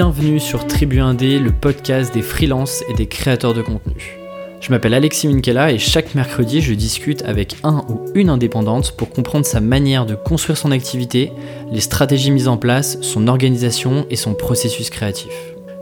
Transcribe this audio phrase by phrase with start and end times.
[0.00, 4.16] Bienvenue sur Tribu Indé, le podcast des freelances et des créateurs de contenu.
[4.60, 9.10] Je m'appelle Alexis Minkela et chaque mercredi, je discute avec un ou une indépendante pour
[9.10, 11.32] comprendre sa manière de construire son activité,
[11.72, 15.32] les stratégies mises en place, son organisation et son processus créatif.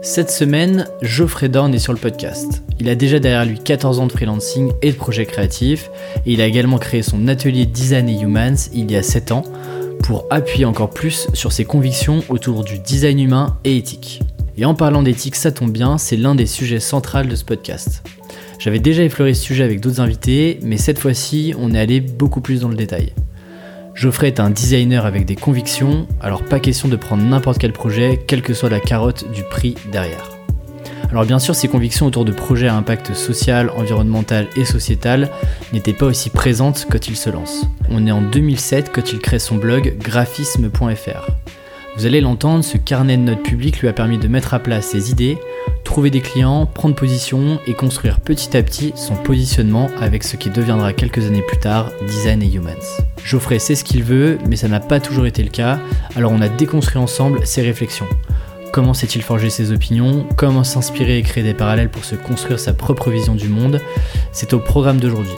[0.01, 2.63] Cette semaine, Geoffrey Dorn est sur le podcast.
[2.79, 5.91] Il a déjà derrière lui 14 ans de freelancing et de projets créatifs,
[6.25, 9.43] et il a également créé son atelier Design et Humans il y a 7 ans,
[10.07, 14.21] pour appuyer encore plus sur ses convictions autour du design humain et éthique.
[14.55, 18.07] Et en parlant d'éthique, ça tombe bien, c'est l'un des sujets centraux de ce podcast.
[18.57, 22.39] J'avais déjà effleuré ce sujet avec d'autres invités, mais cette fois-ci, on est allé beaucoup
[22.39, 23.11] plus dans le détail.
[23.95, 28.17] Geoffrey est un designer avec des convictions, alors pas question de prendre n'importe quel projet,
[28.27, 30.36] quelle que soit la carotte du prix derrière.
[31.09, 35.29] Alors bien sûr, ces convictions autour de projets à impact social, environnemental et sociétal
[35.73, 37.65] n'étaient pas aussi présentes quand il se lance.
[37.89, 41.27] On est en 2007 quand il crée son blog graphisme.fr.
[41.97, 44.81] Vous allez l'entendre, ce carnet de notes publiques lui a permis de mettre à plat
[44.81, 45.39] ses idées,
[45.83, 50.51] trouver des clients, prendre position et construire petit à petit son positionnement avec ce qui
[50.51, 52.73] deviendra quelques années plus tard Design et Humans.
[53.23, 55.79] Geoffrey sait ce qu'il veut, mais ça n'a pas toujours été le cas,
[56.15, 58.07] alors on a déconstruit ensemble ses réflexions.
[58.77, 60.27] Comment s'est-il forgé ses opinions?
[60.35, 63.81] Comment s'inspirer et créer des parallèles pour se construire sa propre vision du monde?
[64.31, 65.33] C'est au programme d'aujourd'hui.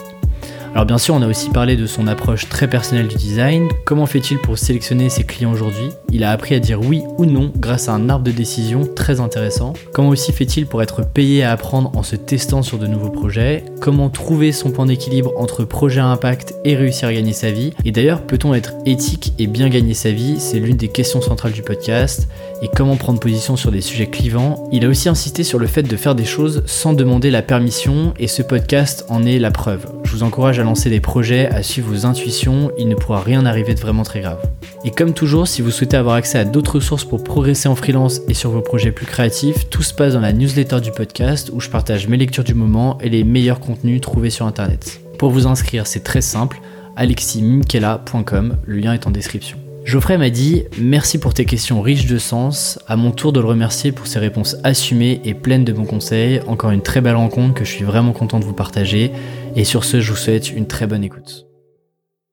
[0.73, 3.67] Alors bien sûr, on a aussi parlé de son approche très personnelle du design.
[3.85, 5.89] Comment fait-il pour sélectionner ses clients aujourd'hui?
[6.11, 9.19] Il a appris à dire oui ou non grâce à un arbre de décision très
[9.19, 9.73] intéressant.
[9.93, 13.65] Comment aussi fait-il pour être payé à apprendre en se testant sur de nouveaux projets?
[13.81, 17.73] Comment trouver son point d'équilibre entre projet à impact et réussir à gagner sa vie?
[17.83, 20.35] Et d'ailleurs, peut-on être éthique et bien gagner sa vie?
[20.39, 22.27] C'est l'une des questions centrales du podcast.
[22.61, 24.69] Et comment prendre position sur des sujets clivants?
[24.71, 28.13] Il a aussi insisté sur le fait de faire des choses sans demander la permission
[28.19, 29.87] et ce podcast en est la preuve.
[30.03, 33.45] Je vous encourage à lancer des projets, à suivre vos intuitions, il ne pourra rien
[33.45, 34.39] arriver de vraiment très grave.
[34.85, 38.21] Et comme toujours, si vous souhaitez avoir accès à d'autres sources pour progresser en freelance
[38.27, 41.59] et sur vos projets plus créatifs, tout se passe dans la newsletter du podcast où
[41.59, 45.01] je partage mes lectures du moment et les meilleurs contenus trouvés sur internet.
[45.17, 46.61] Pour vous inscrire, c'est très simple,
[46.95, 49.57] aleximinkela.com, le lien est en description.
[49.89, 52.77] Geoffrey m'a dit Merci pour tes questions riches de sens.
[52.87, 56.41] À mon tour de le remercier pour ses réponses assumées et pleines de bons conseils.
[56.47, 59.11] Encore une très belle rencontre que je suis vraiment content de vous partager.
[59.55, 61.45] Et sur ce, je vous souhaite une très bonne écoute.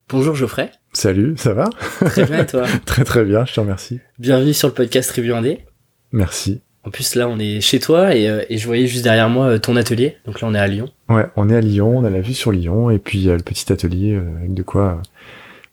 [0.09, 0.71] Bonjour Geoffrey.
[0.93, 1.69] Salut, ça va?
[2.07, 2.65] Très bien et toi?
[2.87, 4.01] Très très bien, je te remercie.
[4.19, 5.65] Bienvenue sur le podcast Review Indé.
[6.13, 6.61] Merci.
[6.85, 9.47] En plus là, on est chez toi et, euh, et je voyais juste derrière moi
[9.47, 10.17] euh, ton atelier.
[10.25, 10.89] Donc là, on est à Lyon.
[11.09, 13.31] Ouais, on est à Lyon, on a la vue sur Lyon et puis il y
[13.31, 15.03] a le petit atelier euh, avec de quoi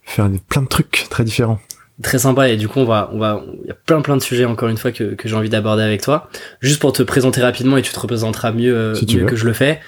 [0.02, 1.60] faire des- plein de trucs très différents.
[2.02, 4.22] Très sympa et du coup on va on va il y a plein plein de
[4.24, 6.28] sujets encore une fois que, que j'ai envie d'aborder avec toi.
[6.60, 9.36] Juste pour te présenter rapidement et tu te représenteras mieux, euh, Si tu mieux que
[9.36, 9.80] je le fais.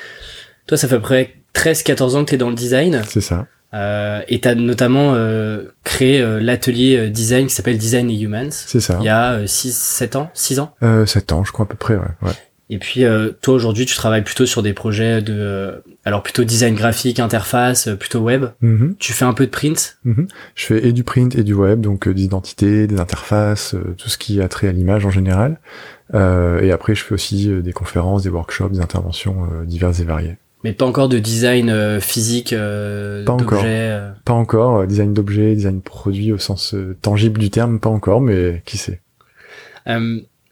[0.68, 3.22] Toi ça fait à peu près 13-14 ans que tu es dans le design C'est
[3.22, 3.48] ça.
[3.74, 8.20] euh, et tu as notamment euh, créé euh, l'atelier euh, design qui s'appelle Design et
[8.20, 8.98] Humans C'est ça.
[9.00, 10.74] il y a 6 7 ans, 6 ans.
[10.84, 12.02] Euh, 7 ans, je crois à peu près, ouais.
[12.22, 12.32] ouais.
[12.72, 15.72] Et puis euh, toi aujourd'hui tu travailles plutôt sur des projets de euh,
[16.04, 18.46] alors plutôt design graphique, interface, euh, plutôt web.
[18.62, 19.98] Mhm, Tu fais un peu de print?
[20.04, 20.28] mhm.
[20.56, 23.94] Je fais et du print et du web, donc euh, des identités, des interfaces, euh,
[24.00, 25.60] tout ce qui a trait à l'image en général.
[26.16, 30.00] Euh, et après, je fais aussi euh, des conférences, des workshops, des interventions euh, diverses
[30.00, 30.38] et variées.
[30.66, 33.62] Mais pas encore de design euh, physique euh, Pas encore.
[33.64, 34.12] euh.
[34.26, 38.78] Pas encore, design d'objets, design produit au sens tangible du terme, pas encore, mais qui
[38.80, 39.00] sait.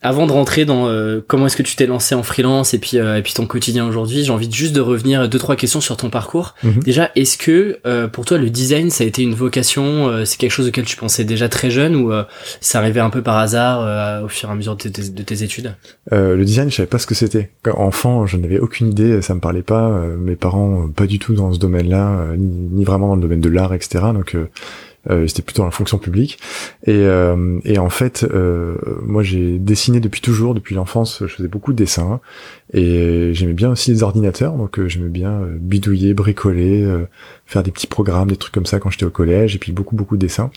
[0.03, 2.97] Avant de rentrer dans euh, comment est-ce que tu t'es lancé en freelance et puis
[2.97, 5.81] euh, et puis ton quotidien aujourd'hui, j'ai envie de juste de revenir deux trois questions
[5.81, 6.55] sur ton parcours.
[6.63, 6.83] Mhm.
[6.83, 10.37] Déjà, est-ce que euh, pour toi le design ça a été une vocation, euh, c'est
[10.37, 12.23] quelque chose auquel tu pensais déjà très jeune ou euh,
[12.61, 15.23] ça arrivait un peu par hasard euh, au fur et à mesure de tes, de
[15.23, 15.73] tes études?
[16.11, 17.51] Euh, le design, je savais pas ce que c'était.
[17.73, 19.89] Enfant, je n'avais aucune idée, ça me parlait pas.
[19.89, 23.41] euh, mes parents, pas du tout dans ce domaine-là, ni, ni vraiment dans le domaine
[23.41, 24.03] de l'art, etc.
[24.13, 24.35] Donc,
[25.27, 26.39] c'était plutôt la fonction publique.
[26.85, 28.75] Et, euh, et en fait, euh,
[29.05, 31.19] moi, j'ai dessiné depuis toujours, depuis l'enfance.
[31.21, 32.21] Je faisais beaucoup de dessins
[32.73, 34.53] et j'aimais bien aussi les ordinateurs.
[34.53, 37.05] Donc, euh, j'aimais bien euh, bidouiller, bricoler, euh,
[37.45, 39.55] faire des petits programmes, des trucs comme ça quand j'étais au collège.
[39.55, 40.51] Et puis beaucoup, beaucoup de dessins.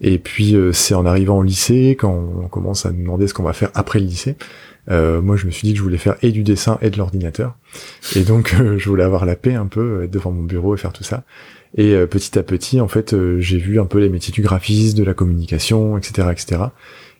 [0.00, 3.34] Et puis, euh, c'est en arrivant au lycée quand on commence à nous demander ce
[3.34, 4.36] qu'on va faire après le lycée.
[4.90, 6.98] Euh, moi, je me suis dit que je voulais faire et du dessin et de
[6.98, 7.56] l'ordinateur.
[8.14, 10.74] Et donc, euh, je voulais avoir la paix un peu, euh, être devant mon bureau
[10.74, 11.24] et faire tout ça.
[11.74, 14.42] Et euh, petit à petit, en fait, euh, j'ai vu un peu les métiers du
[14.42, 16.62] graphisme, de la communication, etc., etc.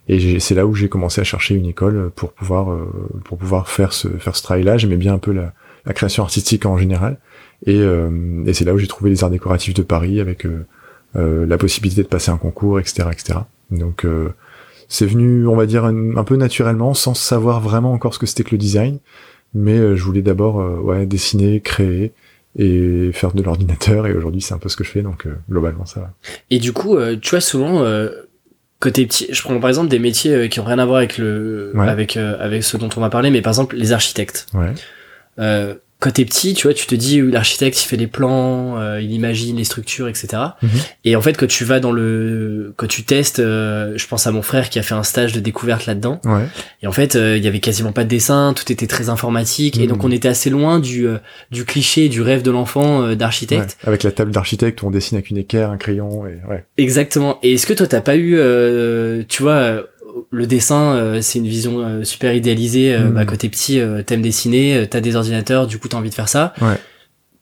[0.08, 2.86] Et c'est là où j'ai commencé à chercher une école pour pouvoir euh,
[3.24, 4.78] pour pouvoir faire ce faire ce travail-là.
[4.78, 5.52] J'aimais bien un peu la,
[5.86, 7.18] la création artistique en général.
[7.64, 10.66] Et, euh, et c'est là où j'ai trouvé les arts décoratifs de Paris avec euh,
[11.14, 13.38] euh, la possibilité de passer un concours, etc., etc.
[13.70, 14.06] Donc
[14.88, 18.44] c'est venu, on va dire, un, peu naturellement, sans savoir vraiment encore ce que c'était
[18.44, 18.98] que le design.
[19.54, 22.12] Mais je voulais d'abord ouais, dessiner, créer
[22.58, 24.06] et faire de l'ordinateur.
[24.06, 26.12] Et aujourd'hui, c'est un peu ce que je fais, donc euh, globalement, ça va.
[26.50, 28.10] Et du coup, euh, tu vois souvent, euh,
[28.80, 31.72] côté petit, je prends par exemple des métiers qui ont rien à voir avec le,
[31.74, 31.88] Ouais.
[31.88, 34.46] avec euh, avec ce dont on va parler, mais par exemple les architectes.
[34.54, 34.72] Ouais.
[35.98, 39.12] Quand t'es petit, tu vois, tu te dis l'architecte il fait les plans, euh, il
[39.12, 40.28] imagine les structures, etc.
[40.62, 40.68] Mhm.
[41.06, 44.30] Et en fait, quand tu vas dans le, quand tu testes, euh, je pense à
[44.30, 46.20] mon frère qui a fait un stage de découverte là-dedans.
[46.24, 46.44] Ouais.
[46.82, 49.78] Et en fait, euh, il y avait quasiment pas de dessin, tout était très informatique,
[49.78, 49.86] et Mhm.
[49.88, 51.16] donc on était assez loin du euh,
[51.50, 53.78] du cliché, du rêve de l'enfant euh, d'architecte.
[53.82, 53.88] Ouais.
[53.88, 56.64] Avec la table d'architecte où on dessine avec une équerre, un crayon et ouais.
[56.76, 57.38] Exactement.
[57.42, 59.82] Et est-ce que toi t'as pas eu, euh, tu vois, euh,
[60.30, 62.94] le dessin, euh, c'est une vision euh, super idéalisée.
[62.94, 63.14] Euh, Mm.
[63.14, 66.10] bah, quand t'es petit, euh, t'aimes dessiner, euh, t'as des ordinateurs, du coup t'as envie
[66.10, 66.52] de faire ça.
[66.60, 66.78] Ouais.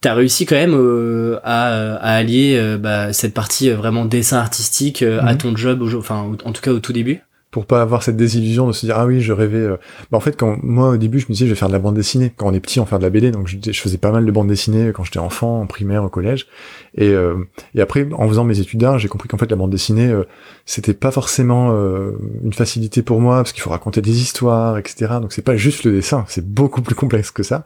[0.01, 4.37] T'as réussi quand même euh, à, à allier euh, bah, cette partie euh, vraiment dessin
[4.39, 5.39] artistique euh, à Mhm.
[5.39, 7.21] ton job, au, enfin en tout cas au tout début.
[7.55, 9.77] Pour pas avoir cette désillusion de se dire ah oui je rêvais euh.
[10.11, 11.79] bah, en fait quand moi au début je me disais je vais faire de la
[11.79, 12.33] bande dessinée.
[12.37, 14.27] Quand on est petit on fait de la BD donc je, je faisais pas mal
[14.27, 16.49] de bande dessinée quand j'étais enfant en primaire au collège.
[16.97, 17.37] Et euh,
[17.77, 20.25] et après en faisant mes études d'art j'ai compris qu'en fait la bande dessinée euh,
[20.67, 25.13] c'était pas forcément euh, une facilité pour moi parce qu'il faut raconter des histoires etc
[25.21, 27.65] donc c'est pas juste le dessin c'est beaucoup plus complexe que ça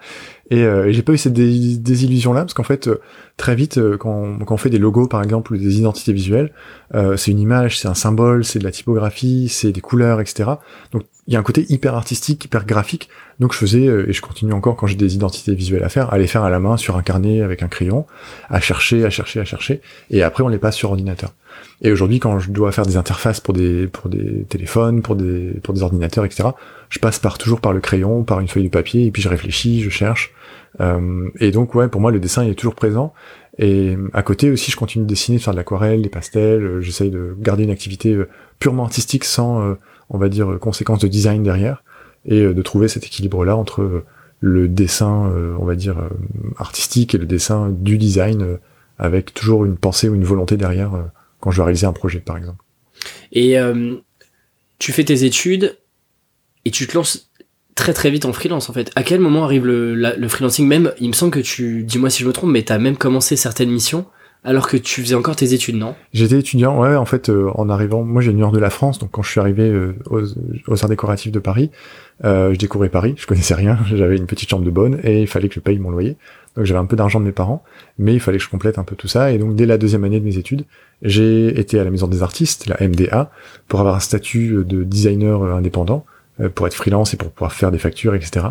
[0.51, 3.01] et, euh, j'ai pas eu cette dé- désillusion là parce qu'en fait euh,
[3.37, 6.13] très vite euh, quand, on, quand on fait des logos par exemple ou des identités
[6.13, 6.53] visuelles
[6.95, 10.51] euh, c'est une image, c'est un symbole, c'est de la typographie, c'est des couleurs, etc.
[10.93, 13.11] Donc il y a un côté hyper artistique, hyper graphique.
[13.39, 16.11] Donc je faisais, euh, et je continue encore quand j'ai des identités visuelles à faire,
[16.13, 18.07] à les faire à la main sur un carnet avec un crayon,
[18.49, 21.35] à chercher, à chercher, à chercher, et après on les passe sur ordinateur.
[21.83, 25.61] Et aujourd'hui quand je dois faire des interfaces pour des pour des téléphones, pour des
[25.63, 26.49] pour des ordinateurs, etc.
[26.89, 29.29] Je passe par toujours par le crayon, par une feuille de papier, et puis je
[29.29, 30.33] réfléchis, je cherche.
[30.81, 33.13] Euh, et donc ouais, pour moi le dessin il est toujours présent.
[33.61, 36.63] Et à côté aussi, je continue de dessiner, de faire de l'aquarelle, des pastels.
[36.63, 38.29] euh, J'essaye de garder une activité euh,
[38.61, 39.75] purement artistique sans, euh,
[40.11, 41.83] on va dire, euh, conséquences de design derrière,
[42.25, 44.05] et euh, de trouver cet équilibre-là entre euh,
[44.39, 46.09] le dessin, euh, on va dire, euh,
[46.57, 48.57] artistique et le dessin du design, euh,
[48.97, 51.03] avec toujours une pensée ou une volonté derrière euh,
[51.41, 52.63] quand je dois réaliser un projet, par exemple.
[53.33, 53.97] Et euh,
[54.79, 55.77] tu fais tes études
[56.65, 57.28] et tu te lances
[57.79, 58.91] très très vite en freelance en fait.
[58.97, 60.93] À quel moment arrive le, le freelancing même?
[61.01, 63.71] Il me semble que tu, dis-moi si je me trompe, mais t'as même commencé certaines
[63.71, 64.05] missions
[64.45, 65.95] alors que tu faisais encore tes études, non?
[66.13, 68.99] J'étais étudiant, ouais, en fait, euh, en arrivant, moi j'ai le nord de la France,
[68.99, 71.71] donc quand je suis arrivé euh, aux, Arts décoratifs de Paris,
[72.25, 75.27] euh, je découvrais Paris, je connaissais rien, j'avais une petite chambre de bonne et il
[75.27, 76.17] fallait que je paye mon loyer.
[76.57, 77.63] Donc j'avais un peu d'argent de mes parents,
[77.99, 79.33] mais il fallait que je complète un peu tout ça.
[79.33, 80.65] Et donc dès la deuxième année de mes études,
[81.03, 83.31] j'ai été à la Maison des Artistes, la MDA,
[83.67, 86.05] pour avoir un statut de designer euh, indépendant,
[86.55, 88.47] pour être freelance et pour pouvoir faire des factures, etc.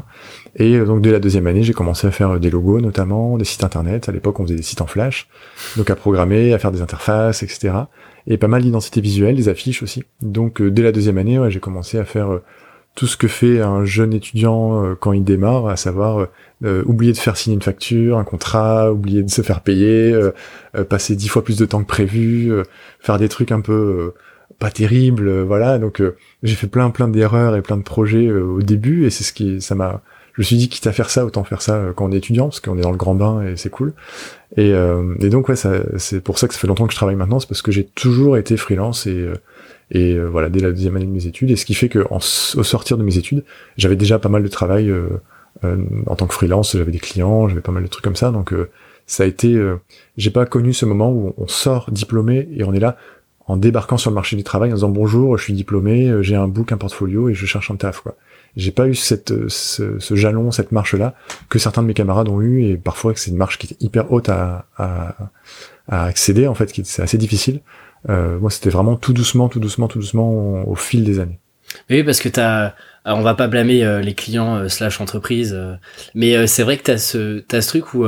[0.56, 3.38] Et euh, donc dès la deuxième année, j'ai commencé à faire euh, des logos notamment,
[3.38, 4.10] des sites internet.
[4.10, 5.28] À l'époque, on faisait des sites en flash,
[5.78, 7.74] donc à programmer, à faire des interfaces, etc.
[8.28, 10.04] Et pas mal d'identités visuelles, des affiches aussi.
[10.22, 12.44] Donc euh, dès la deuxième année, j'ai commencé à faire euh,
[12.98, 16.26] tout ce que fait un jeune étudiant euh, quand il démarre, à savoir euh,
[16.66, 20.32] euh, oublier de faire signer une facture, un contrat, oublier de se faire payer, euh,
[20.76, 22.64] euh, passer dix fois plus de temps que prévu, euh,
[23.00, 24.20] faire des trucs un peu euh,
[24.60, 25.80] pas terribles, euh, voilà.
[25.80, 29.10] Donc euh, j'ai fait plein plein d'erreurs et plein de projets euh, au début et
[29.10, 30.02] c'est ce qui ça m'a
[30.38, 32.46] je me suis dit quitte à faire ça autant faire ça quand on est étudiant
[32.46, 33.94] parce qu'on est dans le grand bain et c'est cool.
[34.56, 37.16] Et, euh, et donc ouais c'est pour ça que ça fait longtemps que je travaille
[37.16, 39.28] maintenant c'est parce que j'ai toujours été freelance et
[39.90, 41.50] et euh, voilà dès la deuxième année de mes études.
[41.50, 42.20] Et ce qui fait que au
[42.64, 43.44] sortir de mes études
[43.78, 45.08] j'avais déjà pas mal de travail euh,
[46.06, 48.30] en tant que freelance j'avais des clients j'avais pas mal de trucs comme ça.
[48.30, 48.54] Donc
[49.08, 49.60] ça a été
[50.18, 52.96] j'ai pas connu ce moment où on sort diplômé et on est là
[53.48, 56.36] en débarquant sur le marché du travail en disant bonjour je suis diplômé euh, j'ai
[56.36, 58.16] un book un portfolio et je cherche un taf quoi.
[58.56, 61.16] J'ai pas eu cette euh, ce, ce jalon cette marche là
[61.50, 63.84] que certains de mes camarades ont eu et parfois que c'est une marche qui était
[63.84, 65.16] hyper haute à, à,
[65.88, 67.62] à accéder en fait qui c'est assez difficile.
[68.10, 71.40] Euh, moi c'était vraiment tout doucement tout doucement tout doucement au, fil des années.
[71.90, 72.76] Oui, parce que t'as,
[73.06, 75.58] on va pas blâmer euh, les clients slash entreprises,
[76.16, 78.06] mais c'est vrai que t'as ce, t'as ce truc où,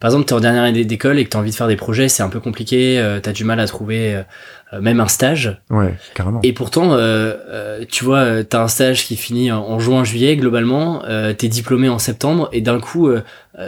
[0.00, 2.08] par exemple, t'es en dernière année d'école et que t'as envie de faire des projets,
[2.08, 4.22] c'est un peu compliqué, euh, t'as du mal à trouver euh,
[4.74, 5.60] euh, même un stage.
[5.70, 9.62] ouais carrément Et pourtant, euh, euh, tu vois, euh, t'as un stage qui finit en,
[9.62, 13.08] en juin-juillet globalement, euh, t'es diplômé en septembre, et d'un coup,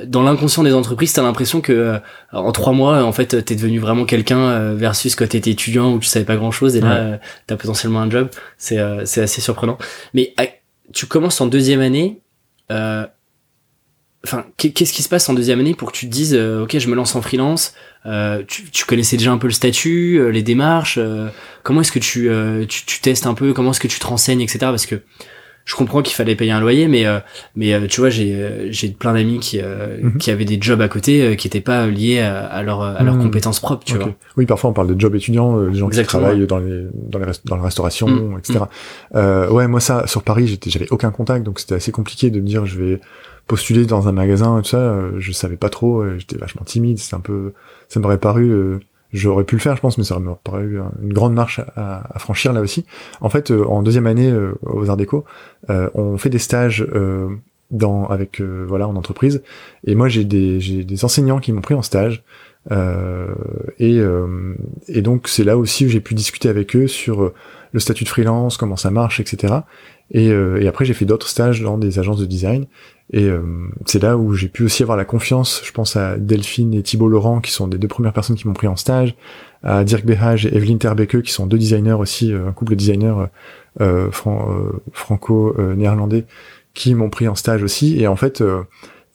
[0.07, 1.99] dans l'inconscient des entreprises, t'as l'impression que euh,
[2.33, 6.01] en trois mois, en fait, t'es devenu vraiment quelqu'un euh, versus quand t'étais étudiant où
[6.01, 7.17] tu savais pas grand-chose, et là, euh,
[7.47, 8.29] t'as potentiellement un job.
[8.59, 9.79] C'est euh, c'est assez surprenant.
[10.13, 10.47] Mais à-
[10.93, 12.21] tu commences en deuxième année.
[12.73, 13.07] euh,
[14.27, 16.65] Enfin, qu'est- qu'est-ce qui se passe en deuxième année pour que tu te dises, euh,
[16.65, 17.75] ok, je me lance en freelance.
[18.07, 20.97] euh, tu, connaissais déjà un peu le statut, euh, les démarches.
[20.99, 21.29] euh,
[21.65, 22.29] comment est-ce que tu,
[22.69, 24.59] tu tu testes un peu Comment est-ce que tu te renseignes, etc.
[24.61, 24.97] Parce que
[25.67, 27.19] je comprends qu'il fallait payer un loyer, mais euh,
[27.57, 30.17] mais euh, tu vois, j'ai euh, j'ai plein d'amis qui euh, Mhm.
[30.19, 33.03] qui avaient des jobs à côté euh, qui étaient pas liés à, à leur à
[33.03, 33.23] leurs Mhm.
[33.25, 34.15] compétences propres, tu vois.
[34.39, 36.21] Oui, parfois on parle de job étudiant, euh, des gens Exactement.
[36.21, 38.39] qui travaillent dans les dans les dans la restauration, Mm.
[38.39, 38.61] etc.
[39.17, 42.41] Euh, ouais, moi ça sur Paris, j'étais j'avais aucun contact, donc c'était assez compliqué de
[42.41, 43.01] me dire je vais
[43.49, 44.79] postuler dans un magasin et tout ça.
[44.79, 47.53] euh, je savais pas trop, j'étais vachement timide, c'est un peu
[47.89, 48.79] ça m'aurait paru euh,
[49.13, 52.53] j'aurais pu le faire, je pense, mais ça aurait paru une grande marche à, franchir
[52.53, 52.85] là aussi.
[53.21, 54.33] En fait, en deuxième année
[54.63, 55.25] aux Arts Déco,
[55.69, 56.87] on fait des stages
[57.71, 59.43] dans avec voilà en entreprise,
[59.85, 62.23] et moi j'ai des j'ai des enseignants qui m'ont pris en stage.
[62.73, 63.33] Euh,
[63.79, 64.01] et,
[64.89, 67.33] et donc c'est là aussi où j'ai pu discuter avec eux sur
[67.77, 69.53] le statut de freelance, comment ça marche, etc.
[70.11, 72.65] Et, euh, et après, j'ai fait d'autres stages dans des agences de design.
[73.13, 73.43] Et euh,
[73.85, 75.61] c'est là où j'ai pu aussi avoir la confiance.
[75.63, 78.55] Je pense à Delphine et Thibault Laurent, qui sont des deux premières personnes qui m'ont
[78.55, 79.15] pris en stage,
[79.63, 82.77] à Dirk Behage et Evelyn Terbeke, qui sont deux designers aussi, euh, un couple de
[82.77, 83.27] designers
[83.83, 86.25] euh, franco-néerlandais,
[86.73, 88.01] qui m'ont pris en stage aussi.
[88.01, 88.43] Et en fait,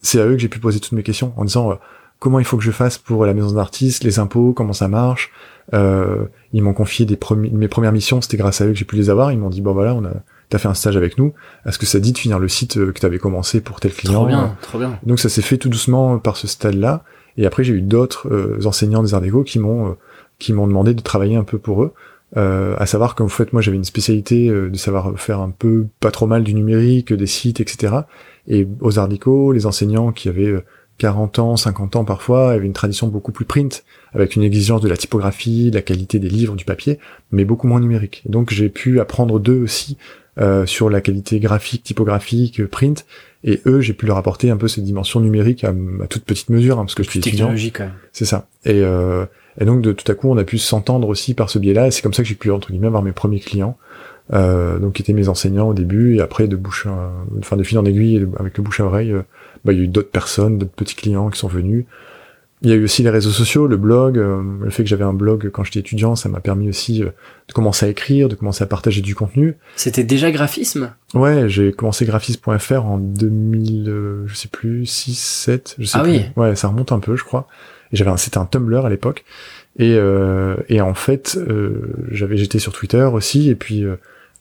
[0.03, 1.79] c'est à eux que j'ai pu poser toutes mes questions en disant
[2.21, 5.31] comment il faut que je fasse pour la maison d'artiste, les impôts, comment ça marche.
[5.73, 8.95] Euh, ils m'ont confié des mes premières missions, c'était grâce à eux que j'ai pu
[8.95, 9.31] les avoir.
[9.31, 10.11] Ils m'ont dit bon voilà, on a
[10.49, 11.33] t'as fait un stage avec nous.
[11.65, 14.19] Est-ce que ça dit de finir le site euh, que t'avais commencé pour tel client
[14.19, 14.99] Trop bien, trop bien.
[15.03, 17.03] Donc ça s'est fait tout doucement par ce stade-là.
[17.37, 19.97] Et après j'ai eu d'autres euh, enseignants des arts déco qui m'ont
[20.37, 21.93] qui m'ont demandé de travailler un peu pour eux.
[22.37, 26.11] Euh, à savoir qu'en fait moi j'avais une spécialité de savoir faire un peu pas
[26.11, 27.95] trop mal du numérique, des sites, etc.
[28.47, 30.63] Et aux arts déco, les enseignants qui avaient
[31.01, 34.87] 40 ans, 50 ans parfois, avait une tradition beaucoup plus print, avec une exigence de
[34.87, 36.99] la typographie, de la qualité des livres, du papier,
[37.31, 38.21] mais beaucoup moins numérique.
[38.27, 39.97] Donc j'ai pu apprendre d'eux aussi
[40.39, 43.07] euh, sur la qualité graphique, typographique, print,
[43.43, 45.73] et eux j'ai pu leur apporter un peu cette dimension numérique à,
[46.07, 47.49] toute petite mesure, hein, parce que je suis étudiant.
[48.13, 48.45] C'est ça.
[48.65, 49.25] Et, euh,
[49.59, 51.91] et donc de tout à coup on a pu s'entendre aussi par ce biais-là, et
[51.91, 53.75] c'est comme ça que j'ai pu entre guillemets avoir mes premiers clients.
[54.33, 56.87] Euh, donc qui étaient mes enseignants au début et après de bouche,
[57.39, 59.13] enfin de fil en aiguille avec le bouche à oreille,
[59.65, 61.85] bah, il y a eu d'autres personnes, d'autres petits clients qui sont venus.
[62.63, 64.19] Il y a eu aussi les réseaux sociaux, le blog.
[64.19, 67.07] Euh, le fait que j'avais un blog quand j'étais étudiant, ça m'a permis aussi euh,
[67.47, 69.55] de commencer à écrire, de commencer à partager du contenu.
[69.75, 70.93] C'était déjà graphisme?
[71.15, 76.03] Ouais, j'ai commencé graphisme.fr en 2000, euh, je sais plus, 6, 7, je sais ah
[76.03, 76.11] plus.
[76.11, 77.47] oui Ouais, ça remonte un peu, je crois.
[77.91, 79.25] Et j'avais c'était un Tumblr à l'époque.
[79.79, 79.97] Et,
[80.67, 81.39] et en fait,
[82.11, 83.85] j'avais j'étais sur Twitter aussi, et puis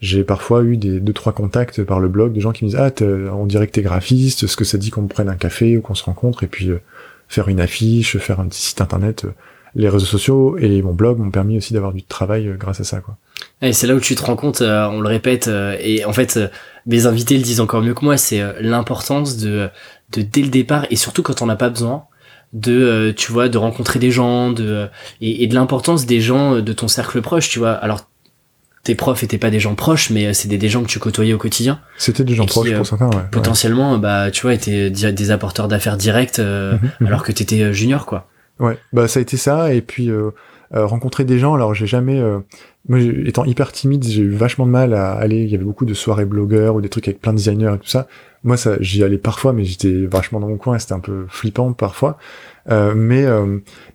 [0.00, 2.78] j'ai parfois eu des deux trois contacts par le blog de gens qui me disent
[2.78, 2.90] ah
[3.35, 5.95] on dirait que t'es graphiste, ce que ça dit qu'on prenne un café ou qu'on
[5.95, 6.80] se rencontre et puis euh,
[7.28, 9.26] faire une affiche, faire un petit site internet.
[9.26, 9.33] Euh,
[9.76, 12.85] les réseaux sociaux et mon blog m'ont permis aussi d'avoir du travail euh, grâce à
[12.85, 13.16] ça quoi.
[13.62, 15.49] Et c'est là où tu te rends compte, on le répète
[15.80, 16.38] et en fait
[16.87, 19.69] mes invités le disent encore mieux que moi, c'est l'importance de
[20.12, 22.04] de dès le départ et surtout quand on n'a pas besoin
[22.52, 24.88] de tu vois de rencontrer des gens de
[25.23, 28.10] et, et de l'importance des gens de ton cercle proche tu vois alors
[28.83, 31.35] tes profs étaient pas des gens proches, mais euh, c'est des, gens que tu côtoyais
[31.35, 31.81] au quotidien.
[31.99, 33.25] C'était des gens proches pour euh, certains, ouais.
[33.31, 37.07] Potentiellement, bah, tu vois, étaient des apporteurs d'affaires directs, euh, mhm, mhm.
[37.07, 38.27] alors que t'étais junior, quoi.
[38.59, 40.11] Ouais, bah ça a été ça, et puis
[40.71, 41.55] rencontrer des gens.
[41.55, 42.23] Alors j'ai jamais,
[42.91, 45.45] moi étant hyper timide, j'ai eu vachement de mal à aller.
[45.45, 47.79] Il y avait beaucoup de soirées blogueurs ou des trucs avec plein de designers et
[47.79, 48.07] tout ça.
[48.45, 50.79] Moi, ça, j'y allais parfois, mais j'étais vachement dans mon coin.
[50.79, 52.19] C'était un peu flippant parfois.
[52.69, 53.25] mais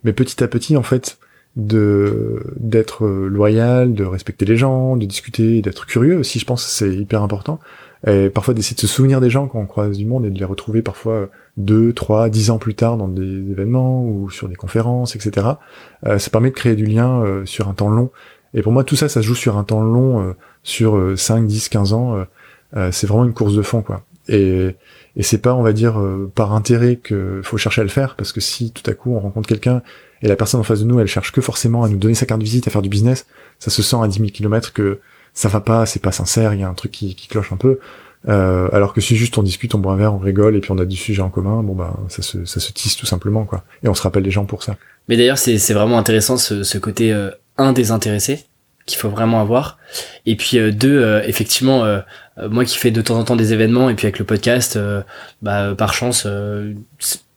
[0.02, 1.16] mais petit à petit, en fait
[1.56, 6.70] de d'être loyal, de respecter les gens, de discuter, d'être curieux aussi, je pense que
[6.70, 7.58] c'est hyper important.
[8.06, 10.38] Et parfois d'essayer de se souvenir des gens quand on croise du monde et de
[10.38, 14.54] les retrouver parfois deux, trois, dix ans plus tard dans des événements ou sur des
[14.54, 15.46] conférences, etc.
[16.06, 18.10] Euh, ça permet de créer du lien euh, sur un temps long.
[18.54, 20.32] Et pour moi, tout ça, ça se joue sur un temps long, euh,
[20.62, 22.24] sur 5, 10, 15 ans.
[22.90, 24.02] c'est vraiment une course de fond, quoi.
[24.28, 24.74] Et,
[25.16, 26.02] et c'est pas, on va dire,
[26.34, 29.20] par intérêt qu'il faut chercher à le faire, parce que si tout à coup on
[29.20, 29.82] rencontre quelqu'un
[30.22, 32.26] et la personne en face de nous, elle cherche que forcément à nous donner sa
[32.26, 33.26] carte de visite, à faire du business,
[33.58, 35.00] ça se sent à 10 000 km que
[35.34, 37.56] ça va pas, c'est pas sincère, il y a un truc qui, qui cloche un
[37.56, 37.78] peu.
[38.28, 40.72] Euh, alors que si juste on discute, on boit un verre, on rigole et puis
[40.72, 43.44] on a du sujet en commun, bon bah ça se, ça se tisse tout simplement
[43.44, 43.62] quoi.
[43.84, 44.76] Et on se rappelle les gens pour ça.
[45.08, 48.46] Mais d'ailleurs c'est, c'est vraiment intéressant ce, ce côté euh, un désintéressé
[48.86, 49.78] qu'il faut vraiment avoir.
[50.24, 52.00] Et puis euh, deux, euh, effectivement, euh,
[52.48, 54.78] moi qui fais de temps en temps des événements et puis avec le podcast,
[55.42, 56.26] bah par chance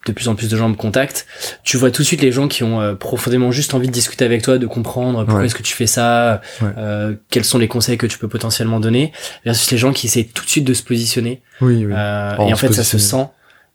[0.05, 1.27] de plus en plus de gens me contactent,
[1.63, 4.23] tu vois tout de suite les gens qui ont euh, profondément juste envie de discuter
[4.23, 7.97] avec toi, de comprendre pourquoi est-ce que tu fais ça, euh, quels sont les conseils
[7.97, 9.11] que tu peux potentiellement donner,
[9.43, 11.41] versus les gens qui essaient tout de suite de se positionner.
[11.61, 11.93] Oui, oui.
[11.93, 13.27] Euh, et en fait, ça se sent.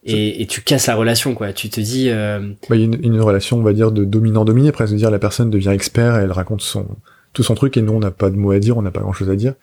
[0.06, 1.54] Et, et, tu casses la relation, quoi.
[1.54, 2.10] Tu te dis.
[2.10, 2.38] Euh,
[2.68, 4.92] bah, il y a une, une, relation, on va dire, de dominant-dominé, presque.
[4.92, 6.86] De dire la personne devient expert et elle raconte son
[7.34, 9.00] tout son truc et nous on n'a pas de mots à dire, on n'a pas
[9.00, 9.54] grand-chose à dire.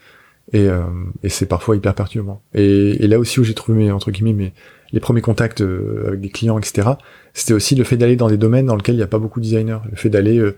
[0.53, 0.81] Et, euh,
[1.23, 2.41] et c'est parfois hyper perturbant.
[2.53, 4.53] Et, et là aussi où j'ai trouvé mes, entre guillemets mes
[4.93, 6.89] les premiers contacts euh, avec des clients, etc.,
[7.33, 9.39] c'était aussi le fait d'aller dans des domaines dans lesquels il n'y a pas beaucoup
[9.39, 9.79] de designers.
[9.89, 10.55] Le fait d'aller euh,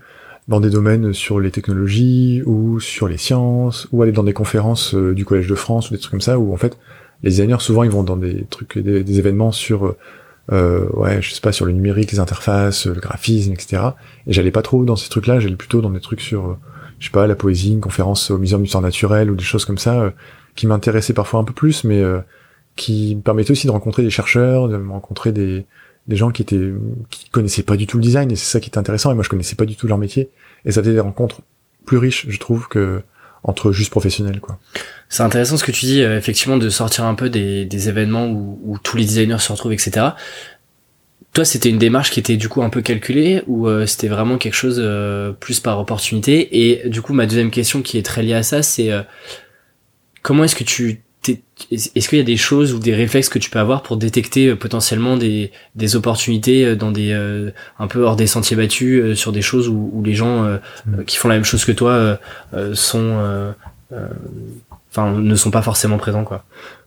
[0.48, 4.94] dans des domaines sur les technologies ou sur les sciences ou aller dans des conférences
[4.94, 6.78] euh, du Collège de France ou des trucs comme ça où en fait
[7.22, 9.94] les designers souvent ils vont dans des trucs des, événements sur
[10.52, 13.82] euh, ouais je sais pas sur le numérique les interfaces le graphisme etc
[14.26, 16.58] et j'allais pas trop dans ces trucs là j'allais plutôt dans des trucs sur
[16.98, 19.78] je sais pas la poésie une conférence au muséum d'histoire naturelle ou des choses comme
[19.78, 20.12] ça
[20.56, 22.02] qui m'intéressaient parfois un peu plus mais
[22.76, 25.64] qui me permettait aussi de rencontrer des chercheurs, de rencontrer des,
[26.08, 26.72] des gens qui étaient
[27.10, 29.24] qui connaissaient pas du tout le design et c'est ça qui est intéressant et moi
[29.24, 30.30] je connaissais pas du tout leur métier
[30.64, 31.40] et ça faisait des rencontres
[31.86, 33.02] plus riches je trouve que
[33.42, 34.58] entre juste professionnels quoi.
[35.08, 38.58] C'est intéressant ce que tu dis effectivement de sortir un peu des, des événements où,
[38.64, 40.12] où, tous les designers se retrouvent etc.
[41.34, 44.38] Toi, c'était une démarche qui était du coup un peu calculée ou euh, c'était vraiment
[44.38, 46.68] quelque chose euh, plus par opportunité?
[46.68, 49.02] Et du coup, ma deuxième question qui est très liée à ça, c'est euh,
[50.22, 51.02] comment est-ce que tu
[51.70, 54.54] est-ce qu'il y a des choses ou des réflexes que tu peux avoir pour détecter
[54.54, 57.12] potentiellement des, des opportunités dans des
[57.78, 60.42] un peu hors des sentiers battus sur des choses où, où les gens
[60.86, 61.04] mm.
[61.06, 62.18] qui font la même chose que toi
[62.74, 63.54] sont
[64.90, 66.44] enfin ne sont pas forcément présents quoi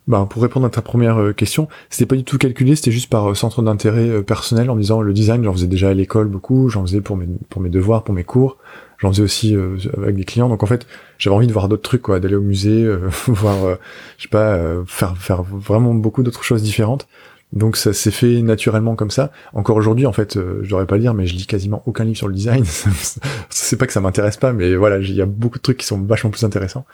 [0.08, 3.10] bah, pour répondre à ta première euh, question, c'était pas du tout calculé, c'était juste
[3.10, 6.28] par euh, centre d'intérêt euh, personnel en disant le design, j'en faisais déjà à l'école
[6.28, 8.58] beaucoup, j'en faisais pour mes pour mes devoirs, pour mes cours,
[9.00, 9.56] j'en faisais aussi
[9.98, 10.48] avec des clients.
[10.48, 10.88] Donc en fait,
[11.18, 12.88] j'avais envie de voir d'autres trucs, quoi, d'aller au musée,
[13.28, 13.78] voir,
[14.18, 17.08] je sais pas, faire faire vraiment beaucoup d'autres choses différentes.
[17.54, 19.32] Donc ça s'est fait naturellement comme ça.
[19.54, 22.18] Encore aujourd'hui, en fait, je devrais pas le dire, mais je lis quasiment aucun livre
[22.18, 22.66] sur le design.
[23.50, 25.86] c'est pas que ça m'intéresse pas, mais voilà, il y a beaucoup de trucs qui
[25.86, 26.86] sont vachement plus intéressants.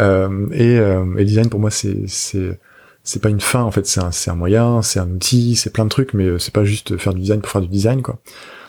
[0.00, 2.58] Euh, et, euh, et, le design pour moi, c'est c'est
[3.04, 5.72] c'est pas une fin en fait, c'est un c'est un moyen, c'est un outil, c'est
[5.72, 8.18] plein de trucs, mais c'est pas juste faire du design pour faire du design quoi.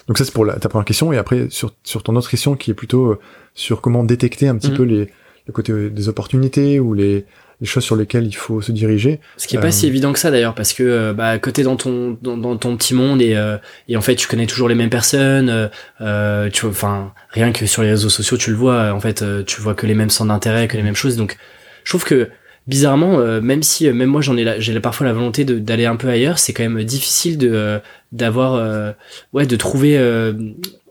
[0.07, 2.55] Donc ça c'est pour la, ta première question et après sur sur ton autre question
[2.55, 3.17] qui est plutôt
[3.53, 4.77] sur comment détecter un petit mmh.
[4.77, 5.09] peu les
[5.47, 7.25] le côté des opportunités ou les
[7.61, 9.19] les choses sur lesquelles il faut se diriger.
[9.37, 11.61] Ce qui est pas si euh, évident que ça d'ailleurs, parce que euh, bah côté
[11.61, 14.67] dans ton dans, dans, ton petit monde et euh, et en fait tu connais toujours
[14.67, 15.69] les mêmes personnes,
[16.01, 19.61] euh, tu enfin rien que sur les réseaux sociaux tu le vois, en fait tu
[19.61, 21.37] vois que les mêmes centres d'intérêt, que les mêmes choses, donc
[21.83, 22.29] je trouve que
[22.67, 26.39] bizarrement, même si même moi j'en ai j'ai parfois la volonté d'aller un peu ailleurs,
[26.39, 27.79] c'est quand même difficile de
[28.11, 28.93] d'avoir
[29.33, 29.99] ouais de trouver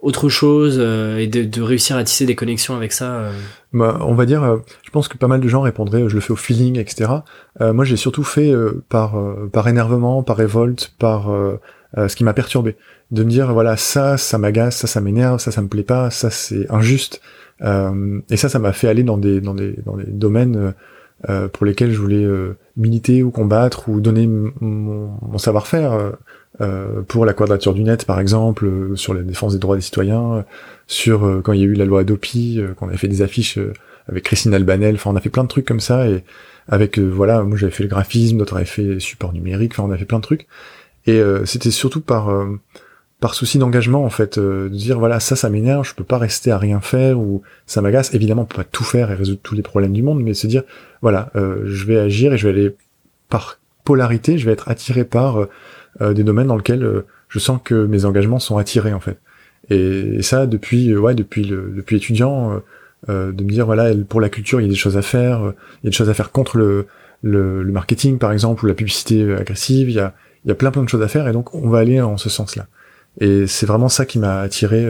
[0.01, 3.31] autre chose euh, et de, de, réussir à tisser des connexions avec ça euh.
[3.71, 6.21] bah, On va dire, euh, je pense que pas mal de gens répondraient je le
[6.21, 7.11] fais au feeling, etc.
[7.59, 8.51] moi j'ai surtout fait
[8.89, 11.29] par, par énervement, par révolte, par
[11.95, 12.75] ce qui m'a perturbé.
[13.11, 16.09] De me dire, voilà, ça, ça m'agace, ça, ça m'énerve, ça, ça me plaît pas,
[16.09, 17.21] ça, c'est injuste.
[17.61, 20.73] et ça, ça m'a fait aller dans des, dans des, dans des domaines
[21.53, 22.27] pour lesquels je voulais
[22.77, 26.13] militer ou combattre ou donner mon, mon savoir-faire
[26.59, 29.81] euh, pour la quadrature du net, par exemple, euh, sur la défense des droits des
[29.81, 30.41] citoyens, euh,
[30.85, 33.57] sur quand il y a eu la loi Adopi, qu'on avait fait des affiches
[34.09, 36.25] avec Christine Albanel, enfin on a fait plein de trucs comme ça, et
[36.67, 39.97] avec, voilà, moi j'avais fait le graphisme, d'autres avaient fait support numérique, enfin on a
[39.97, 40.47] fait plein de trucs,
[41.07, 42.45] et c'était surtout par
[43.21, 46.51] par souci d'engagement en fait, de dire voilà ça ça m'énerve, je peux pas rester
[46.51, 48.13] à rien faire ou ça m'agace.
[48.13, 50.45] Évidemment on peut pas tout faire et résoudre tous les problèmes du monde, mais se
[50.45, 50.63] dire
[51.01, 52.75] voilà je vais agir et je vais aller
[53.29, 55.49] par polarité, je vais être attiré par euh,
[55.99, 59.17] des domaines dans lesquels euh, je sens que mes engagements sont attirés en fait.
[59.69, 62.61] Et, ça depuis euh, ouais depuis le depuis étudiant
[63.07, 65.85] de me dire voilà pour la culture il y a des choses à faire, il
[65.85, 66.85] y a des choses à faire contre le,
[67.23, 70.13] le, le marketing par exemple ou la publicité agressive, il y a
[70.45, 72.17] il y a plein plein de choses à faire et donc on va aller en
[72.17, 72.67] ce sens-là.
[73.19, 74.87] Et c'est vraiment ça qui m'a attiré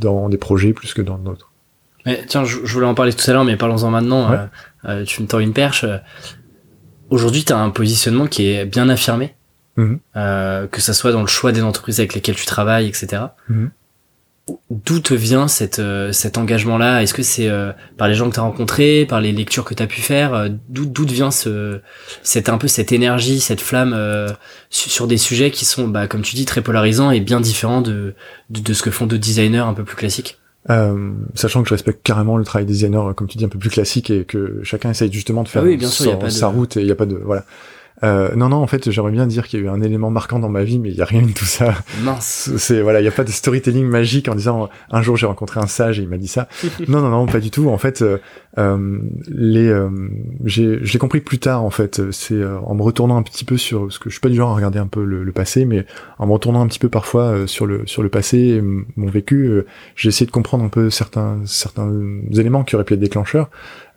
[0.00, 1.50] dans des projets plus que dans d'autres.
[2.04, 4.48] Mais tiens, je, voulais en parler tout à l'heure, mais parlons-en maintenant.
[5.06, 5.86] tu me tends une perche.
[7.10, 9.34] Aujourd'hui, tu as un positionnement qui est bien affirmé.
[9.78, 10.00] Mhm.
[10.16, 13.22] Euh, que ça soit dans le choix des entreprises avec lesquelles tu travailles, etc.
[13.48, 13.70] Mhm.
[14.70, 17.02] D'où te vient cette, euh, cet engagement-là?
[17.02, 19.74] Est-ce que c'est euh, par les gens que tu as rencontrés, par les lectures que
[19.74, 20.50] tu as pu faire?
[20.68, 21.80] D'où d'où vient ce,
[22.24, 23.96] cette, un peu cette énergie, cette flamme
[24.68, 28.14] sur des sujets qui sont, bah, comme tu dis, très polarisants et bien différents de,
[28.50, 30.38] de, ce que font d'autres designers un peu plus classiques?
[31.34, 33.70] Sachant que je respecte carrément le travail des designers, comme tu dis, un peu plus
[33.70, 36.86] classique et que chacun essaye justement de faire ah bien sûr, sa route et il
[36.86, 37.44] n'y a pas de voilà.
[38.02, 40.38] Euh, non, non, en fait, j'aimerais bien dire qu'il y a eu un élément marquant
[40.38, 41.74] dans ma vie, mais il y a rien de tout ça.
[42.02, 42.50] Mince.
[42.56, 45.60] C'est voilà, il y a pas de storytelling magique en disant un jour j'ai rencontré
[45.60, 46.48] un sage et il m'a dit ça.
[46.88, 47.68] non, non, non, pas du tout.
[47.68, 48.18] En fait, euh,
[48.58, 49.90] euh les, euh,
[50.44, 51.64] j'ai, je l'ai compris plus tard.
[51.64, 54.20] En fait, c'est euh, en me retournant un petit peu sur, parce que je suis
[54.20, 55.86] pas du genre à regarder un peu le, le passé, mais
[56.18, 58.62] en me retournant un petit peu parfois sur le sur le passé,
[58.96, 59.62] mon vécu,
[59.96, 61.92] j'ai essayé de comprendre un peu certains certains
[62.32, 63.50] éléments qui auraient pu être déclencheurs.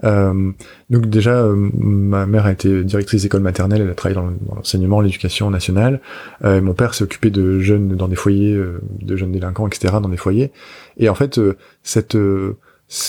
[0.03, 0.51] Euh,
[0.89, 5.01] donc déjà, euh, ma mère a été directrice d'école maternelle, elle a travaillé dans l'enseignement,
[5.01, 6.01] l'éducation nationale.
[6.43, 8.59] Euh, mon père s'est occupé de jeunes dans des foyers,
[9.01, 9.95] de jeunes délinquants, etc.
[10.01, 10.51] dans des foyers.
[10.97, 11.39] Et en fait,
[11.83, 12.15] cette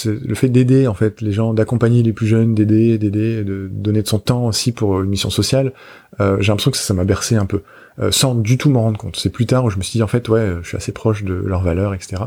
[0.06, 4.02] le fait d'aider en fait les gens, d'accompagner les plus jeunes, d'aider, d'aider, de donner
[4.02, 5.72] de son temps aussi pour une mission sociale,
[6.20, 7.62] j'ai l'impression que ça m'a bercé un peu,
[8.10, 9.16] sans du tout m'en rendre compte.
[9.16, 11.24] C'est plus tard où je me suis dit en fait ouais, je suis assez proche
[11.24, 12.22] de leurs valeurs, etc.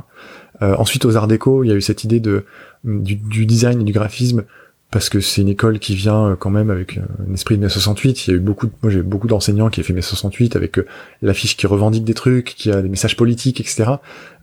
[0.62, 2.46] ensuite aux Arts Déco, il y a eu cette idée de
[2.84, 4.44] du, du design et du graphisme
[4.92, 7.70] parce que c'est une école qui vient euh, quand même avec un esprit de mai
[7.70, 8.28] 68.
[8.28, 10.56] Il y a eu beaucoup, de, moi j'ai beaucoup d'enseignants qui ont fait mai 68
[10.56, 10.80] avec
[11.22, 13.94] l'affiche qui revendique des trucs, qui a des messages politiques, etc.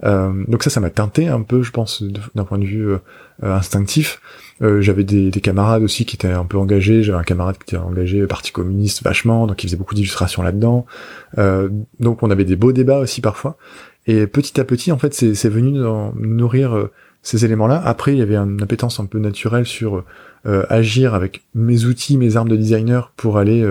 [0.03, 2.03] donc ça, ça m'a teinté un peu, je pense,
[2.35, 2.95] d'un point de vue
[3.41, 4.21] instinctif.
[4.61, 7.03] j'avais des, des, camarades aussi qui étaient un peu engagés.
[7.03, 10.87] J'avais un camarade qui était engagé parti communiste vachement, donc il faisait beaucoup d'illustrations là-dedans.
[12.01, 13.57] donc on avait des beaux débats aussi parfois.
[14.07, 15.79] Et petit à petit, en fait, c'est venu
[16.17, 16.91] nourrir euh,
[17.23, 17.81] ces éléments-là.
[17.85, 20.05] Après, il y avait une appétence un peu naturelle sur
[20.47, 23.65] euh, agir avec mes outils, mes armes de designer pour aller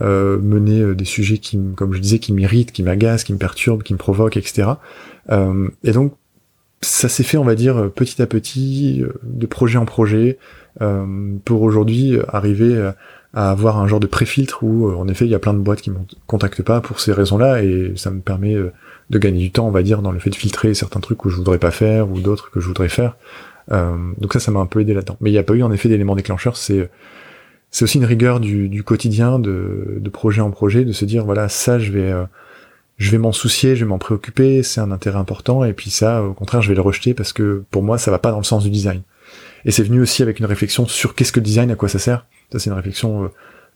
[0.00, 3.82] euh, mener des sujets qui, comme je disais, qui m'irritent, qui m'agacent, qui me perturbent,
[3.82, 4.70] qui me provoquent, etc.
[5.30, 6.14] et donc,
[6.82, 10.38] ça s'est fait, on va dire, petit à petit, de projet en projet,
[11.44, 12.92] pour aujourd'hui arriver
[13.34, 15.80] à avoir un genre de pré-filtre où, en effet, il y a plein de boîtes
[15.80, 18.56] qui me contactent pas pour ces raisons-là, et ça me permet
[19.10, 21.28] de gagner du temps, on va dire, dans le fait de filtrer certains trucs que
[21.28, 23.16] je voudrais pas faire ou d'autres que je voudrais faire.
[23.72, 25.16] Euh, donc ça, ça m'a un peu aidé là-dedans.
[25.20, 26.56] Mais il n'y a pas eu en effet d'élément déclencheur.
[26.56, 26.90] C'est
[27.70, 31.24] c'est aussi une rigueur du, du quotidien, de, de, projet en projet, de se dire
[31.24, 32.24] voilà ça, je vais euh,
[32.96, 35.64] je vais m'en soucier, je vais m'en préoccuper, c'est un intérêt important.
[35.64, 38.18] Et puis ça, au contraire, je vais le rejeter parce que pour moi, ça va
[38.18, 39.02] pas dans le sens du design.
[39.64, 41.98] Et c'est venu aussi avec une réflexion sur qu'est-ce que le design, à quoi ça
[41.98, 42.24] sert.
[42.52, 43.28] Ça, c'est une réflexion euh,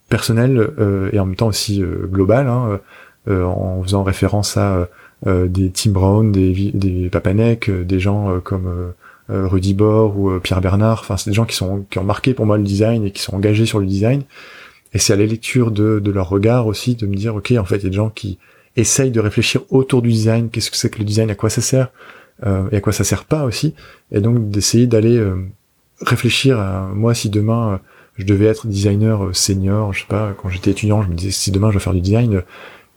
[0.08, 2.80] personnelle euh, et en même temps aussi globale, hein,
[3.28, 4.86] en faisant référence à euh,
[5.26, 8.94] des Tim Brown, des, des Papanek, euh, des gens euh, comme
[9.28, 11.00] Rudy Bor ou Pierre Bernard.
[11.00, 13.22] Enfin, c'est des gens qui sont qui ont marqué pour moi le design et qui
[13.22, 14.22] sont engagés sur le design.
[14.92, 17.64] Et c'est à la lecture de, de leur regard aussi de me dire, ok, en
[17.64, 18.38] fait, il y a des gens qui
[18.76, 20.48] essayent de réfléchir autour du design.
[20.50, 21.30] Qu'est-ce que c'est que le design?
[21.30, 21.90] À quoi ça sert?
[22.46, 23.74] Euh, Et à quoi ça sert pas aussi?
[24.10, 25.22] Et donc d'essayer d'aller
[26.00, 27.80] réfléchir à moi si demain
[28.16, 31.50] je devais être designer senior, je sais pas, quand j'étais étudiant, je me disais si
[31.52, 32.42] demain je veux faire du design,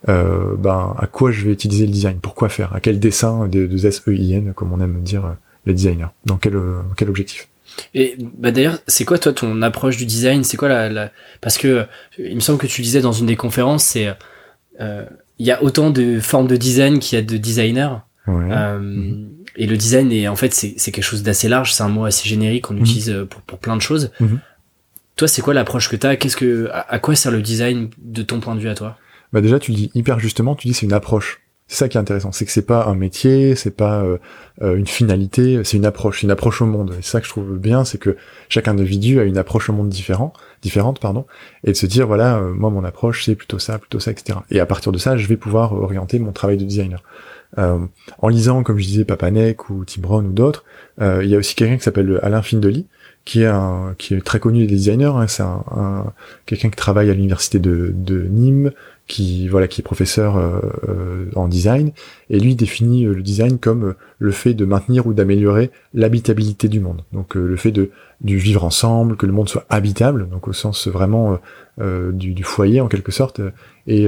[0.09, 3.65] euh, ben, à quoi je vais utiliser le design, pourquoi faire, à quel dessin de,
[3.65, 5.33] de S-E-I-N, comme on aime dire euh,
[5.65, 7.47] les designers, dans quel, euh, quel objectif?
[7.95, 10.43] Et bah d'ailleurs, c'est quoi toi ton approche du design?
[10.43, 11.11] C'est quoi la, la,
[11.41, 11.87] parce que
[12.19, 14.13] il me semble que tu disais dans une des conférences, c'est
[14.79, 17.95] il y a autant de formes de design qu'il y a de designers.
[18.27, 18.49] Ouais.
[18.49, 19.27] Mm-hmm.
[19.55, 22.29] Et le design est en fait c'est quelque chose d'assez large, c'est un mot assez
[22.29, 22.81] générique qu'on mm-hmm.
[22.81, 24.11] utilise pour, pour plein de choses.
[24.21, 24.37] Mm-hmm.
[25.15, 28.23] Toi, c'est quoi l'approche que tu as Qu'est-ce que à, quoi sert le design de
[28.23, 28.97] ton point de vue à toi?
[29.33, 31.41] Bah déjà tu dis hyper justement, tu dis c'est une approche.
[31.67, 34.17] C'est ça qui est intéressant, c'est que c'est pas un métier, c'est pas euh,
[34.61, 36.93] euh, une finalité, c'est une approche, une approche au monde.
[36.99, 38.15] Et c'est ça que je trouve bien, c'est que
[38.49, 41.25] chaque individu a une approche au monde différent, différente, pardon,
[41.63, 44.39] et de se dire voilà, euh, moi mon approche c'est plutôt ça, plutôt ça, etc.
[44.51, 47.01] Et à partir de ça, je vais pouvoir orienter mon travail de designer.
[47.57, 50.65] en lisant, comme je disais, Papanek ou Tim Brown ou d'autres,
[50.99, 52.87] il y a aussi quelqu'un qui s'appelle Alain Findeli,
[53.25, 55.05] qui est un, qui est très connu des designers.
[55.15, 56.13] Hein, c'est un,
[56.45, 58.71] quelqu'un qui travaille à l'université de, de Nîmes,
[59.07, 61.91] qui voilà qui est professeur euh, euh, en design.
[62.29, 66.79] Et lui définit euh, le design comme le fait de maintenir ou d'améliorer l'habitabilité du
[66.79, 67.03] monde.
[67.11, 70.87] Donc le fait de du vivre ensemble que le monde soit habitable donc au sens
[70.87, 71.39] vraiment
[71.77, 73.41] du, du, foyer en quelque sorte.
[73.85, 74.07] Et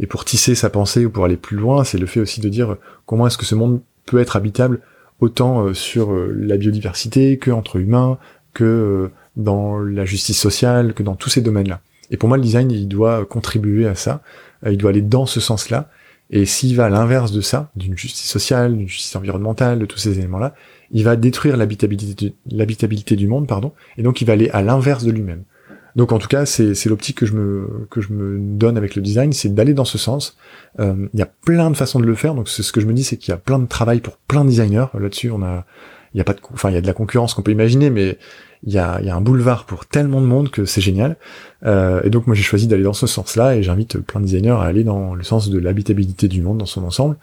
[0.00, 2.48] et pour tisser sa pensée ou pour aller plus loin c'est le fait aussi de
[2.50, 2.76] dire
[3.06, 4.80] comment est-ce que ce monde peut être habitable
[5.20, 8.18] autant sur la biodiversité que entre humains
[8.52, 11.80] que dans la justice sociale que dans tous ces domaines là
[12.14, 14.22] et pour moi, le design, il doit contribuer à ça,
[14.64, 15.90] euh, il doit aller dans ce sens-là.
[16.30, 19.98] Et s'il va à l'inverse de ça, d'une justice sociale, d'une justice environnementale, de tous
[19.98, 20.54] ces éléments-là,
[20.92, 25.10] il va détruire l'habitabilité, du monde, pardon, et donc il va aller à l'inverse de
[25.10, 25.42] lui-même.
[25.96, 29.32] Donc en tout cas, c'est, l'optique que je me que je donne avec le design,
[29.32, 30.36] c'est d'aller dans ce sens.
[30.78, 32.92] Euh, il y a plein de façons de le faire, donc ce que je me
[32.92, 34.86] dis, c'est qu'il y a plein de travail pour plein de designers.
[34.94, 35.66] Là-dessus, on a
[36.14, 37.90] il y a pas de, enfin il y a de la concurrence qu'on peut imaginer,
[37.90, 38.18] mais
[38.66, 41.16] il y a, y a un boulevard pour tellement de monde que c'est génial.
[41.66, 44.50] Euh, et donc moi j'ai choisi d'aller dans ce sens-là et j'invite plein de designers
[44.50, 47.16] à aller dans le sens de l'habitabilité du monde dans son ensemble.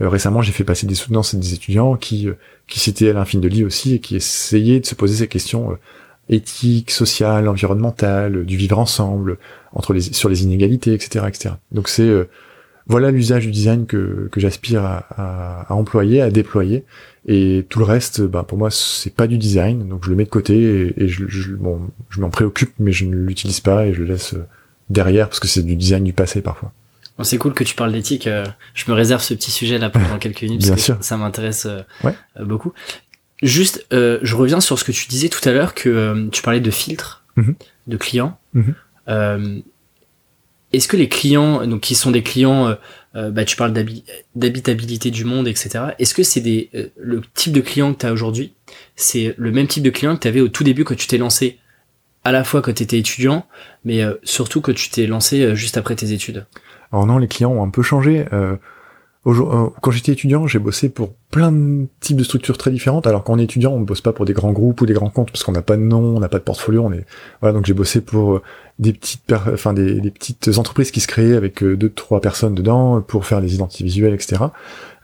[0.00, 2.34] Euh, récemment j'ai fait passer des soutenances à des étudiants qui euh,
[2.66, 5.76] qui citaient Alain Findeli aussi et qui essayaient de se poser ces questions euh,
[6.28, 9.38] éthiques, sociales, environnementales, du vivre ensemble,
[9.72, 11.54] entre les sur les inégalités, etc., etc.
[11.72, 12.10] Donc c'est
[12.86, 16.84] voilà l'usage du design que, que j'aspire à, à, à, employer, à déployer.
[17.26, 20.24] Et tout le reste, bah, pour moi, c'est pas du design, donc je le mets
[20.24, 23.92] de côté et, je, je, bon, je m'en préoccupe, mais je ne l'utilise pas et
[23.92, 24.46] je le laisse euh,
[24.90, 26.72] derrière parce que c'est du design du passé parfois.
[27.18, 28.28] Bon, c'est cool que tu parles d'éthique.
[28.28, 28.44] Euh,
[28.74, 31.80] je me réserve ce petit sujet là pendant quelques minutes parce que ça m'intéresse euh,
[32.04, 32.14] ouais.
[32.44, 32.72] beaucoup.
[33.42, 36.70] Juste, je reviens sur ce que tu disais tout à l'heure que tu parlais de
[36.70, 37.54] filtres, mm-hmm.
[37.86, 38.38] de clients.
[38.54, 39.62] Mm-hmm.
[40.72, 42.74] Est-ce que les clients, donc qui sont des clients, euh,
[43.14, 43.72] euh, bah, tu parles
[44.34, 45.84] d'habitabilité du monde, etc.
[45.98, 48.52] Est-ce que c'est des euh, le type de client que tu as aujourd'hui
[48.96, 51.18] C'est le même type de client que tu avais au tout début quand tu t'es
[51.18, 51.58] lancé,
[52.24, 53.46] à la fois quand tu étais étudiant,
[53.84, 56.46] mais surtout que tu t'es lancé juste après tes études?
[56.92, 58.24] Alors non, les clients ont un peu changé.
[59.24, 63.06] quand j'étais étudiant, j'ai bossé pour plein de types de structures très différentes.
[63.06, 65.30] Alors est étudiant, on ne bosse pas pour des grands groupes ou des grands comptes
[65.30, 66.82] parce qu'on n'a pas de nom, on n'a pas de portfolio.
[66.82, 67.06] On est
[67.40, 67.52] voilà.
[67.52, 68.42] Donc j'ai bossé pour
[68.78, 73.00] des petites, enfin des, des, petites entreprises qui se créaient avec deux trois personnes dedans
[73.00, 74.44] pour faire les identités visuelles, etc.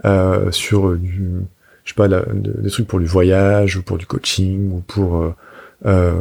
[0.05, 1.31] Euh, sur du,
[1.85, 5.35] je sais pas, des trucs pour du voyage ou pour du coaching ou pour
[5.85, 6.13] euh,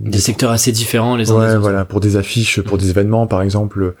[0.00, 1.60] des, secteurs assez différents les uns ouais, des autres.
[1.60, 3.94] voilà, pour des affiches, pour des événements, par exemple.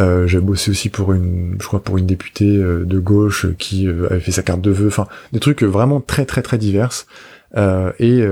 [0.00, 3.86] Euh, j'ai bossé aussi pour une, je crois pour une députée euh, de gauche qui
[3.86, 4.86] euh, avait fait sa carte de vœux.
[4.88, 7.06] Enfin, des trucs vraiment très très très diverses.
[7.56, 8.24] Euh, et,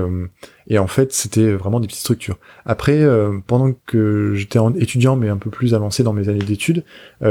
[0.67, 2.37] et en fait, c'était vraiment des petites structures.
[2.65, 3.05] Après,
[3.47, 6.83] pendant que j'étais étudiant, mais un peu plus avancé dans mes années d'études,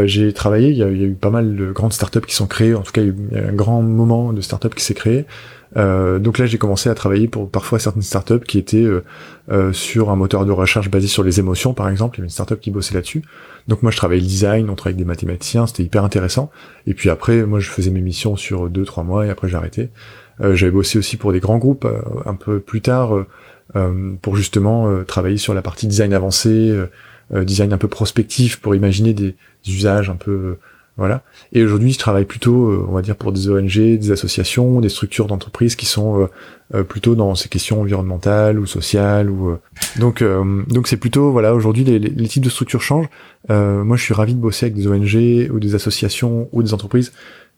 [0.05, 0.71] j'ai travaillé.
[0.71, 2.75] Il y, a, eu pas mal de grandes startups qui sont créées.
[2.75, 5.27] En tout cas, il y a eu un grand moment de startup qui s'est créé.
[5.77, 9.05] Euh, donc là, j'ai commencé à travailler pour parfois certaines startups qui étaient euh,
[9.51, 12.16] euh, sur un moteur de recherche basé sur les émotions, par exemple.
[12.16, 13.23] Il y avait une startup qui bossait là-dessus.
[13.69, 16.51] Donc moi, je travaillais le design, on travaillait avec des mathématiciens, c'était hyper intéressant.
[16.87, 19.90] Et puis après, moi, je faisais mes missions sur deux, trois mois et après arrêté.
[20.40, 21.87] J'avais bossé aussi pour des grands groupes
[22.24, 23.26] un peu plus tard
[24.22, 26.74] pour justement travailler sur la partie design avancé,
[27.31, 29.35] design un peu prospectif pour imaginer des
[29.66, 30.57] usages un peu
[31.00, 31.22] voilà.
[31.55, 34.90] Et aujourd'hui, je travaille plutôt, euh, on va dire, pour des ONG, des associations, des
[34.90, 36.26] structures d'entreprise qui sont euh,
[36.74, 39.31] euh, plutôt dans ces questions environnementales ou sociales.
[39.31, 39.57] Ou
[39.98, 40.22] donc,
[40.68, 43.09] donc c'est plutôt, voilà, aujourd'hui, les, les, types de structures changent.
[43.48, 47.12] moi, je suis ravi de bosser avec des ONG ou des associations ou des entreprises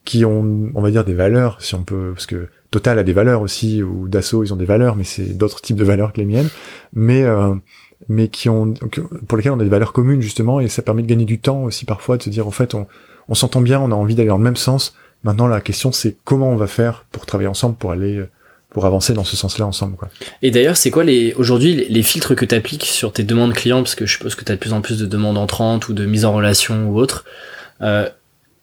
[0.04, 3.12] qui ont, on va dire, des valeurs, si on peut, parce que Total a des
[3.12, 6.20] valeurs aussi, ou Dassault, ils ont des valeurs, mais c'est d'autres types de valeurs que
[6.20, 6.48] les miennes.
[6.92, 7.24] Mais
[8.08, 8.74] mais qui ont
[9.28, 11.62] pour lesquelles on a des valeurs communes justement et ça permet de gagner du temps
[11.62, 12.88] aussi parfois de se dire en fait on,
[13.28, 14.94] on s'entend bien, on a envie d'aller dans le même sens.
[15.24, 18.24] Maintenant, la question, c'est comment on va faire pour travailler ensemble, pour aller,
[18.70, 20.08] pour avancer dans ce sens-là ensemble, quoi.
[20.42, 23.82] Et d'ailleurs, c'est quoi les, aujourd'hui, les, filtres que tu appliques sur tes demandes clients,
[23.82, 25.92] parce que je suppose que tu as de plus en plus de demandes entrantes ou
[25.92, 27.24] de mise en relation ou autre.
[27.82, 28.08] Euh,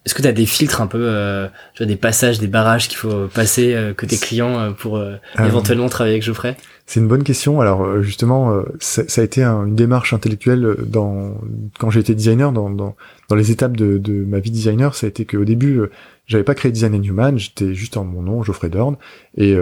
[0.06, 2.88] est-ce que tu as des filtres un peu, euh, tu vois, des passages, des barrages
[2.88, 6.56] qu'il faut passer euh, que tes clients euh, pour euh, éventuellement travailler avec Geoffrey?
[6.86, 7.60] C'est une bonne question.
[7.60, 11.36] Alors justement, ça, a été une démarche intellectuelle dans
[11.78, 12.96] quand j'ai été designer, dans, dans,
[13.28, 15.82] dans les étapes de, de, ma vie designer, ça a été qu'au début,
[16.26, 18.98] j'avais pas créé Design and Human, j'étais juste en mon nom, Geoffrey Dorn,
[19.38, 19.56] et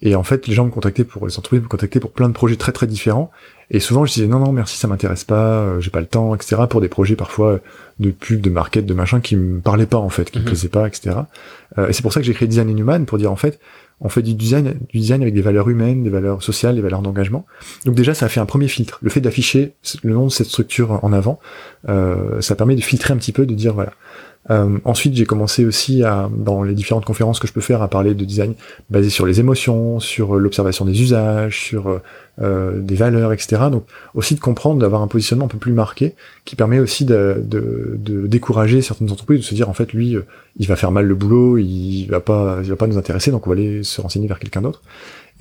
[0.00, 2.34] et en fait, les gens me contactaient pour les entreprises me contactaient pour plein de
[2.34, 3.30] projets très très différents.
[3.70, 6.34] Et souvent, je disais non non merci, ça m'intéresse pas, euh, j'ai pas le temps,
[6.34, 6.56] etc.
[6.68, 7.60] Pour des projets parfois
[7.98, 10.48] de pub, de market, de machin qui me parlaient pas en fait, qui me mhm.
[10.48, 11.16] plaisaient pas, etc.
[11.78, 13.58] Euh, et c'est pour ça que j'ai créé Design in Human pour dire en fait,
[14.00, 17.00] on fait du design, du design avec des valeurs humaines, des valeurs sociales, des valeurs
[17.00, 17.46] d'engagement.
[17.84, 18.98] Donc déjà, ça a fait un premier filtre.
[19.02, 21.38] Le fait d'afficher le nom de cette structure en avant,
[21.88, 23.92] euh, ça permet de filtrer un petit peu, de dire voilà,
[24.50, 27.88] euh, ensuite, j'ai commencé aussi à, dans les différentes conférences que je peux faire, à
[27.88, 28.54] parler de design
[28.90, 32.00] basé sur les émotions, sur l'observation des usages, sur
[32.42, 33.62] euh, des valeurs, etc.
[33.70, 37.40] Donc aussi de comprendre, d'avoir un positionnement un peu plus marqué, qui permet aussi de,
[37.40, 40.26] de, de, décourager certaines entreprises, de se dire en fait lui, euh,
[40.56, 43.46] il va faire mal le boulot, il va pas, il va pas nous intéresser, donc
[43.46, 44.82] on va aller se renseigner vers quelqu'un d'autre.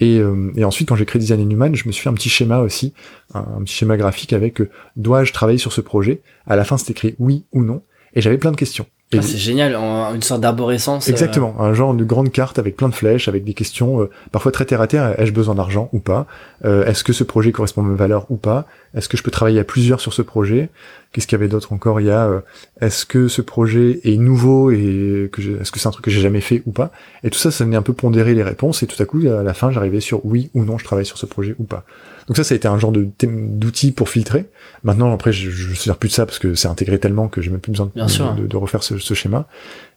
[0.02, 2.30] Et, euh, et, ensuite, quand j'ai créé Design Human, je me suis fait un petit
[2.30, 2.94] schéma aussi,
[3.34, 4.62] un, petit schéma graphique avec
[4.96, 6.22] dois-je travailler sur ce projet?
[6.46, 7.82] À la fin, c'est écrit oui ou non.
[8.15, 8.86] Et j'avais plein de questions.
[9.15, 11.08] Ah, c'est génial, une sorte d'arborescence.
[11.08, 11.12] Euh.
[11.12, 14.52] Exactement, un genre de grande carte avec plein de flèches, avec des questions euh, parfois
[14.52, 15.19] très terre à terre.
[15.19, 16.26] Ai-je besoin d'argent ou pas?
[16.65, 18.65] Euh, Est-ce que ce projet correspond à mes valeurs ou pas?
[18.95, 20.69] Est-ce que je peux travailler à plusieurs sur ce projet?
[21.13, 22.02] Qu'est-ce qu'il y avait d'autre encore?
[22.02, 22.43] Il y a
[22.82, 26.21] est-ce que ce projet est nouveau et que est-ce que c'est un truc que j'ai
[26.21, 26.91] jamais fait ou pas?
[27.23, 29.43] Et tout ça, ça venait un peu pondérer les réponses et tout à coup, à
[29.43, 31.86] la fin, j'arrivais sur oui ou non, je travaille sur ce projet ou pas.
[32.28, 34.45] Donc ça, ça a été un genre de d'outil pour filtrer.
[34.84, 37.52] Maintenant, après, je ne sers plus de ça parce que c'est intégré tellement que j'ai
[37.52, 39.47] même plus besoin de, de, refaire ce, ce, schéma.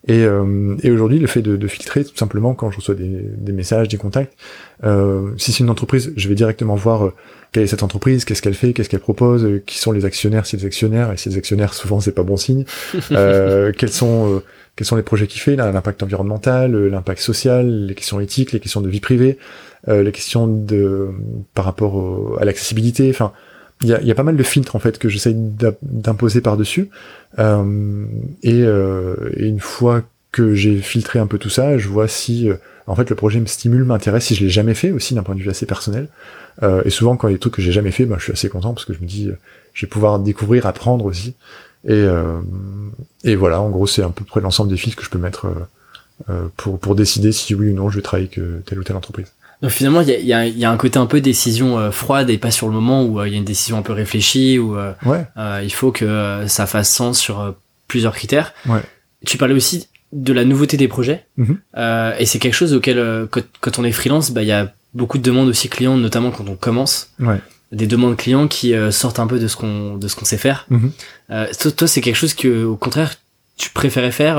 [0.09, 3.09] Et, euh, et aujourd'hui, le fait de, de, filtrer, tout simplement, quand je reçois des,
[3.09, 4.37] des messages, des contacts,
[4.85, 7.15] euh, si c'est une entreprise, je vais directement voir euh,
[7.57, 10.45] quelle est cette entreprise, qu'est-ce qu'elle fait, qu'est-ce qu'elle propose, euh, qui sont les actionnaires,
[10.45, 12.67] si les actionnaires, et si les actionnaires, souvent, c'est pas bon signe.
[13.13, 14.43] euh, quels sont
[14.77, 18.83] quels sont les projets qu'il fait, l'impact environnemental, l'impact social, les questions éthiques, les questions
[18.83, 19.39] de vie privée,
[19.89, 21.09] euh, les questions de
[21.55, 23.09] par rapport à l'accessibilité.
[23.09, 23.33] Enfin,
[23.81, 26.59] il y a, y a, pas mal de filtres en fait que j'essaye d'imposer par
[26.59, 26.91] dessus.
[27.39, 28.05] Euh,
[28.43, 32.51] et, euh, et, une fois que j'ai filtré un peu tout ça, je vois si
[32.51, 35.23] euh, en fait le projet me stimule, m'intéresse, si je l'ai jamais fait aussi d'un
[35.23, 36.09] point de vue assez personnel.
[36.63, 38.25] Euh, et souvent quand il y a des trucs que j'ai jamais fait, bah, je
[38.25, 39.31] suis assez content parce que je me dis
[39.77, 41.35] je vais pouvoir découvrir, apprendre aussi.
[41.85, 42.41] Et, euh,
[43.25, 45.47] et voilà, en gros, c'est à peu près l'ensemble des fils que je peux mettre
[45.47, 48.85] euh, euh, pour, pour décider si oui ou non je vais travailler avec telle ou
[48.85, 49.33] telle entreprise.
[49.63, 52.29] Donc finalement, il y a, y, a, y a, un côté un peu décision froide
[52.29, 54.77] et pas sur le moment où il y a une décision un peu réfléchie où
[54.77, 55.27] ouais.
[55.63, 57.55] il faut que ça fasse sens sur
[57.89, 58.53] plusieurs critères.
[58.67, 58.83] Ouais.
[59.25, 62.17] Tu parlais aussi de la nouveauté des projets mm-hmm.
[62.19, 65.19] et c'est quelque chose auquel quand, quand on est freelance, bah il y a beaucoup
[65.19, 67.11] de demandes aussi clients, notamment quand on commence.
[67.19, 67.41] Ouais
[67.73, 70.37] des demandes clients qui euh, sortent un peu de ce qu'on de ce qu'on sait
[70.37, 70.67] faire.
[70.71, 70.93] Mhm.
[71.31, 73.15] Euh, toi, toi c'est quelque chose que au contraire
[73.57, 74.37] tu préférais faire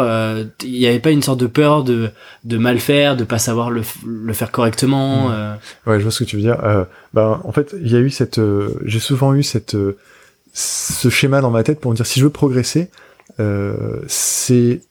[0.61, 2.11] Il n'y avait pas une sorte de peur de,
[2.43, 5.57] de mal faire, de pas savoir le, le faire correctement mmh.
[5.87, 6.85] Ouais, je vois ce que tu veux dire.
[7.15, 8.39] bah, en fait, il y a eu cette...
[8.85, 9.75] J'ai souvent eu cette
[10.53, 12.91] ce schéma dans ma tête pour me dire si je veux progresser,
[14.07, 14.81] c'est...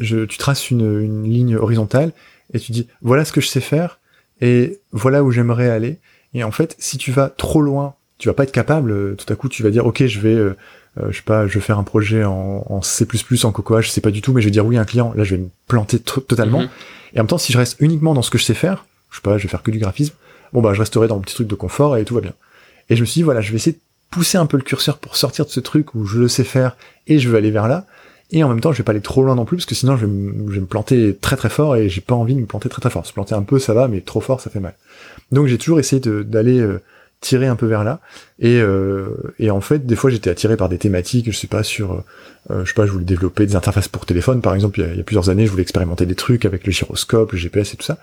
[0.00, 2.12] Je, tu traces une, une ligne horizontale
[2.52, 3.98] et tu dis voilà ce que je sais faire
[4.40, 5.98] et voilà où j'aimerais aller.
[6.34, 9.16] Et en fait, si tu vas trop loin, tu vas pas être capable.
[9.16, 11.60] Tout à coup, tu vas dire ok, je vais euh, je sais pas, je vais
[11.60, 13.06] faire un projet en, en C++,
[13.42, 15.12] en Cocoa, je sais pas du tout, mais je vais dire oui à un client,
[15.16, 16.60] là je vais me planter totalement.
[16.60, 16.68] Mhm.
[17.14, 19.16] Et en même temps, si je reste uniquement dans ce que je sais faire, je
[19.16, 20.14] sais pas, je vais faire que du graphisme,
[20.52, 22.34] bon bah je resterai dans mon petit truc de confort et tout va bien.
[22.90, 23.80] Et je me suis dit, voilà, je vais essayer de
[24.10, 26.76] pousser un peu le curseur pour sortir de ce truc où je le sais faire
[27.06, 27.86] et je veux aller vers là.
[28.34, 29.96] Et en même temps, je vais pas aller trop loin non plus, parce que sinon
[29.96, 32.40] je vais, me, je vais me planter très très fort et j'ai pas envie de
[32.40, 33.06] me planter très très fort.
[33.06, 34.74] Se planter un peu, ça va, mais trop fort, ça fait mal.
[35.30, 36.80] Donc j'ai toujours essayé d'aller euh,
[37.20, 38.00] tirer un peu vers là.
[38.40, 39.06] Et, euh,
[39.38, 42.02] et en fait, des fois, j'étais attiré par des thématiques, je sais pas, sur,
[42.50, 45.00] euh, je sais pas, je voulais développer des interfaces pour téléphone, par exemple, il y,
[45.00, 47.84] a, plusieurs années, je voulais expérimenter des trucs avec le gyroscope, le GPS et tout
[47.84, 47.98] ça.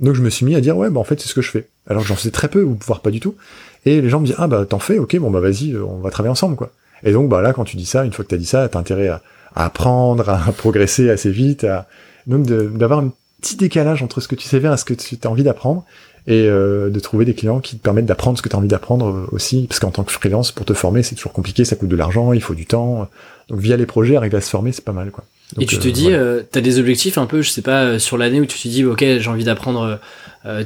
[0.00, 1.50] Donc je me suis mis à dire, ouais, bah en fait, c'est ce que je
[1.50, 1.68] fais.
[1.88, 3.36] Alors j'en sais très peu, ou voire pas du tout.
[3.84, 6.10] Et les gens me disent, ah bah t'en fais, ok, bon bah vas-y, on va
[6.10, 6.72] travailler ensemble, quoi.
[7.04, 8.78] Et donc, bah là, quand tu dis ça, une fois que t'as dit ça, t'as
[8.78, 9.22] intérêt à,
[9.64, 11.86] apprendre, à progresser assez vite, à,
[12.26, 15.16] donc d'avoir un petit décalage entre ce que tu sais faire et ce que tu
[15.22, 15.84] as envie d'apprendre
[16.26, 18.68] et euh, de trouver des clients qui te permettent d'apprendre ce que tu as envie
[18.68, 21.76] d'apprendre euh, aussi, parce qu'en tant que freelance, pour te former, c'est toujours compliqué, ça
[21.76, 23.08] coûte de l'argent, il faut du temps.
[23.48, 25.12] Donc via les projets, arriver à se former, c'est pas mal.
[25.12, 25.24] quoi.
[25.60, 28.00] et tu te euh, dis, euh, tu as des objectifs un peu, je sais pas,
[28.00, 29.98] sur l'année où tu te dis, ok, j'ai envie d'apprendre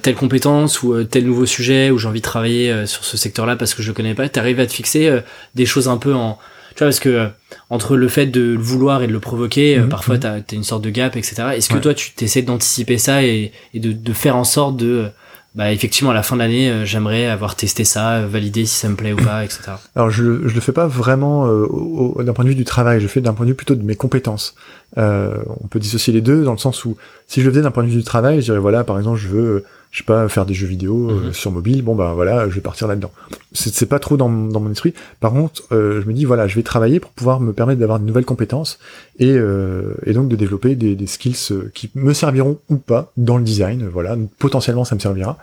[0.03, 3.73] telle compétence ou tel nouveau sujet, ou j'ai envie de travailler sur ce secteur-là parce
[3.73, 5.21] que je connais pas, tu arrives à te fixer
[5.55, 6.39] des choses un peu en...
[6.81, 7.29] Tu vois, parce que
[7.69, 10.21] entre le fait de le vouloir et de le provoquer, mhm, parfois mhm.
[10.47, 11.49] tu as, une sorte de gap, etc.
[11.55, 15.11] Est-ce que toi, tu t'essaies d'anticiper ça et, et de, de, faire en sorte de
[15.55, 18.77] bah effectivement à la fin de l'année euh, j'aimerais avoir testé ça euh, validé si
[18.77, 22.33] ça me plaît ou pas etc alors je je le fais pas vraiment euh, d'un
[22.33, 24.55] point de vue du travail je fais d'un point de vue plutôt de mes compétences
[24.97, 27.73] euh, on peut dissocier les deux dans le sens où si je le faisais d'un
[27.73, 30.29] point de vue du travail je dirais voilà par exemple je veux je sais pas,
[30.29, 31.33] faire des jeux vidéo euh, mhm.
[31.33, 33.11] sur mobile, bon bah voilà, je vais partir là-dedans.
[33.53, 34.95] C'est pas trop dans, dans, mon esprit.
[35.19, 37.99] Par contre, euh, je me dis voilà, je vais travailler pour pouvoir me permettre d'avoir
[37.99, 38.79] de nouvelles compétences
[39.19, 43.37] et, euh, et donc de développer des, des, skills qui me serviront ou pas dans
[43.37, 43.89] le design.
[43.93, 45.39] Voilà, potentiellement ça me servira.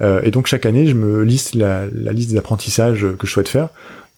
[0.00, 3.48] et donc chaque année, je me liste la, la, liste des apprentissages que je souhaite
[3.48, 3.68] faire.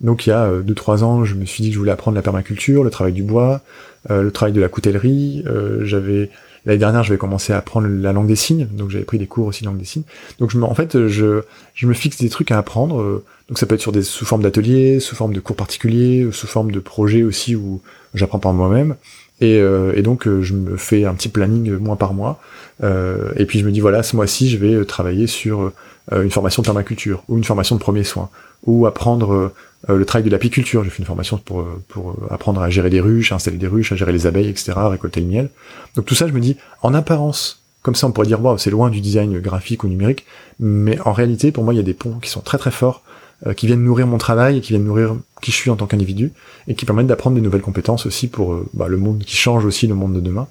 [0.03, 2.23] Donc il y a 2-3 ans, je me suis dit que je voulais apprendre la
[2.23, 3.63] permaculture, le travail du bois,
[4.11, 5.43] le travail de la coutellerie.
[5.81, 6.29] J'avais
[6.67, 9.27] L'année dernière, je vais commencer à apprendre la langue des signes, donc j'avais pris des
[9.27, 10.03] cours aussi langue des signes.
[10.39, 11.43] Donc en fait, je,
[11.83, 13.01] me fixe des trucs à apprendre.
[13.01, 16.29] Euh, donc ça peut être sur des sous forme d'ateliers, sous forme de cours particuliers,
[16.33, 17.81] sous forme de projets aussi où
[18.15, 18.97] j'apprends par moi-même.
[19.41, 22.41] Et, euh, donc euh, je me fais un petit planning mois par mois.
[22.83, 25.71] Et puis je me dis voilà, ce mois-ci, je vais travailler sur
[26.11, 28.31] une formation de permaculture ou une formation de premiers soins
[28.65, 29.53] ou apprendre
[29.89, 30.85] le travail de l'apiculture.
[30.85, 33.93] J'ai fait une formation pour, pour apprendre à gérer des ruches, à installer des ruches,
[33.93, 35.51] à gérer les abeilles, etc., à récolter le miel.
[35.97, 38.71] Donc tout ça, je me dis, en apparence, comme ça on pourrait dire, wow, c'est
[38.71, 40.27] loin du design graphique ou numérique,
[40.59, 43.03] mais en réalité, pour moi, il y a des ponts qui sont très très forts,
[43.47, 46.33] euh, qui viennent nourrir mon travail qui viennent nourrir qui je suis en tant qu'individu,
[46.69, 49.65] et qui permettent d'apprendre des nouvelles compétences aussi pour euh, bah, le monde qui change
[49.65, 50.47] aussi, le monde de demain.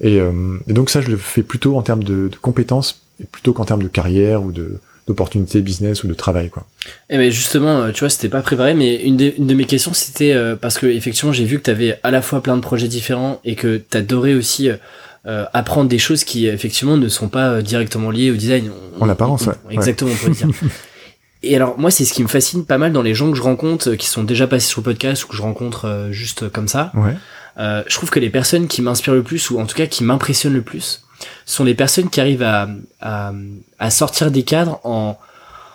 [0.00, 3.52] Et, et, donc ça, je le fais plutôt en termes de, de compétences, et plutôt
[3.52, 6.66] qu'en termes de carrière ou de, d'opportunités business ou de travail quoi.
[6.84, 9.46] Et eh mais ben, justement, euh, tu vois, c'était pas préparé, mais une de, une
[9.46, 12.22] de mes questions c'était euh, parce que effectivement j'ai vu que tu avais à la
[12.22, 14.70] fois plein de projets différents et que tu adorais aussi
[15.26, 18.70] euh, apprendre des choses qui effectivement ne sont pas directement liées au design.
[19.00, 19.54] en apparence, ouais.
[19.70, 20.48] Exactement, on dire.
[21.44, 23.42] Et alors moi c'est ce qui me fascine pas mal dans les gens que je
[23.42, 26.92] rencontre qui sont déjà passés sur le podcast ou que je rencontre juste comme ça.
[26.94, 27.16] Ouais.
[27.58, 30.54] je trouve que les personnes qui m'inspirent le plus ou en tout cas qui m'impressionnent
[30.54, 31.02] le plus,
[31.44, 32.68] sont les personnes qui arrivent à,
[33.00, 33.32] à,
[33.78, 35.18] à sortir des cadres en,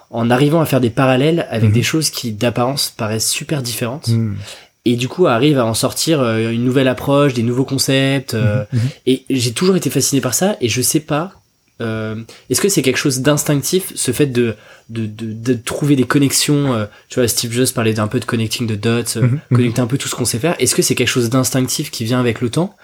[0.10, 1.76] en arrivant à faire des parallèles avec mhm.
[1.76, 4.08] des choses qui d'apparence paraissent super différentes.
[4.10, 4.38] Mhm.
[4.86, 8.34] Et du coup, arrivent à en sortir euh, une nouvelle approche, des nouveaux concepts.
[8.34, 8.80] Euh, mhm.
[9.06, 10.56] Et j'ai toujours été fasciné par ça.
[10.62, 11.34] Et je sais pas
[11.80, 12.16] euh,
[12.50, 14.56] est-ce que c'est quelque chose d'instinctif, ce fait de,
[14.90, 18.26] de, de, de, trouver des connexions euh, Tu vois, Steve Jobs parlait d'un peu de
[18.26, 19.58] connecting the dots, euh, mhm, mhm.
[19.58, 20.56] connecter un peu tout ce qu'on sait faire.
[20.60, 22.76] Est-ce que c'est quelque chose d'instinctif qui vient avec le temps?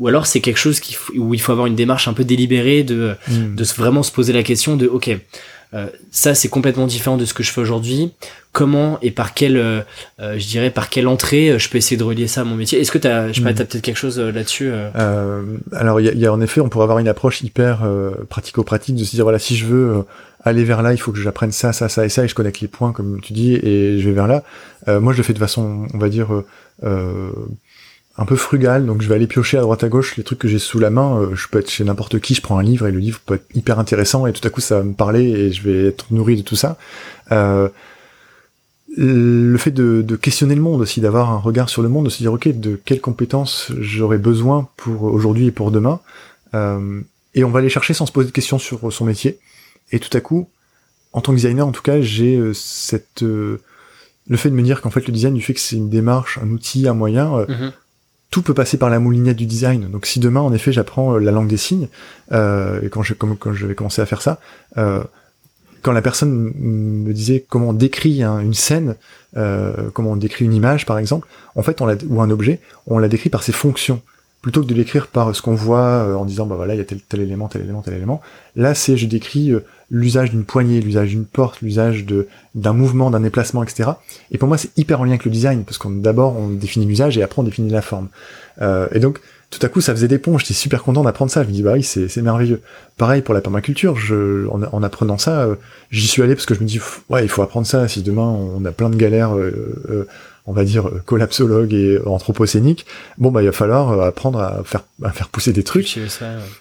[0.00, 2.82] Ou alors c'est quelque chose qui, où il faut avoir une démarche un peu délibérée
[2.82, 3.54] de, mhm.
[3.54, 5.10] de vraiment se poser la question de, ok,
[5.72, 8.12] euh, ça c'est complètement différent de ce que je fais aujourd'hui.
[8.52, 9.80] Comment et par quelle, euh,
[10.20, 12.80] euh, je dirais par quelle entrée je peux essayer de relier ça à mon métier.
[12.80, 13.54] Est-ce que t'as, je sais pas, hmm.
[13.54, 14.72] t'as peut-être quelque chose là-dessus
[15.72, 17.88] Alors il y a, y a, en effet, on pourrait avoir une approche hyper
[18.28, 20.04] pratico-pratique de se dire voilà si je veux
[20.42, 22.60] aller vers là, il faut que j'apprenne ça, ça, ça et ça, et je connecte
[22.60, 24.42] les points comme tu dis, et je vais vers là.
[24.98, 26.28] moi je le fais de façon, on va dire
[28.20, 30.46] un peu frugal, donc je vais aller piocher à droite à gauche les trucs que
[30.46, 31.18] j'ai sous la main.
[31.18, 33.34] Euh, je peux être chez n'importe qui, je prends un livre et le livre peut
[33.34, 36.06] être hyper intéressant et tout à coup ça va me parler et je vais être
[36.12, 36.76] nourri de tout ça.
[37.32, 37.68] Euh,
[38.96, 42.10] le fait de, de questionner le monde aussi, d'avoir un regard sur le monde, de
[42.10, 46.00] se dire ok, de quelles compétences j'aurais besoin pour aujourd'hui et pour demain,
[46.54, 47.00] euh,
[47.34, 49.38] et on va aller chercher sans se poser de questions sur son métier.
[49.92, 50.48] Et tout à coup,
[51.12, 53.60] en tant que designer, en tout cas, j'ai euh, cette euh,
[54.28, 56.38] le fait de me dire qu'en fait le design, du fait que c'est une démarche,
[56.38, 57.72] un outil, un moyen, euh, mhm.
[58.30, 59.90] Tout peut passer par la moulinette du design.
[59.90, 61.88] Donc si demain, en effet, j'apprends la langue des signes,
[62.32, 64.38] et quand je comme, quand je vais commencer à faire ça,
[64.76, 68.96] quand la personne me disait comment on décrit une scène,
[69.34, 72.98] comment on décrit une image, par exemple, en fait, on l'a ou un objet, on
[72.98, 74.00] l'a décrit par ses fonctions
[74.42, 76.80] plutôt que de l'écrire par ce qu'on voit euh, en disant bah voilà il y
[76.80, 78.20] a tel, tel élément tel élément tel élément.
[78.56, 79.60] Là c'est je décris euh,
[79.90, 83.90] l'usage d'une poignée l'usage d'une porte l'usage de d'un mouvement d'un déplacement etc
[84.30, 86.86] et pour moi c'est hyper en lien avec le design parce qu'on d'abord on définit
[86.86, 88.08] l'usage et après on définit la forme.
[88.62, 89.20] Euh, et donc
[89.50, 91.42] tout à coup ça faisait des ponts j'étais super content d'apprendre ça.
[91.42, 92.62] Je me dis bah oui c'est c'est merveilleux.
[92.96, 93.96] Pareil pour la permaculture.
[93.96, 95.48] Je en, en apprenant ça
[95.90, 96.80] j'y suis allé parce que je me dis
[97.10, 97.88] ouais il faut apprendre ça.
[97.88, 99.32] Si demain on a plein de galères
[100.50, 102.84] on va dire collapsologue et anthropocénique,
[103.18, 105.96] bon bah il va falloir euh, apprendre à faire à faire pousser des trucs.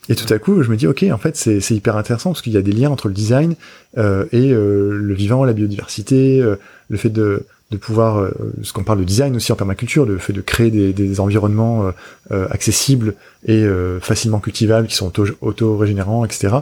[0.09, 2.43] Et tout à coup, je me dis ok, en fait c'est c'est hyper intéressant parce
[2.43, 3.55] qu'il y a des liens entre le design
[3.97, 8.31] euh, et euh, le vivant, la biodiversité, le fait de de pouvoir,
[8.63, 11.91] ce qu'on parle de design aussi en permaculture, le fait de créer des, environnements
[12.31, 13.13] accessibles
[13.45, 13.63] et
[14.01, 16.55] facilement cultivables, qui sont auto-régénérants, etc.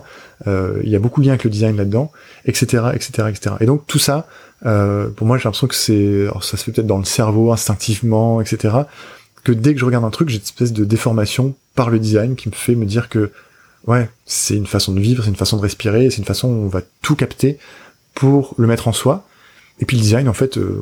[0.45, 2.11] il y a beaucoup de liens avec le design là-dedans,
[2.45, 3.55] etc., etc., etc.
[3.61, 4.27] Et donc tout ça,
[4.65, 8.41] euh, pour moi, j'ai l'impression que c'est, ça se fait peut-être dans le cerveau, instinctivement,
[8.41, 8.75] etc.
[9.43, 12.35] Que dès que je regarde un truc, j'ai une espèce de déformation par le design
[12.35, 13.31] qui me fait me dire que,
[13.85, 16.65] ouais, c'est une façon de vivre, c'est une façon de respirer, c'est une façon où
[16.65, 17.57] on va tout capter
[18.15, 19.27] pour le mettre en soi.
[19.79, 20.81] Et puis le design, en fait, euh,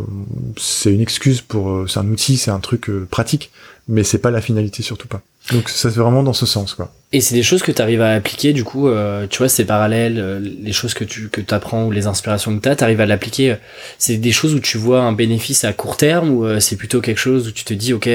[0.57, 3.51] c'est une excuse pour, euh, c'est un outil, c'est un truc pratique,
[3.87, 5.21] mais c'est pas la finalité, surtout pas.
[5.51, 6.91] Donc ça c'est vraiment dans ce sens quoi.
[7.11, 9.63] Et c'est des choses que tu arrives à appliquer du coup, euh, tu vois, c'est
[9.63, 12.83] parallèle, euh, les choses que tu que apprends ou les inspirations que tu as, tu
[12.83, 13.51] arrives à l'appliquer.
[13.51, 13.55] Euh,
[13.99, 17.19] c'est des choses où tu vois un bénéfice à court terme ou c'est plutôt quelque
[17.19, 18.09] chose où tu te dis ok,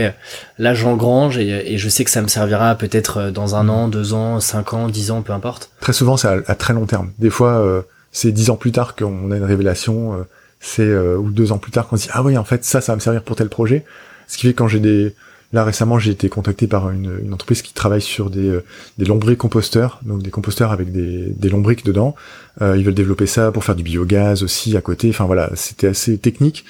[0.59, 4.12] là j'engrange et, et je sais que ça me servira peut-être dans un an, deux
[4.12, 5.70] ans, cinq ans, dix ans, peu importe.
[5.81, 7.12] Très souvent c'est à, très long terme.
[7.18, 10.26] Des fois c'est dix ans plus tard qu'on a une révélation,
[10.61, 12.92] c'est ou deux ans plus tard qu'on se dit ah oui en fait ça ça
[12.92, 13.84] va me servir pour tel projet.
[14.28, 15.14] Ce qui fait que quand j'ai des
[15.52, 18.64] Là récemment, j'ai été contacté par une, une, entreprise qui travaille sur des, euh,
[18.98, 22.14] des lombrics composteurs, donc des composteurs avec des, des lombrics dedans.
[22.62, 25.08] Euh, ils veulent développer ça pour faire du biogaz aussi à côté.
[25.08, 26.64] Enfin voilà, c'était assez technique.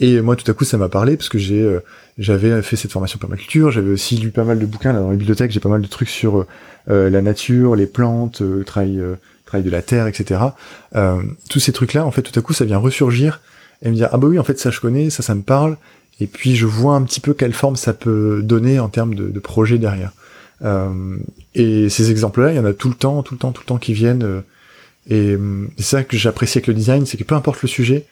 [0.00, 1.78] Et moi, tout à coup, ça m'a parlé parce que j'ai, euh,
[2.18, 3.70] j'avais fait cette formation permaculture.
[3.70, 5.52] J'avais aussi lu pas mal de bouquins dans la bibliothèque.
[5.52, 6.44] J'ai pas mal de trucs sur
[6.90, 9.00] euh, la nature, les plantes, le travail,
[9.62, 10.40] de la terre, etc.
[11.48, 13.40] tous ces trucs-là, en fait, tout à coup, ça vient ressurgir
[13.82, 15.76] et me dire ah bah oui, en fait, ça je connais, ça, ça me parle
[16.20, 19.40] et puis je vois un petit peu quelle forme ça peut donner en termes de,
[19.40, 20.12] projet derrière.
[20.62, 21.16] Euh,
[21.54, 23.66] et ces exemples-là, il y en a tout le temps, tout le temps, tout le
[23.66, 24.22] temps qui viennent.
[24.22, 24.40] Euh,
[25.10, 25.36] et
[25.76, 28.06] c'est ça que j'apprécie avec le design, c'est que peu importe le sujet,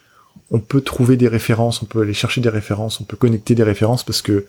[0.51, 3.62] on peut trouver des références, on peut aller chercher des références, on peut connecter des
[3.62, 4.47] références parce que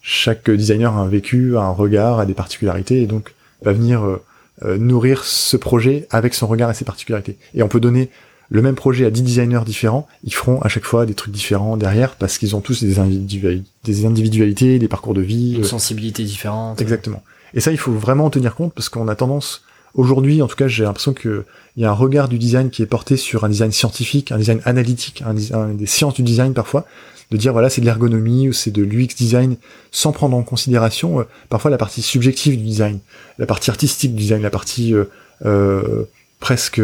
[0.00, 4.04] chaque designer a un vécu, a un regard, a des particularités et donc va venir
[4.04, 4.22] euh,
[4.64, 7.36] nourrir ce projet avec son regard et ses particularités.
[7.54, 8.10] Et on peut donner
[8.52, 11.78] le même projet à 10 designers différents, ils feront à chaque fois des trucs différents
[11.78, 15.54] derrière parce qu'ils ont tous des, des individualités, des parcours de vie.
[15.54, 16.80] Une euh, sensibilité différente.
[16.82, 17.22] Exactement.
[17.54, 19.62] Et ça, il faut vraiment en tenir compte parce qu'on a tendance,
[19.94, 21.44] aujourd'hui, en tout cas, j'ai l'impression qu'il
[21.78, 24.60] y a un regard du design qui est porté sur un design scientifique, un design
[24.66, 26.86] analytique, un, des sciences du design parfois,
[27.32, 29.56] de dire voilà, c'est de l'ergonomie ou c'est de l'UX design
[29.90, 32.98] sans prendre en considération euh, parfois la partie subjective du design,
[33.38, 35.04] la partie artistique du design, la partie euh,
[35.44, 36.04] euh
[36.38, 36.80] presque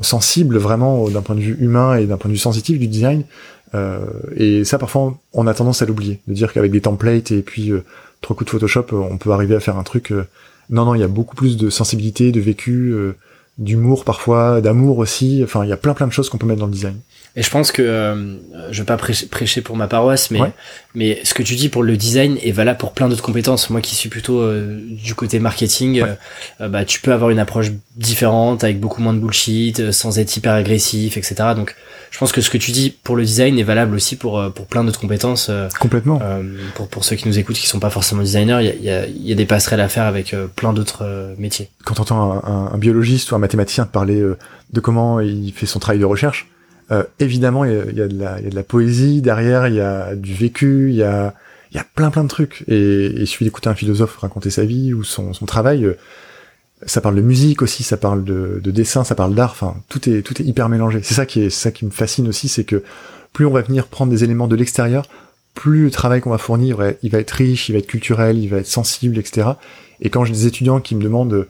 [0.00, 3.24] sensible vraiment d'un point de vue humain et d'un point de vue sensitif du design.
[4.36, 7.72] Et ça, parfois, on a tendance à l'oublier, de dire qu'avec des templates et puis
[8.22, 10.14] trois coups de Photoshop, on peut arriver à faire un truc.
[10.70, 12.94] non, non, il y a beaucoup plus de sensibilité, de vécu,
[13.58, 15.42] d'humour parfois, d'amour aussi.
[15.44, 16.96] Enfin, il y a plein plein de choses qu'on peut mettre dans le design.
[17.36, 18.34] Et je pense que euh,
[18.72, 20.40] je vais pas prêcher, pour ma paroisse, mais
[20.94, 23.70] mais ce que tu dis pour le design est valable pour plein d'autres compétences.
[23.70, 26.02] Moi qui suis plutôt euh, du côté marketing,
[26.60, 30.36] euh, bah tu peux avoir une approche différente avec beaucoup moins de bullshit, sans être
[30.36, 31.34] hyper agressif, etc.
[31.54, 31.76] Donc
[32.10, 34.66] je pense que ce que tu dis pour le design est valable aussi pour pour
[34.66, 35.50] plein d'autres compétences.
[35.78, 36.20] Complètement.
[36.74, 39.04] pour pour ceux qui nous écoutent qui sont pas forcément designers, il y a, y,
[39.04, 41.68] a, y a des passerelles à faire avec plein d'autres métiers.
[41.84, 44.20] Quand tu entends un, un, biologiste ou un mathématicien te parler
[44.72, 46.48] de comment il fait son travail de recherche
[46.92, 49.80] euh, évidemment, il y, a, de la, y a de la poésie derrière, il y
[49.80, 51.34] a du vécu, il y a,
[51.72, 52.64] y a plein plein de trucs.
[52.66, 55.84] Et il suffit d'écouter un philosophe raconter sa vie ou son, son travail.
[55.84, 55.96] Euh,
[56.86, 59.52] ça parle de musique aussi, ça parle de, de dessin, ça parle d'art.
[59.52, 61.00] Enfin, tout est tout est hyper mélangé.
[61.02, 62.82] C'est ça qui est ça qui me fascine aussi, c'est que
[63.32, 65.06] plus on va venir prendre des éléments de l'extérieur,
[65.54, 68.48] plus le travail qu'on va fournir, il va être riche, il va être culturel, il
[68.48, 69.50] va être sensible, etc.
[70.00, 71.46] Et quand j'ai des étudiants qui me demandent euh,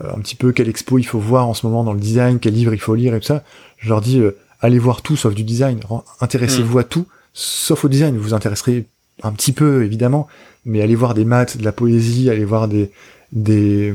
[0.00, 2.54] un petit peu quelle expo il faut voir en ce moment dans le design, quel
[2.54, 3.42] livre il faut lire et tout ça,
[3.78, 4.22] je leur dis
[4.64, 5.80] allez voir tout sauf du design.
[6.20, 8.16] Intéressez-vous à tout sauf au design.
[8.16, 8.86] Vous vous intéresserez
[9.22, 10.26] un petit peu évidemment,
[10.64, 12.90] mais allez voir des maths, de la poésie, allez voir des
[13.32, 13.92] des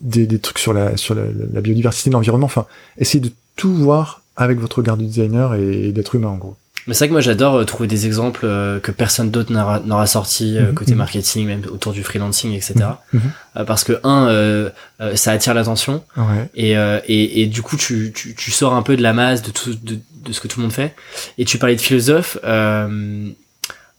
[0.00, 2.46] des, des trucs sur la sur la, la biodiversité, l'environnement.
[2.46, 6.56] Enfin, essayez de tout voir avec votre regard de designer et d'être humain en gros.
[6.86, 10.06] Mais c'est vrai que moi j'adore euh, trouver des exemples euh, que personne d'autre n'aura
[10.06, 10.98] sorti euh, mhm, côté mhm.
[10.98, 12.74] marketing, même autour du freelancing, etc.
[13.12, 13.20] Mhm,
[13.66, 14.70] parce que un,
[15.14, 16.02] ça attire l'attention
[16.54, 19.50] et, et, et du coup tu, tu, tu, sors un peu de la masse de
[19.50, 20.94] tout de, de, ce que tout le monde fait.
[21.38, 22.38] Et tu parlais de philosophe.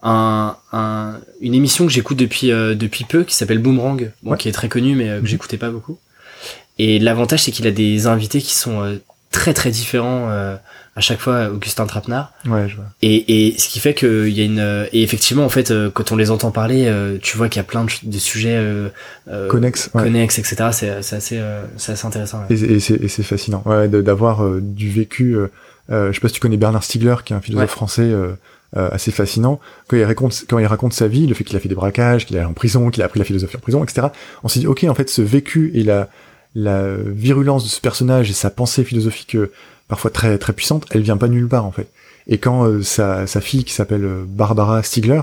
[0.03, 4.53] un, un, une émission que j'écoute depuis depuis peu qui s'appelle Boomerang, bon, qui est
[4.53, 5.99] très connue mais que j'écoutais pas beaucoup.
[6.79, 8.99] Et l'avantage c'est qu'il a des invités qui sont
[9.31, 10.55] très très différents euh,
[10.95, 12.33] à chaque fois Augustin Trapenard.
[12.45, 12.85] Ouais je vois.
[13.01, 16.11] Et, et ce qui fait qu'il y a une et effectivement en fait euh, quand
[16.11, 18.89] on les entend parler euh, tu vois qu'il y a plein de, sujets euh,
[19.49, 20.03] connexes ouais.
[20.03, 21.41] connexes etc c'est c'est assez
[21.77, 22.55] c'est assez intéressant ouais.
[22.55, 25.37] et, et c'est fascinant ouais d'avoir du vécu
[25.89, 28.13] je sais pas si tu connais Bernard Stiegler qui est un philosophe français
[28.73, 29.59] assez fascinant.
[29.87, 32.25] Quand il raconte quand il raconte sa vie le fait qu'il a fait des braquages
[32.25, 34.07] qu'il est en prison qu'il a appris la philosophie en prison etc
[34.43, 36.09] on s'est dit ok en fait ce vécu et la
[36.55, 39.51] la virulence de ce personnage et sa pensée philosophique euh,
[39.91, 41.89] parfois très très puissante, elle vient pas nulle part en fait.
[42.25, 45.19] Et quand euh, sa, sa fille qui s'appelle euh, Barbara Stiegler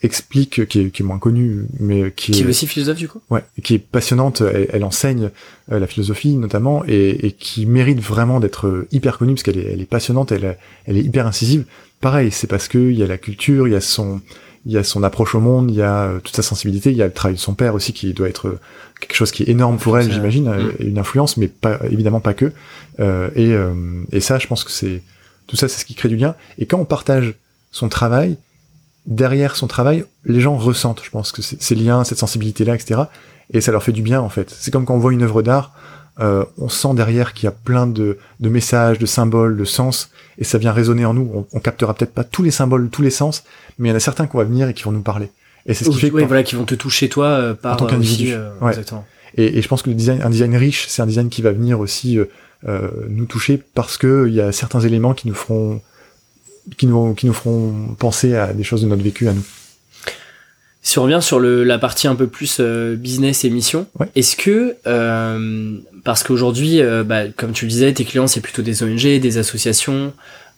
[0.00, 3.20] explique, qui est, qui est moins connue, mais qui, qui est, aussi philosophe du coup,
[3.30, 5.30] ouais, qui est passionnante, elle, elle enseigne
[5.68, 9.80] la philosophie notamment et, et qui mérite vraiment d'être hyper connue parce qu'elle est, elle
[9.80, 10.56] est passionnante, elle,
[10.86, 11.64] elle est hyper incisive.
[12.00, 14.20] Pareil, c'est parce que il y a la culture, il y a son
[14.64, 16.96] il y a son approche au monde, il y a euh, toute sa sensibilité, il
[16.96, 18.60] y a le travail de son père aussi qui doit être euh,
[19.00, 20.86] quelque chose qui est énorme pour elle, j'imagine, euh, mm.
[20.86, 22.52] une influence, mais pas évidemment pas que.
[23.00, 23.54] Euh, et,
[24.16, 25.02] et ça, je pense que c'est
[25.46, 26.34] tout ça, c'est ce qui crée du lien.
[26.58, 27.34] Et quand on partage
[27.72, 28.36] son travail,
[29.06, 33.02] derrière son travail, les gens ressentent, je pense que ces liens, cette sensibilité-là, etc.
[33.52, 34.54] Et ça leur fait du bien en fait.
[34.56, 35.74] C'est comme quand on voit une œuvre d'art,
[36.20, 40.10] euh, on sent derrière qu'il y a plein de, de, messages, de symboles, de sens,
[40.38, 41.30] et ça vient résonner en nous.
[41.34, 43.44] On, on captera peut-être pas tous les symboles, tous les sens,
[43.78, 45.30] mais il y en a certains qui vont venir et qui vont nous parler.
[45.66, 47.76] Et c'est ce qui fait que voilà, qui vont te toucher toi euh, par en
[47.76, 48.32] tant qu'individu.
[48.32, 49.04] Euh, exactement.
[49.36, 51.52] Et, et, je pense que le design, un design riche, c'est un design qui va
[51.52, 52.18] venir aussi
[52.68, 55.80] euh, nous toucher parce que il y a certains éléments qui nous feront,
[56.76, 59.44] qui nous, qui nous feront penser à des choses de notre vécu à nous.
[60.82, 64.76] Si on revient sur le, la partie un peu plus business et mission, est-ce que
[64.86, 69.20] euh, parce qu'aujourd'hui, euh, bah, comme tu le disais, tes clients c'est plutôt des ONG,
[69.20, 70.12] des associations,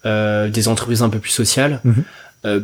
[0.07, 1.81] euh, des entreprises un peu plus sociales.
[2.45, 2.61] Euh,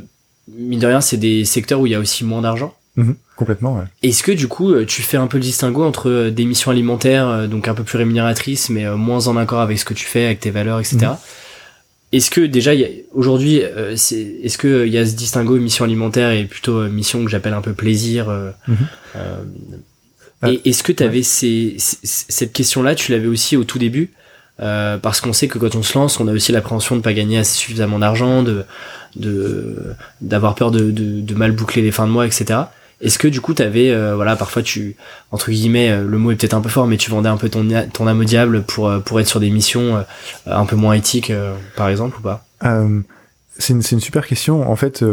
[0.49, 2.75] mine de rien, c'est des secteurs où il y a aussi moins d'argent.
[2.97, 3.15] Mhm.
[3.37, 3.77] complètement.
[3.77, 3.85] Ouais.
[4.03, 7.49] Est-ce que du coup, euh, tu fais un peu le distinguo entre des missions alimentaires,
[7.49, 10.41] donc un peu plus rémunératrices, mais moins en accord avec ce que tu fais, avec
[10.41, 11.13] tes valeurs, etc.
[12.13, 12.73] Est-ce que déjà
[13.13, 17.55] aujourd'hui, est-ce que il y a ce distinguo mission alimentaire et plutôt mission que j'appelle
[17.55, 18.29] un peu plaisir
[20.47, 24.11] et euh, est-ce que tu avais ces, cette question-là, tu l'avais aussi au tout début
[24.61, 27.15] euh, parce qu'on sait que quand on se lance, on a aussi l'appréhension de pas
[27.15, 28.65] gagner assez suffisamment d'argent, de
[30.21, 32.61] d'avoir peur de, de, de, mal boucler les fins de mois, etc.
[33.01, 34.97] Est-ce que du coup tu avais euh, voilà parfois tu
[35.31, 37.49] entre guillemets euh, le mot est peut-être un peu fort mais tu vendais un peu
[37.49, 40.05] ton ton âme au diable pour pour être sur des missions
[40.47, 41.33] un peu moins éthiques
[41.77, 42.45] par exemple ou pas?
[43.59, 45.05] C'est une une super question en fait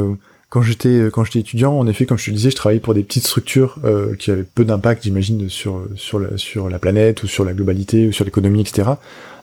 [0.49, 2.93] quand j'étais euh, quand j'étais étudiant, en effet, comme je te disais, je travaillais pour
[2.93, 7.23] des petites structures euh, qui avaient peu d'impact, j'imagine, sur sur la, sur la planète
[7.23, 8.91] ou sur la globalité ou sur l'économie, etc.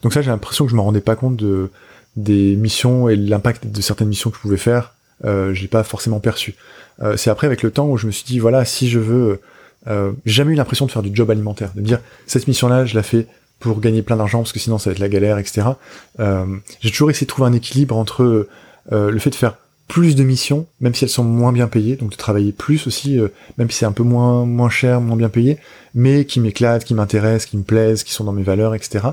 [0.03, 1.71] Donc ça, j'ai l'impression que je me rendais pas compte de
[2.17, 4.95] des missions et l'impact de certaines missions que je pouvais faire.
[5.25, 6.55] Euh, j'ai pas forcément perçu.
[7.03, 9.41] Euh, c'est après avec le temps où je me suis dit voilà, si je veux,
[9.87, 12.95] euh, j'ai jamais eu l'impression de faire du job alimentaire, de dire cette mission-là, je
[12.95, 13.27] la fais
[13.61, 15.69] pour gagner plein d'argent parce que sinon ça va être la galère, etc.
[16.21, 16.45] Euh,
[16.81, 18.49] j'ai toujours essayé de trouver un équilibre entre
[18.91, 19.57] le fait de faire
[19.89, 23.19] plus de missions, même si elles sont moins bien payées, donc de travailler plus aussi,
[23.19, 25.59] euh, même si c'est un peu moins moins cher, moins bien payé,
[25.95, 29.09] mais qui m'éclatent, qui m'intéressent, qui me plaisent, qui sont dans mes valeurs, etc.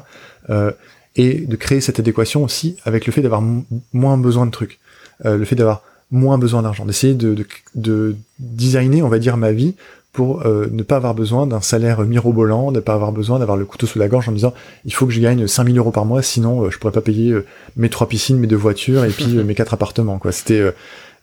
[0.49, 0.71] Euh,
[1.17, 3.43] et de créer cette adéquation aussi avec le fait d'avoir
[3.91, 4.79] moins besoin de trucs,
[5.25, 7.45] euh, le fait d'avoir moins besoin d'argent, d'essayer de, de,
[7.75, 9.75] de, designer, on va dire, ma vie
[10.13, 13.63] pour euh, ne pas avoir besoin d'un salaire mirobolant, ne pas avoir besoin d'avoir le
[13.63, 14.53] couteau sous la gorge en me disant
[14.83, 17.31] il faut que je gagne 5000 euros par mois, sinon euh, je pourrais pas payer
[17.31, 17.45] euh,
[17.77, 20.17] mes trois piscines, mes deux voitures et puis mes quatre appartements.
[20.17, 20.33] quoi.
[20.33, 20.61] C'était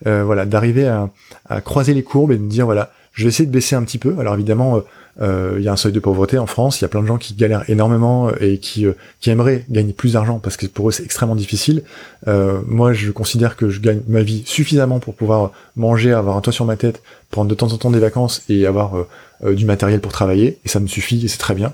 [0.04, 1.10] voilà d'arriver à,
[1.48, 3.82] à, croiser les courbes et de me dire voilà je vais essayer de baisser un
[3.82, 4.14] petit peu.
[4.20, 4.80] Alors évidemment euh,
[5.20, 7.18] il y a un seuil de pauvreté en France, il y a plein de gens
[7.18, 10.92] qui galèrent énormément et qui, euh, qui aimeraient gagner plus d'argent parce que pour eux
[10.92, 11.82] c'est extrêmement difficile.
[12.28, 16.40] Euh, moi je considère que je gagne ma vie suffisamment pour pouvoir manger, avoir un
[16.40, 19.06] toit sur ma tête, prendre de temps en temps des vacances et avoir
[19.44, 21.72] du matériel pour travailler et ça me suffit et c'est très bien.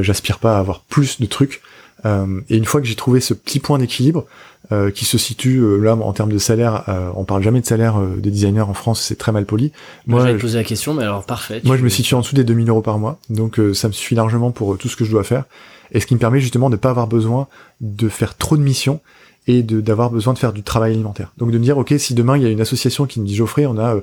[0.00, 1.62] J'aspire pas à avoir plus de trucs.
[2.04, 4.26] Et une fois que j'ai trouvé ce petit point d'équilibre,
[4.70, 6.84] euh, qui se situe euh, là en termes de salaire.
[6.88, 9.72] Euh, on parle jamais de salaire des designers en France, c'est très mal poli.
[10.06, 11.60] Moi, j'avais posé la question, mais alors parfait.
[11.64, 14.14] Moi, je me situe en dessous des 2000 euros par mois, donc ça me suffit
[14.14, 15.44] largement pour tout ce que je dois faire,
[15.90, 17.48] et ce qui me permet justement de pas avoir besoin
[17.80, 19.00] de faire trop de missions
[19.46, 21.32] et de d'avoir besoin de faire du travail alimentaire.
[21.38, 23.34] Donc de me dire ok si demain il y a une association qui me dit
[23.34, 23.96] Geoffrey on a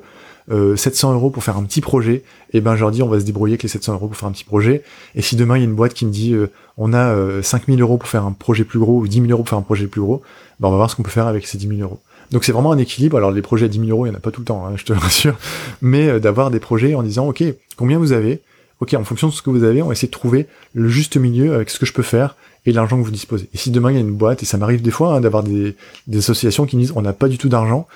[0.51, 2.23] euh, 700 euros pour faire un petit projet, et
[2.57, 4.27] eh ben je leur dis on va se débrouiller avec les 700 euros pour faire
[4.27, 4.83] un petit projet.
[5.15, 6.35] Et si demain il y a une boîte qui me dit
[6.77, 9.49] on a 5000 euros pour faire un projet plus gros ou 10 000 euros pour
[9.49, 10.21] faire un projet plus gros,
[10.59, 11.99] ben on va voir ce qu'on peut faire avec ces 10 000 euros.
[12.31, 13.17] Donc c'est vraiment un équilibre.
[13.17, 14.65] Alors les projets à 10 000 euros, il n'y en a pas tout le temps,
[14.65, 15.37] hein, je te rassure.
[15.81, 17.43] Mais d'avoir des projets en disant, OK,
[17.77, 18.41] combien vous avez?
[18.81, 21.17] Ok, en fonction de ce que vous avez, on va essayer de trouver le juste
[21.17, 22.35] milieu avec ce que je peux faire
[22.65, 23.49] et l'argent que vous disposez.
[23.53, 25.43] Et si demain il y a une boîte, et ça m'arrive des fois hein, d'avoir
[25.43, 25.75] des,
[26.13, 27.87] associations qui me disent on n'a pas du tout d'argent,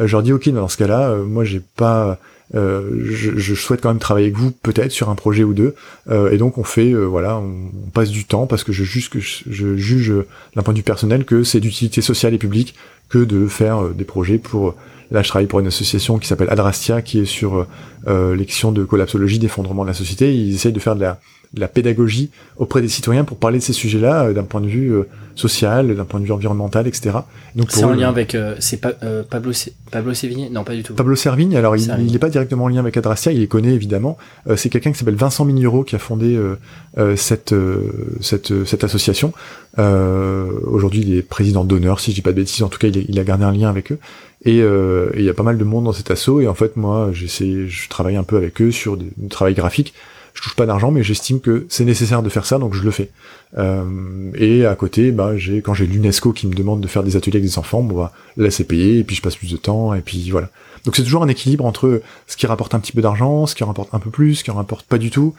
[0.00, 2.18] euh, je leur dis ok, dans ce cas-là, euh, moi j'ai pas,
[2.54, 5.74] euh, je, souhaite quand même travailler avec vous peut-être sur un projet ou deux,
[6.30, 9.10] et donc on fait voilà, on, passe du temps parce que je juge
[9.48, 10.12] je juge
[10.56, 12.74] d'un point de vue personnel que c'est d'utilité sociale et publique
[13.08, 14.74] que de faire des projets pour
[15.12, 17.66] Là, je travaille pour une association qui s'appelle Adrastia, qui est sur
[18.06, 20.34] euh, les questions de collapsologie, d'effondrement de la société.
[20.34, 21.20] Ils essayent de faire de la,
[21.54, 24.94] la pédagogie auprès des citoyens pour parler de ces sujets-là euh, d'un point de vue
[24.94, 27.18] euh, social, d'un point de vue environnemental, etc.
[27.54, 28.92] Donc c'est en lien avec euh, c'est pas
[29.28, 29.52] Pablo
[29.90, 30.48] Pablo Sévigné?
[30.50, 30.94] Non, pas du tout.
[30.94, 31.56] Pablo Servigne.
[31.56, 34.16] Alors il n'est pas directement en lien avec Adrastia, il les connaît évidemment.
[34.56, 36.38] c'est quelqu'un qui s'appelle Vincent Mignero qui a fondé
[37.16, 37.54] cette,
[38.20, 39.32] cette cette association.
[39.78, 42.62] Aujourd'hui, il est président d'honneur, si je dis pas de bêtises.
[42.62, 43.98] En tout cas, il, il a gardé un lien avec eux.
[44.44, 46.40] Et il y a pas mal de monde dans cet assaut.
[46.40, 49.94] Et en fait, moi, j'essaie, je travaille un peu avec eux sur du travail graphique
[50.34, 52.90] je touche pas d'argent, mais j'estime que c'est nécessaire de faire ça, donc je le
[52.90, 53.10] fais.
[53.58, 57.16] Euh, et à côté, bah, j'ai quand j'ai l'UNESCO qui me demande de faire des
[57.16, 59.56] ateliers avec des enfants, bon, bah, là c'est payé, et puis je passe plus de
[59.56, 60.48] temps, et puis voilà.
[60.84, 63.62] Donc c'est toujours un équilibre entre ce qui rapporte un petit peu d'argent, ce qui
[63.64, 65.34] rapporte un peu plus, ce qui rapporte pas du tout.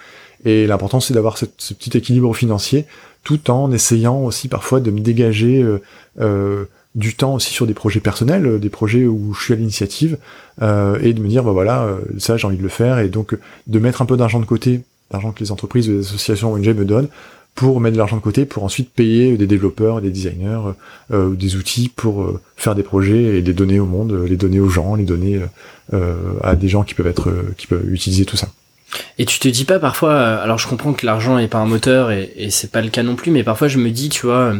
[0.45, 2.85] Et l'important c'est d'avoir ce petit équilibre financier,
[3.23, 5.81] tout en essayant aussi parfois de me dégager euh,
[6.19, 6.65] euh,
[6.95, 10.17] du temps aussi sur des projets personnels, euh, des projets où je suis à l'initiative,
[10.61, 13.09] euh, et de me dire, bah voilà, euh, ça j'ai envie de le faire, et
[13.09, 13.37] donc
[13.67, 14.81] de mettre un peu d'argent de côté,
[15.11, 17.07] d'argent que les entreprises ou les associations ONG me donnent,
[17.55, 20.73] pour mettre de l'argent de côté, pour ensuite payer des développeurs, des designers,
[21.11, 24.69] euh, des outils pour faire des projets et les donner au monde, les donner aux
[24.69, 25.39] gens, les donner
[26.41, 28.47] à des gens qui peuvent être, qui peuvent utiliser tout ça.
[29.19, 32.09] Et tu te dis pas parfois, alors je comprends que l'argent est pas un moteur
[32.09, 34.55] et, et c'est pas le cas non plus, mais parfois je me dis, tu vois,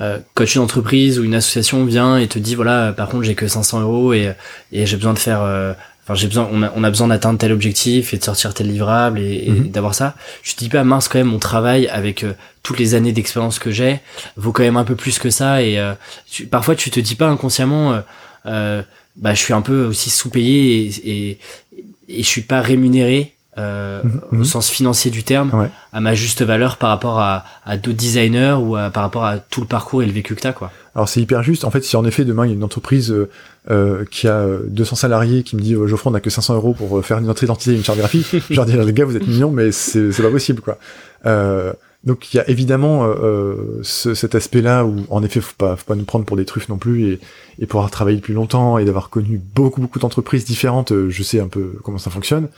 [0.00, 3.34] euh, quand une entreprise ou une association vient et te dit voilà par contre j'ai
[3.34, 4.32] que 500 euros et,
[4.72, 5.74] et j'ai besoin de faire euh,
[6.04, 8.68] enfin j'ai besoin on a, on a besoin d'atteindre tel objectif et de sortir tel
[8.68, 9.68] livrable et, mhm.
[9.68, 12.32] d'avoir ça je te dis pas mince quand même mon travail avec euh,
[12.62, 14.00] toutes les années d'expérience que j'ai
[14.36, 15.78] vaut quand même un peu plus que ça et
[16.50, 18.02] parfois tu te dis pas inconsciemment
[18.44, 21.38] bah je suis un peu aussi sous-payé et, et,
[22.08, 26.42] et je suis pas rémunéré euh, mhm, au sens financier du terme, à ma juste
[26.42, 30.06] valeur par rapport à, à d'autres designers ou par rapport à tout le parcours et
[30.06, 30.70] le vécu que t'as, quoi.
[30.94, 31.64] Alors c'est hyper juste.
[31.64, 33.30] En fait, si en effet demain il y a une entreprise euh,
[33.70, 36.98] euh qui a 200 salariés qui me dit Geoffroy on a que 500 euros pour
[36.98, 39.26] euh, faire notre identité et une charte graphique, je leur dis les gars vous êtes
[39.26, 40.78] mignons mais c'est pas possible quoi.
[41.26, 41.72] Euh,
[42.04, 45.76] donc il y a évidemment euh, euh, ce, cet aspect-là où en effet faut pas
[45.76, 47.20] faut pas nous prendre pour des truffes non plus et,
[47.58, 51.22] et pour avoir travaillé plus longtemps et d'avoir connu beaucoup beaucoup d'entreprises différentes, euh, je
[51.22, 52.48] sais un peu comment ça fonctionne,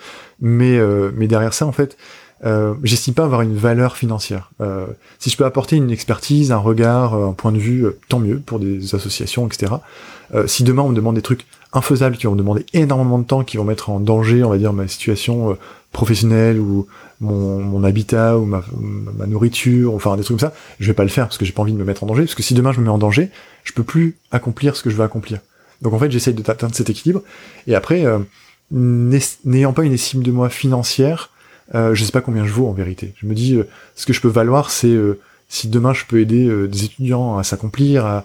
[0.40, 0.78] mais
[1.16, 1.96] mais derrière ça en fait,
[2.44, 4.50] euh, j'estime pas avoir une valeur financière.
[4.60, 4.86] Euh,
[5.18, 8.60] si je peux apporter une expertise, un regard, un point de vue, tant mieux pour
[8.60, 9.72] des associations, etc.
[10.46, 13.56] si demain on me demande des trucs infaisables qui vont demander énormément de temps, qui
[13.56, 15.56] vont mettre en danger, on va dire, ma situation
[15.92, 16.86] professionnelle ou
[17.20, 21.08] mon, habitat ou ma, ma, nourriture, enfin des trucs comme ça, je vais pas le
[21.08, 22.72] faire parce que j'ai pas envie de me mettre en danger, parce que si demain
[22.72, 23.30] je me mets en danger,
[23.64, 25.38] je peux plus accomplir ce que je veux accomplir.
[25.82, 27.22] Donc en fait, j'essaye de atteindre cet équilibre.
[27.66, 28.18] Et après, euh,
[28.70, 31.30] n'ayant pas une estime de moi financière,
[31.74, 33.14] euh, je sais pas combien je vaux en vérité.
[33.20, 33.64] Je me dis, euh,
[33.94, 35.18] ce que je peux valoir, c'est euh,
[35.48, 38.24] si demain je peux aider des étudiants à s'accomplir, à,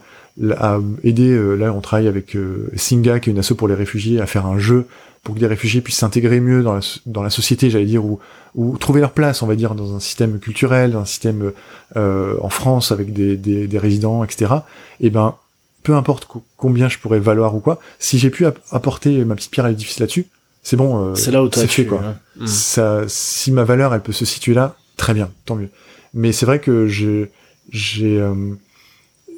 [0.52, 2.38] à, aider, là on travaille avec
[2.78, 4.86] Singa, qui est une asso pour les réfugiés, à faire un jeu
[5.24, 8.20] pour que les réfugiés puissent s'intégrer mieux dans la, dans la société, j'allais dire, ou,
[8.56, 11.52] ou trouver leur place, on va dire, dans un système culturel, dans un système
[11.96, 14.54] euh, en France avec des, des, des, résidents, etc.
[15.00, 15.36] Et eh ben,
[15.84, 19.66] peu importe combien je pourrais valoir ou quoi, si j'ai pu apporter ma petite pierre
[19.66, 20.28] à l'édifice là-dessus,
[20.64, 22.02] c'est bon, euh, c'est là où c'est fait quoi.
[22.36, 22.48] Mm.
[22.48, 25.70] Ça, si ma valeur, elle peut se situer là, très bien, tant mieux.
[26.14, 27.32] Mais c'est vrai que j'ai,
[27.70, 28.34] j'ai, euh,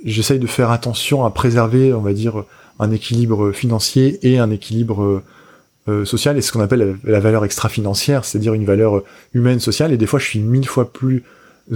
[0.05, 2.45] j'essaye de faire attention à préserver, on va dire,
[2.79, 5.21] un équilibre financier et un équilibre
[5.89, 9.91] euh, sociale et ce qu'on appelle la, valeur extra-financière, c'est-à-dire une valeur humaine, sociale.
[9.91, 11.23] Et des fois, je suis mille fois plus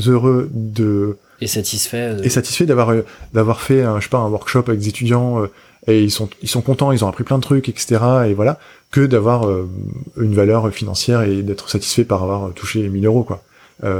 [0.07, 4.29] heureux de et satisfait et satisfait d'avoir euh, d'avoir fait un, je sais pas un
[4.29, 5.47] workshop avec des étudiants euh,
[5.87, 7.99] et ils sont ils sont contents, ils ont appris plein de trucs, etc.
[8.27, 8.59] Et voilà,
[8.91, 9.47] que d'avoir
[10.17, 13.43] une valeur financière et d'être satisfait par avoir touché 1000 euros quoi.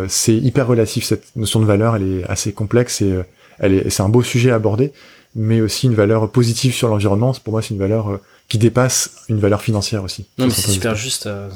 [0.08, 3.14] c'est hyper relatif cette notion de valeur, elle est assez complexe et
[3.60, 4.94] elle est c'est un beau sujet à aborder,
[5.36, 7.34] mais aussi une valeur positive sur l'environnement.
[7.44, 10.26] Pour moi, c'est une valeur qui dépasse une valeur financière aussi.
[10.38, 11.26] Non, mais c'est super juste.
[11.26, 11.50] Euh,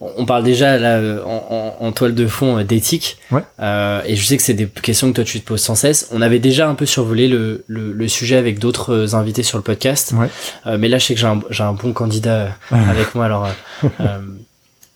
[0.00, 3.42] on parle déjà là euh, en, en, toile de fond d'éthique, ouais.
[3.60, 6.08] euh, et je sais que c'est des questions que toi tu te poses sans cesse.
[6.10, 9.64] On avait déjà un peu survolé le, le, le sujet avec d'autres invités sur le
[9.64, 10.78] podcast, ouais.
[10.78, 13.48] mais là je sais que j'ai un, un bon candidat avec moi, alors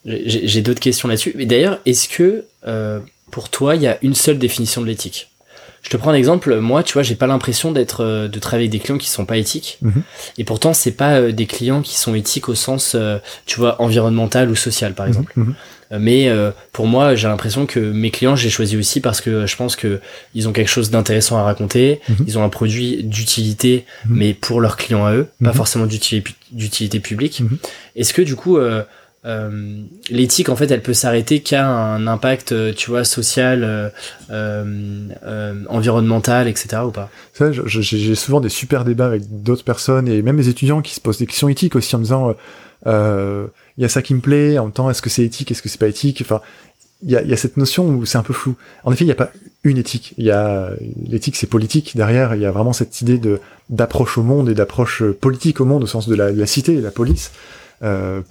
[0.05, 1.35] j'ai, j'ai d'autres questions là-dessus.
[1.37, 2.45] Mais d'ailleurs, est-ce que
[3.31, 5.32] pour toi il y a une seule définition de l'éthique?
[5.83, 6.57] Je te prends un exemple.
[6.61, 9.27] Moi, tu vois, j'ai pas l'impression d'être euh, de travailler avec des clients qui sont
[9.27, 9.79] pas éthiques.
[9.83, 10.03] Mhm.
[10.39, 13.83] Et pourtant, c'est pas euh, des clients qui sont éthiques au sens, euh, tu vois,
[13.83, 15.33] environnemental ou social, par exemple.
[15.37, 15.55] Mhm.
[16.01, 16.31] Mais
[16.73, 20.01] pour moi, j'ai l'impression que mes clients, j'ai choisi aussi parce que je pense que
[20.35, 22.01] ils ont quelque chose d'intéressant à raconter.
[22.09, 22.25] Mhm.
[22.27, 27.43] Ils ont un produit d'utilité, mais pour leurs clients à eux, pas forcément d'utilité publique.
[27.95, 28.57] Est-ce que du coup
[29.25, 33.89] euh, l'éthique en fait elle peut s'arrêter qu'à un impact euh, tu vois social euh,
[34.31, 37.09] euh, environnemental etc ou pas?
[37.33, 41.01] Ça j'ai souvent des super débats avec d'autres personnes et même mes étudiants qui se
[41.01, 42.35] posent des questions éthiques aussi en me disant
[42.85, 45.63] il y a ça qui me plaît en même temps est-ce que c'est éthique est-ce
[45.63, 46.21] que c'est pas éthique?
[46.25, 46.41] Enfin
[47.05, 48.55] il y a, y a, cette notion où c'est un peu flou.
[48.85, 49.33] En effet il n'y a pas
[49.65, 50.15] une éthique.
[50.19, 50.71] Il y a
[51.05, 51.97] l'éthique c'est politique.
[51.97, 55.65] Derrière il y a vraiment cette idée de d'approche au monde et d'approche politique au
[55.65, 57.33] monde au sens de la, de la cité la police
[57.83, 58.23] euh,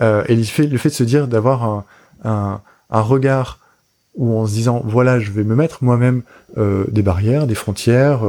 [0.00, 1.84] euh, et le fait, de se dire d'avoir
[2.24, 3.58] un, regard
[4.14, 6.22] où en se disant voilà je vais me mettre moi-même
[6.58, 8.20] euh, des barrières, des frontières,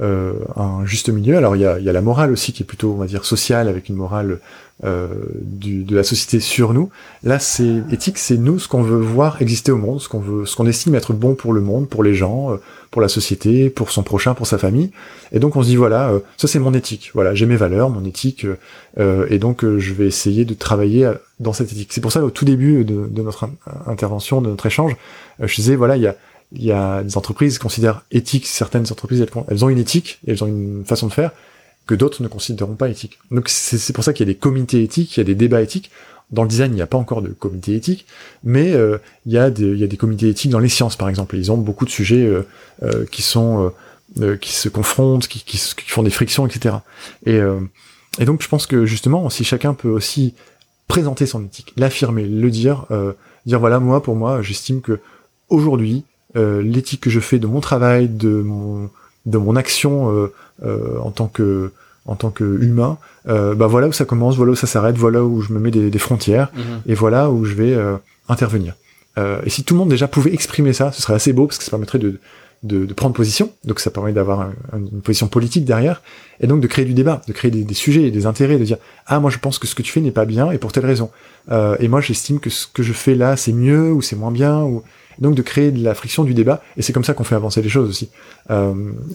[0.00, 1.36] euh, euh, un juste milieu.
[1.36, 3.24] Alors il y a, y a, la morale aussi qui est plutôt on va dire
[3.24, 4.38] sociale avec une morale
[4.84, 5.08] euh,
[5.42, 6.90] du, de la société sur nous.
[7.22, 10.46] Là c'est éthique, c'est nous ce qu'on veut voir exister au monde, ce qu'on veut,
[10.46, 12.58] ce qu'on estime être bon pour le monde, pour les gens,
[12.90, 14.90] pour la société, pour son prochain, pour sa famille.
[15.32, 17.10] Et donc on se dit voilà, euh, ça c'est mon éthique.
[17.14, 18.46] Voilà, j'ai mes valeurs, mon éthique,
[18.98, 21.92] euh, et donc euh, je vais essayer de travailler dans cette éthique.
[21.92, 23.48] C'est pour ça au tout début de, de notre
[23.86, 24.96] intervention, de notre échange,
[25.40, 26.16] je disais voilà, il y a
[26.52, 30.42] il y a des entreprises qui considèrent éthique, certaines entreprises elles, ont une éthique, elles
[30.42, 31.32] ont une façon de faire
[31.86, 33.18] que d'autres ne considéreront pas éthique.
[33.30, 35.62] Donc c'est pour ça qu'il y a des comités éthiques, il y a des débats
[35.62, 35.90] éthiques.
[36.30, 38.06] Dans le design, il n'y a pas encore de comité éthique,
[38.44, 40.94] mais euh, il, y a des, il y a des comités éthiques dans les sciences,
[40.94, 41.36] par exemple.
[41.36, 42.46] ils ont beaucoup de sujets euh,
[42.82, 43.72] euh, qui sont
[44.40, 46.74] qui se confrontent, qui, qui, qui, font des frictions, etc.
[47.26, 47.38] Et,
[48.18, 50.34] et donc, je pense que justement, si chacun peut aussi
[50.88, 52.86] présenter son éthique, l'affirmer, le dire,
[53.46, 54.98] dire voilà, moi, pour moi, j'estime que
[55.48, 56.02] aujourd'hui,
[56.34, 58.88] l'éthique que je fais de mon travail, de mon
[59.26, 60.28] de mon action
[60.62, 61.72] en tant que
[62.06, 62.96] en tant qu'humain,
[63.28, 65.70] euh, bah voilà où ça commence, voilà où ça s'arrête, voilà où je me mets
[65.70, 66.62] des, des frontières, Mhm.
[66.86, 67.96] et voilà où je vais euh,
[68.28, 68.74] intervenir.
[69.18, 71.58] Euh, et si tout le monde déjà pouvait exprimer ça, ce serait assez beau parce
[71.58, 72.18] que ça permettrait de,
[72.62, 76.00] de, de prendre position, donc ça permet d'avoir un, une position politique derrière,
[76.40, 78.78] et donc de créer du débat, de créer des, des, sujets, des intérêts, de dire
[79.06, 80.86] ah moi je pense que ce que tu fais n'est pas bien et pour telle
[80.86, 81.10] raison,
[81.52, 84.32] euh, et moi j'estime que ce que je fais là c'est mieux ou c'est moins
[84.32, 84.82] bien ou
[85.20, 87.60] donc de créer de la friction du débat, et c'est comme ça qu'on fait avancer
[87.62, 88.08] les choses aussi.
[88.50, 88.72] Euh,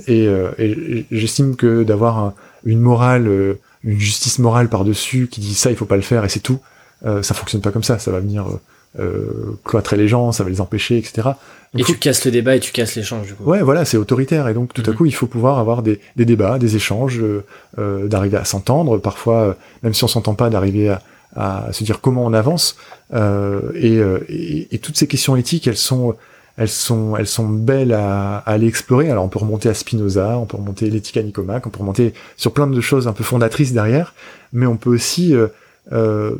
[0.07, 2.33] et, euh, et j'estime que d'avoir un,
[2.65, 6.23] une morale, euh, une justice morale par-dessus qui dit ça, il faut pas le faire
[6.25, 6.59] et c'est tout,
[7.05, 7.99] euh, ça fonctionne pas comme ça.
[7.99, 8.45] Ça va venir
[8.99, 11.13] euh, cloîtrer les gens, ça va les empêcher, etc.
[11.73, 11.93] Donc, et faut...
[11.93, 13.43] tu casses le débat et tu casses l'échange du coup.
[13.43, 14.93] Ouais, voilà, c'est autoritaire et donc tout Mhm.
[14.93, 17.19] à coup il faut pouvoir avoir des, des débats, des échanges,
[17.77, 18.97] euh, d'arriver à s'entendre.
[18.97, 21.01] Parfois, même si on s'entend pas, d'arriver à,
[21.35, 22.77] à se dire comment on avance.
[23.13, 23.97] Euh, et,
[24.33, 26.15] et, et, toutes ces questions éthiques, elles sont,
[26.57, 29.09] elles sont, elles sont belles à, à aller explorer.
[29.11, 32.13] Alors on peut remonter à Spinoza, on peut remonter l'éthique à Nicomaque, on peut remonter
[32.37, 34.13] sur plein de choses un peu fondatrices derrière,
[34.53, 35.47] mais on peut aussi euh,
[35.91, 36.35] euh,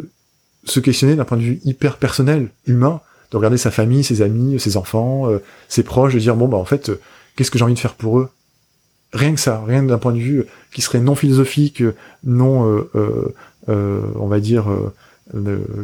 [0.65, 4.59] se questionner d'un point de vue hyper personnel, humain, de regarder sa famille, ses amis,
[4.59, 6.99] ses enfants, euh, ses proches, de dire bon bah en fait, euh,
[7.35, 8.29] qu'est-ce que j'ai envie de faire pour eux?
[9.13, 11.81] Rien que ça, rien d'un point de vue qui serait non philosophique,
[12.25, 13.33] non, euh,
[13.67, 14.65] on va dire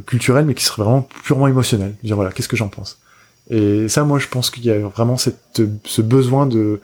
[0.05, 1.95] culturel, mais qui serait vraiment purement émotionnel.
[2.03, 2.99] Dire voilà, qu'est-ce que j'en pense?
[3.49, 6.79] Et ça, moi, je pense qu'il y a vraiment cette, ce besoin de,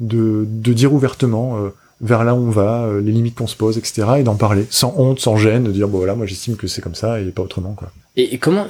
[0.00, 1.72] de, de dire ouvertement
[2.02, 4.06] vers là où on va, euh, les limites qu'on se pose, etc.
[4.18, 6.82] Et d'en parler, sans honte, sans gêne, de dire bon voilà, moi j'estime que c'est
[6.82, 7.90] comme ça et pas autrement quoi.
[8.16, 8.66] Et, et comment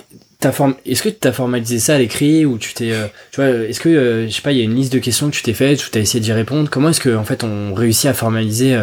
[0.52, 0.74] form...
[0.86, 3.80] est-ce que tu as formalisé ça à l'écrit ou tu t'es, euh, tu vois, est-ce
[3.80, 5.54] que euh, je sais pas, il y a une liste de questions que tu t'es
[5.54, 6.68] faite, ou t'as essayé d'y répondre?
[6.70, 8.82] Comment est-ce que en fait on réussit à formaliser,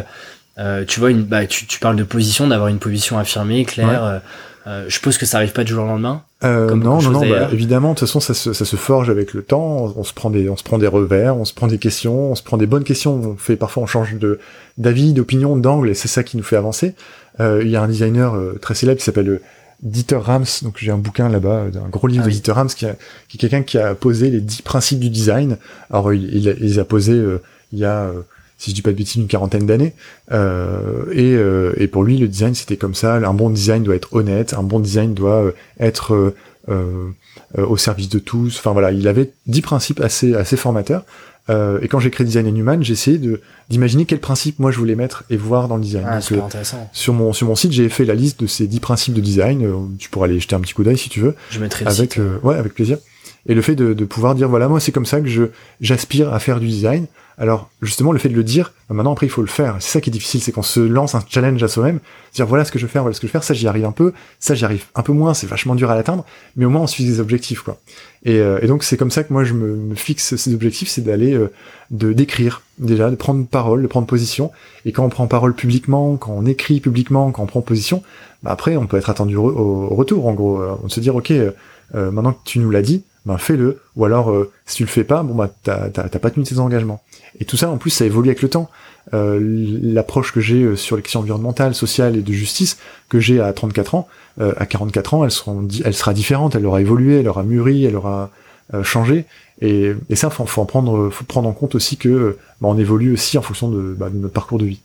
[0.60, 4.04] euh, tu vois, une, bah tu, tu parles de position, d'avoir une position affirmée, claire.
[4.04, 4.20] Ouais.
[4.68, 6.22] Euh, je suppose que ça arrive pas du jour au lendemain.
[6.44, 7.20] Euh, non, non, non.
[7.22, 9.94] Bah, évidemment, de toute façon, ça se, ça se forge avec le temps.
[9.96, 12.36] On, se prend des, on se prend des revers, on se prend des questions, on
[12.36, 13.16] se prend des bonnes questions.
[13.16, 14.40] On fait parfois, on change de
[14.78, 16.94] d'avis, d'opinion, d'angle, et c'est ça qui nous fait avancer.
[17.40, 19.40] Euh, il y a un designer euh, très célèbre qui s'appelle
[19.82, 20.46] Dieter Rams.
[20.62, 22.96] Donc j'ai un bouquin là-bas, un gros livre ah, de Dieter Rams, qui, a,
[23.28, 25.58] qui est quelqu'un qui a posé les dix principes du design.
[25.90, 27.42] Alors il, il, il les a posés euh,
[27.72, 28.12] il y a
[28.60, 29.94] si je dis pas de bêtises, une quarantaine d'années.
[30.32, 33.16] Euh, et, euh, et, pour lui, le design, c'était comme ça.
[33.16, 36.34] Un bon design doit être honnête, un bon design doit être
[36.70, 37.10] euh,
[37.58, 38.58] au service de tous.
[38.60, 41.04] Enfin voilà, il avait dix principes assez assez formateurs.
[41.50, 44.70] Euh, et quand j'ai créé Design and Human, j'ai essayé de d'imaginer quels principes moi
[44.70, 46.06] je voulais mettre et voir dans le design.
[46.08, 46.90] Ah, Donc, euh, intéressant.
[46.94, 49.66] sur mon sur mon site, j'ai fait la liste de ces 10 principes de design.
[49.66, 51.34] Euh, tu pourras aller jeter un petit coup d'œil si tu veux.
[51.50, 52.22] Je mettrai le Avec site.
[52.22, 53.00] euh, ouais, avec plaisir.
[53.48, 55.44] Et le fait de, de pouvoir dire voilà moi c'est comme ça que je
[55.82, 57.08] j'aspire à faire du design.
[57.40, 59.78] Alors justement le fait de le dire, bah, maintenant après il faut le faire.
[59.80, 62.00] C'est ça qui est difficile, c'est qu'on se lance un challenge à soi-même,
[62.34, 63.44] dire voilà ce que je veux faire, voilà ce que je veux faire.
[63.44, 65.96] Ça j'y arrive un peu, ça j'y arrive un peu moins, c'est vachement dur à
[65.96, 66.26] l'atteindre,
[66.56, 67.78] mais au moins on suit des objectifs quoi.
[68.26, 70.90] Et, euh, et donc c'est comme ça que moi je me, me fixe ces objectifs,
[70.90, 71.50] c'est d'aller euh,
[71.92, 74.52] de d'écrire déjà, de prendre parole, de prendre position.
[74.86, 78.04] Et quand on prend parole publiquement, quand on écrit publiquement, quand on prend position,
[78.44, 80.62] bah après on peut être attendu au, retour en gros.
[80.62, 81.52] Euh, On se dire ok euh,
[81.96, 83.80] euh, maintenant que tu nous l'as dit, ben fais-le.
[83.96, 86.46] Ou alors euh, si tu le fais pas, bon bah t'as t'as t'as pas tenu
[86.46, 87.02] tes engagements.
[87.40, 88.70] Et tout ça en plus ça évolue avec le temps.
[89.14, 89.40] Euh,
[89.82, 92.78] L'approche que j'ai euh, sur les questions environnementales, sociales et de justice
[93.10, 94.08] que j'ai à 34 ans,
[94.40, 97.86] euh, à 44 ans, elles seront, elle sera différente, elle aura évolué, elle aura mûri,
[97.86, 98.30] elle aura
[98.74, 99.26] euh, changé.
[99.62, 102.78] Et, et ça, faut, faut en prendre, faut prendre en compte aussi que bah, on
[102.78, 104.82] évolue aussi en fonction de, bah, de notre parcours de vie.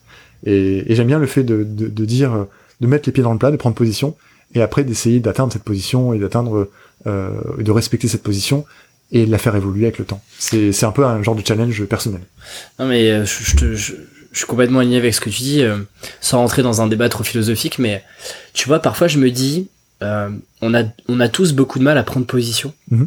[0.47, 2.47] Et, et j'aime bien le fait de, de, de dire,
[2.80, 4.16] de mettre les pieds dans le plat, de prendre position,
[4.55, 6.68] et après d'essayer d'atteindre cette position et d'atteindre,
[7.07, 8.65] de respecter cette position
[9.13, 10.23] et de la faire évoluer avec le temps.
[10.39, 12.23] C'est c'est un peu un genre de challenge personnel.
[12.79, 13.93] Non mais euh, je, je, te- je-
[14.33, 15.77] je suis complètement aligné avec ce que tu dis, euh,
[16.21, 18.03] sans rentrer dans un débat trop philosophique, mais
[18.55, 19.69] tu vois, parfois je me dis,
[20.03, 20.29] euh,
[20.61, 23.07] on, a, on a tous beaucoup de mal à prendre position, Mhm.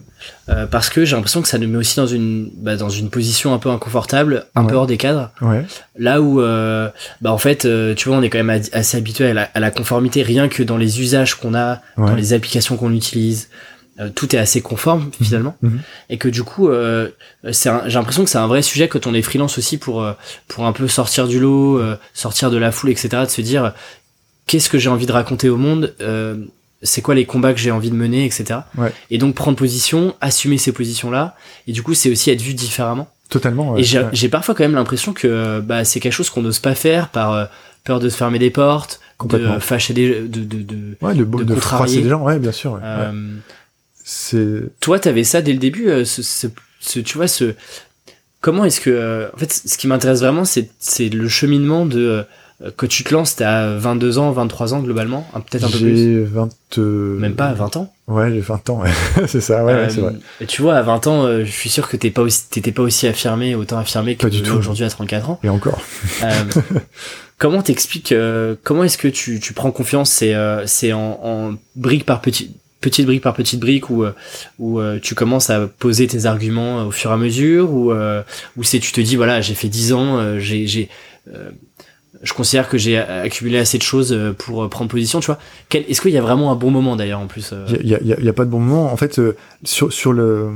[0.50, 3.10] euh, parce que j'ai l'impression que ça nous met aussi dans une, bah, dans une
[3.10, 4.70] position un peu inconfortable, un Ouais.
[4.70, 5.66] peu hors des cadres, Ouais.
[6.00, 6.90] là où, euh,
[7.22, 9.60] bah, en fait, euh, tu vois, on est quand même assez habitué à la, à
[9.60, 13.50] la conformité, rien que dans les usages qu'on a, dans les applications qu'on utilise.
[14.00, 15.80] Euh, tout est assez conforme finalement Mhm.
[16.10, 17.10] et que du coup euh,
[17.52, 20.14] c'est j'ai l'impression que c'est un vrai sujet quand on est freelance aussi pour euh,
[20.48, 23.74] pour un peu sortir du lot euh, sortir de la foule etc de se dire
[24.46, 26.38] qu'est-ce que j'ai envie de raconter au monde euh,
[26.84, 28.94] c'est quoi les combats que j'ai envie de mener etc Ouais.
[29.10, 31.36] et donc prendre position assumer ces positions là
[31.68, 33.74] et du coup c'est aussi être vu différemment Totalement.
[33.74, 33.82] ouais.
[33.82, 34.30] et j'ai Ouais.
[34.30, 37.50] parfois quand même l'impression que bah, c'est quelque chose qu'on n'ose pas faire par
[37.84, 41.38] peur de se fermer des portes de fâcher des de, de, de, Ouais, de, de,
[41.38, 42.02] de de contrarier.
[42.04, 42.74] les gens, ouais, bien sûr.
[42.74, 42.80] ouais.
[42.80, 42.86] Ouais.
[42.86, 43.12] euh,
[44.10, 46.48] C'est toi, t'avais ça dès le début, euh, ce, ce,
[46.80, 47.56] ce- tu vois, ce,
[48.40, 52.24] comment est-ce que, euh, en fait, ce qui m'intéresse vraiment, c'est, c'est le cheminement de,
[52.64, 55.78] euh, que tu te lances, t'as 22 ans, 23 ans globalement, hein, peut-être un peu
[55.80, 56.50] plus, J'ai 20.
[56.78, 57.94] euh, même pas 20 ans.
[58.08, 58.82] Ouais, j'ai 20 ans,
[59.28, 60.14] c'est ça, ouais, ouais, c'est Euh, vrai.
[60.40, 62.72] et tu vois, à 20 ans, euh, je suis sûr que t'es pas aussi, t'étais
[62.72, 65.40] pas aussi affirmé, autant affirmé que tu aujourd'hui à 34 ans.
[65.44, 65.82] Et encore.
[66.24, 66.30] Euh,
[67.38, 71.56] comment t'expliques, euh, comment est-ce que tu, tu prends confiance C'est, euh, c'est en, en
[71.76, 72.56] brique par petit,
[72.88, 74.14] petite brique par petite brique où, euh,
[74.60, 77.92] où euh, tu commences à poser tes arguments euh, au fur et à mesure ou
[77.92, 80.90] ou c'est tu te dis voilà j'ai fait 10 ans j'ai j'ai
[82.24, 85.40] je considère que j'ai accumulé assez de choses pour prendre position tu vois
[85.72, 88.24] est-ce qu'il y a vraiment un bon moment d'ailleurs en plus Il y a, y
[88.24, 88.92] y a pas de bon moment.
[88.92, 89.22] En fait,
[89.64, 90.50] sur, sur le,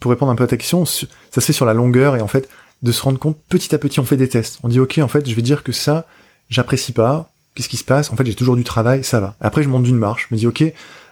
[0.00, 2.28] pour répondre un peu à ta question, ça se fait sur la longueur et en
[2.28, 2.48] fait,
[2.82, 4.58] de se rendre compte petit à petit, on fait des tests.
[4.62, 6.06] On dit, ok, en fait, je vais dire que ça,
[6.48, 7.30] j'apprécie pas.
[7.54, 8.12] Qu'est-ce qui se passe?
[8.12, 9.34] En fait, j'ai toujours du travail, ça va.
[9.40, 10.28] Après, je monte d'une marche.
[10.28, 10.64] Je me dis, ok,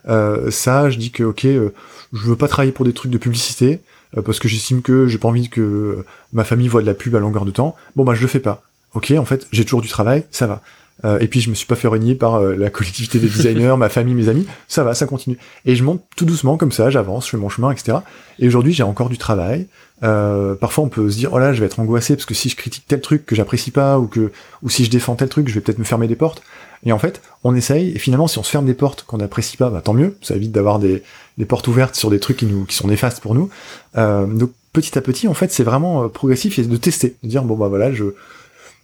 [0.07, 1.71] ça, je dis que, ok, euh,
[2.13, 3.81] je veux pas travailler pour des trucs de publicité
[4.17, 6.95] euh, parce que j'estime que j'ai pas envie que euh, ma famille voit de la
[6.95, 7.77] pub à longueur de temps.
[7.97, 8.63] Bon, bah, je le fais pas.
[8.95, 10.63] Ok, en fait, j'ai toujours du travail, ça va.
[11.05, 13.75] Euh, et puis je me suis pas fait renier par euh, la collectivité des designers,
[13.79, 14.47] ma famille, mes amis.
[14.69, 15.39] Ça va, ça continue.
[15.65, 17.99] Et je monte tout doucement comme ça, j'avance, je fais mon chemin, etc.
[18.39, 19.67] Et aujourd'hui, j'ai encore du travail.
[20.03, 22.49] Euh, parfois, on peut se dire, oh là, je vais être angoissé parce que si
[22.49, 24.33] je critique tel truc que j'apprécie pas ou que
[24.63, 26.43] ou si je défends tel truc, je vais peut-être me fermer des portes.
[26.87, 27.91] Et en fait, on essaye.
[27.91, 30.17] Et finalement, si on se ferme des portes qu'on n'apprécie pas, bah, tant mieux.
[30.23, 31.03] Ça évite d'avoir des,
[31.37, 33.51] des portes ouvertes sur des trucs qui nous qui sont néfastes pour nous.
[33.99, 37.29] Euh, donc petit à petit, en fait, c'est vraiment euh, progressif et de tester, de
[37.29, 38.05] dire bon bah voilà, je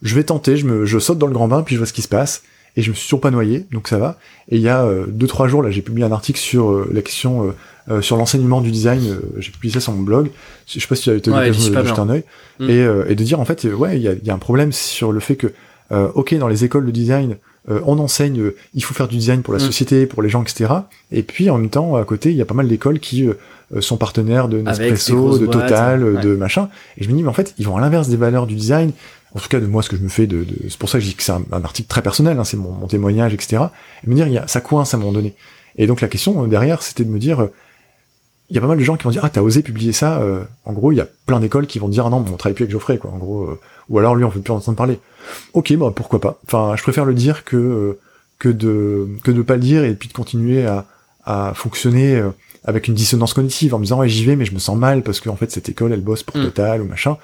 [0.02, 1.92] je vais tenter, je me je saute dans le grand bain puis je vois ce
[1.92, 2.42] qui se passe
[2.76, 4.18] et je me suis toujours pas noyé, donc ça va.
[4.48, 6.90] Et il y a euh, deux trois jours là, j'ai publié un article sur euh,
[6.92, 7.52] la question euh,
[7.90, 9.00] euh, sur l'enseignement du design.
[9.06, 10.30] euh, j'ai publié ça sur mon blog.
[10.66, 12.24] Je sais pas si tu as eu l'occasion de de jeter un œil
[12.58, 12.68] Mm.
[12.70, 14.38] et, euh, et de dire en fait euh, ouais il y a, y a un
[14.38, 15.52] problème sur le fait que
[15.92, 17.36] euh, ok dans les écoles de design
[17.70, 19.66] euh, on enseigne euh, il faut faire du design pour la Mm.
[19.66, 20.72] société pour les gens etc
[21.12, 23.34] et puis en même temps à côté il y a pas mal d'écoles qui euh,
[23.74, 26.22] euh, sont partenaires de Nespresso de Total ouais.
[26.22, 26.68] de machin.
[26.98, 28.90] Et je me dis mais en fait ils vont à l'inverse des valeurs du design.
[29.34, 30.98] En tout cas de moi ce que je me fais de, de- c'est pour ça
[30.98, 33.32] que je dis que c'est un, un article très personnel hein, c'est mon, mon témoignage
[33.32, 33.62] etc
[34.04, 35.34] et me dire il y a ça coince à un moment donné.
[35.78, 37.52] Et donc la question euh, derrière c'était de me dire euh,
[38.50, 40.20] il y a pas mal de gens qui vont dire ah t'as osé publier ça
[40.20, 42.36] euh, en gros il y a plein d'écoles qui vont dire ah non mais on
[42.36, 44.56] travaille plus avec Geoffrey quoi en gros euh, ou alors lui on veut plus en
[44.56, 44.98] entendre parler.
[45.54, 46.38] Ok bah pourquoi pas.
[46.46, 47.98] Enfin je préfère le dire que euh,
[48.38, 50.86] que de que de pas le dire et puis de continuer à,
[51.24, 52.30] à fonctionner euh,
[52.64, 55.02] avec une dissonance cognitive en me disant ouais j'y vais mais je me sens mal
[55.02, 56.44] parce qu'en fait cette école elle bosse pour Mm.
[56.44, 57.16] Total ou machin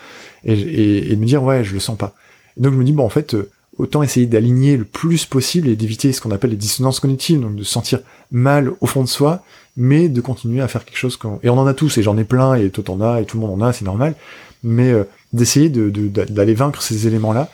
[0.44, 2.14] et, et, et de me dire ouais je le sens pas.
[2.56, 5.68] Et donc je me dis bon en fait euh, autant essayer d'aligner le plus possible
[5.68, 8.00] et d'éviter ce qu'on appelle les dissonances cognitives, donc de se sentir
[8.32, 9.44] mal au fond de soi,
[9.78, 11.18] mais de continuer à faire quelque chose.
[11.44, 13.40] Et on en a tous, et j'en ai plein, et toi t'en as, et tout
[13.40, 14.16] le monde en a, c'est normal.
[14.64, 17.48] Mais euh, d'essayer de, d'aller vaincre ces éléments-là,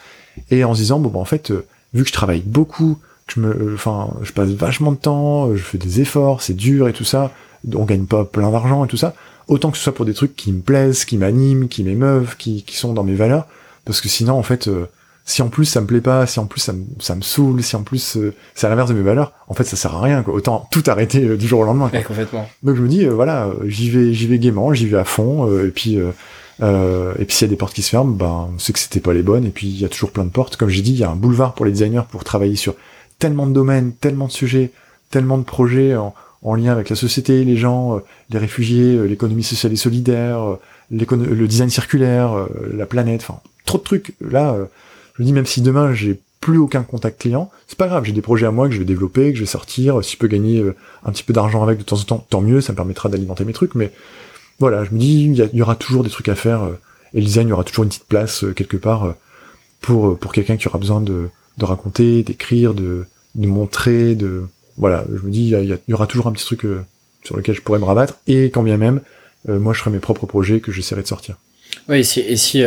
[0.51, 3.35] et en se disant bon bah en fait, euh, vu que je travaille beaucoup, que
[3.35, 6.95] je me, enfin, je passe vachement de temps, je fais des efforts, c'est dur et
[6.95, 7.31] tout ça,
[7.75, 9.15] on gagne pas plein d'argent et tout ça,
[9.47, 12.63] autant que ce soit pour des trucs qui me plaisent, qui m'animent, qui m'émeuvent, qui,
[12.63, 13.47] qui sont dans mes valeurs,
[13.85, 14.71] parce que sinon en fait
[15.25, 17.63] si en plus ça me plaît pas, si en plus ça me, ça me saoule,
[17.63, 20.03] si en plus euh, c'est à l'inverse de mes valeurs, en fait ça sert à
[20.03, 20.35] rien quoi.
[20.35, 21.89] Autant tout arrêter euh, du jour au lendemain.
[21.89, 22.03] Quoi.
[22.03, 22.47] complètement.
[22.63, 25.51] Donc je me dis euh, voilà, j'y vais j'y vais gaiement, j'y vais à fond
[25.61, 28.73] et puis et puis s'il y a des portes qui se ferment, ben on sait
[28.73, 30.57] que c'était pas les bonnes et puis il y a toujours plein de portes.
[30.57, 32.75] Comme j'ai dit, il y a un boulevard pour les designers pour travailler sur
[33.19, 34.73] tellement de domaines, tellement de sujets,
[35.11, 38.01] tellement de projets en, en lien avec la société, les gens,
[38.31, 40.59] les réfugiés, l'économie sociale et solidaire,
[40.91, 44.15] le design circulaire, la planète, enfin trop de trucs.
[44.21, 44.57] Là,
[45.15, 48.13] je me dis même si demain j'ai plus aucun contact client, c'est pas grave, j'ai
[48.13, 50.27] des projets à moi que je vais développer, que je vais sortir, si je peux
[50.27, 52.77] gagner euh, un petit peu d'argent avec de temps en temps, tant mieux, ça me
[52.77, 53.93] permettra d'alimenter mes trucs, mais
[54.59, 56.79] voilà, je me dis, il y, aura toujours des trucs à faire, euh,
[57.15, 59.15] et le design, il y aura toujours une petite place euh, quelque part
[59.81, 61.31] pour, quelqu'un qui aura besoin de,
[61.63, 64.43] raconter, d'écrire, de, de montrer, de...
[64.77, 66.67] Voilà, je me dis, il y, aura toujours un petit truc
[67.23, 69.01] sur lequel je pourrais me rabattre, et quand bien même,
[69.49, 71.37] moi je ferai mes propres projets que j'essaierai de sortir.
[71.89, 72.65] Oui, et si,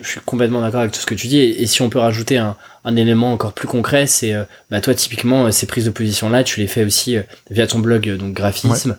[0.00, 1.38] je suis complètement d'accord avec tout ce que tu dis.
[1.38, 4.94] Et, si on peut rajouter un, un élément encore plus concret, c'est euh, bah toi
[4.94, 7.16] typiquement euh, ces prises de position là, tu les fais aussi
[7.50, 8.96] via ton blog donc graphisme.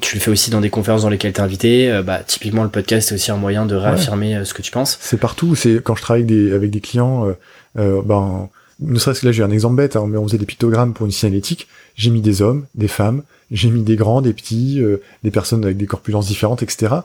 [0.00, 2.00] tu les fais aussi dans des conférences dans lesquelles t'es invité.
[2.04, 4.98] bah typiquement le podcast c'est aussi un moyen de réaffirmer ce que tu penses.
[5.00, 5.54] C'est partout.
[5.54, 7.28] C'est quand je travaille avec des, avec des clients.
[7.74, 8.48] ben
[8.80, 11.06] ne serait-ce que là j'ai un exemple bête, hein, mais on faisait des pictogrammes pour
[11.06, 11.68] une signalétique.
[11.96, 14.82] J'ai mis des hommes, des femmes, j'ai mis des grands, des petits,
[15.22, 16.96] des personnes avec des corpulences différentes, etc.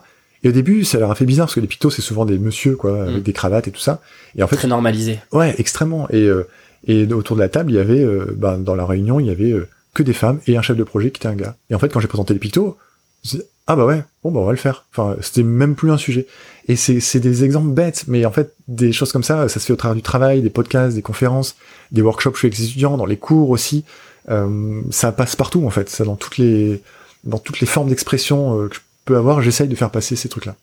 [0.42, 2.38] Et au début, ça leur a fait bizarre parce que les pictos, c'est souvent des
[2.38, 3.22] monsieur, quoi, avec mm.
[3.22, 4.00] des cravates et tout ça.
[4.36, 5.18] Et en fait, très normalisé.
[5.32, 6.08] Ouais, extrêmement.
[6.10, 6.46] Et euh,
[6.86, 9.30] et autour de la table, il y avait, euh, bah, dans la réunion, il y
[9.30, 11.56] avait euh, que des femmes et un chef de projet qui était un gars.
[11.68, 12.78] Et en fait, quand j'ai présenté les pictos,
[13.66, 14.86] ah bah ouais, bon bah on va le faire.
[14.92, 16.26] Enfin, c'était même plus un sujet.
[16.68, 19.66] Et c'est c'est des exemples bêtes, mais en fait, des choses comme ça, ça se
[19.66, 21.56] fait au travers du travail, des podcasts, des conférences,
[21.92, 23.84] des workshops chez les étudiants, dans les cours aussi.
[24.90, 26.82] ça passe partout en fait, ça dans toutes les
[27.24, 28.80] dans toutes les formes d'expression que je
[29.16, 30.56] avoir, j'essaye de faire passer ces trucs-là.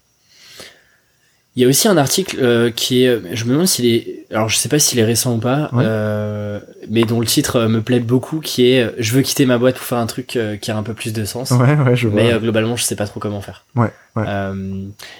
[1.57, 4.47] Il y a aussi un article euh, qui est, je me demande s'il est, alors
[4.47, 7.81] je sais pas s'il est récent ou pas, euh, mais dont le titre euh, me
[7.81, 10.77] plaît beaucoup, qui est "Je veux quitter ma boîte pour faire un truc qui a
[10.77, 11.49] un peu plus de sens".
[11.49, 12.21] Ouais, ouais, je vois.
[12.21, 13.65] Mais globalement, je sais pas trop comment faire.
[13.75, 13.89] Ouais.
[14.15, 14.25] ouais.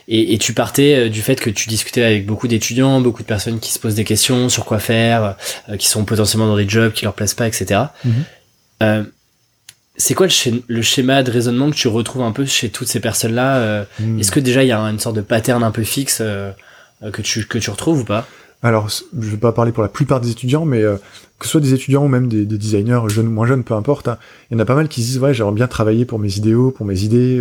[0.08, 3.60] Et, et, tu partais du fait que tu discutais avec beaucoup d'étudiants, beaucoup de personnes
[3.60, 5.38] qui se posent des questions sur quoi faire,
[5.80, 7.82] qui sont potentiellement dans des jobs qui leur plaisent pas, etc.
[8.06, 9.02] Mm
[9.98, 10.28] c'est quoi
[10.68, 14.20] le, schéma de raisonnement que tu retrouves un peu chez toutes ces personnes-là euh, hmm.
[14.20, 16.52] Est-ce que déjà il y a une sorte de pattern un peu fixe euh,
[17.04, 18.28] euh, que tu que tu retrouves ou pas?
[18.64, 21.76] Alors, je vais pas parler pour la plupart des étudiants, mais que ce soit des
[21.76, 24.18] étudiants ou même des, designers jeunes ou moins jeunes, peu importe, hein,
[24.50, 26.38] il y en a pas mal qui se disent ouais j'aimerais bien travailler pour mes
[26.38, 27.40] idéaux, pour mes idées,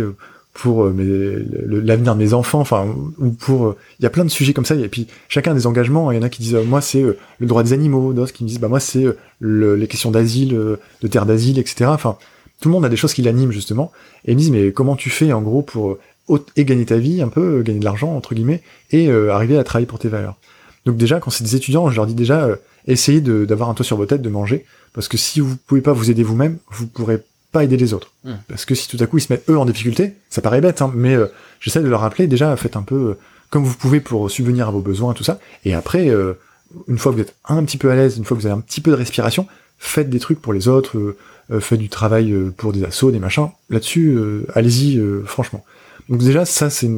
[0.53, 2.85] pour l'avenir de mes enfants, enfin
[3.17, 5.65] ou pour il y a plein de sujets comme ça et puis chacun a des
[5.65, 6.11] engagements.
[6.11, 8.49] Il y en a qui disent moi c'est le droit des animaux, d'autres qui me
[8.49, 9.05] disent bah moi c'est
[9.41, 11.85] les questions d'asile, de terre d'asile, etc.
[11.87, 12.17] Enfin
[12.59, 13.91] tout le monde a des choses qui l'animent justement,
[14.25, 15.91] et ils me disent mais comment tu fais en gros pour
[16.29, 19.33] euh, et gagner ta vie un peu, euh, gagner de l'argent entre guillemets, et euh,
[19.33, 20.35] arriver à travailler pour tes valeurs.
[20.85, 22.49] Donc déjà quand c'est des étudiants, je leur dis déjà
[22.87, 25.93] essayez d'avoir un toit sur vos têtes, de manger, parce que si vous pouvez pas
[25.93, 28.11] vous aider vous-même, vous pourrez pas aider les autres.
[28.23, 28.33] Mmh.
[28.47, 30.81] Parce que si tout à coup ils se mettent eux en difficulté, ça paraît bête,
[30.81, 31.15] hein, mais
[31.59, 33.17] j'essaie de leur rappeler déjà faites un peu
[33.49, 36.09] comme vous pouvez pour subvenir à vos besoins tout ça, et après
[36.87, 38.57] une fois que vous êtes un petit peu à l'aise, une fois que vous avez
[38.57, 39.47] un petit peu de respiration,
[39.79, 41.17] faites des trucs pour les autres, euh,
[41.59, 43.49] fait du travail euh, pour des assos, des machins.
[43.69, 45.63] Là-dessus, euh, allez-y, franchement.
[46.09, 46.89] Donc déjà, ça, c'est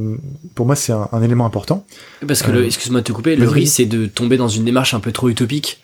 [0.56, 1.86] pour moi, c'est un, élément important.
[2.28, 5.00] Parce que, excuse-moi de te couper, le risque, c'est de tomber dans une démarche un
[5.00, 5.80] peu trop utopique,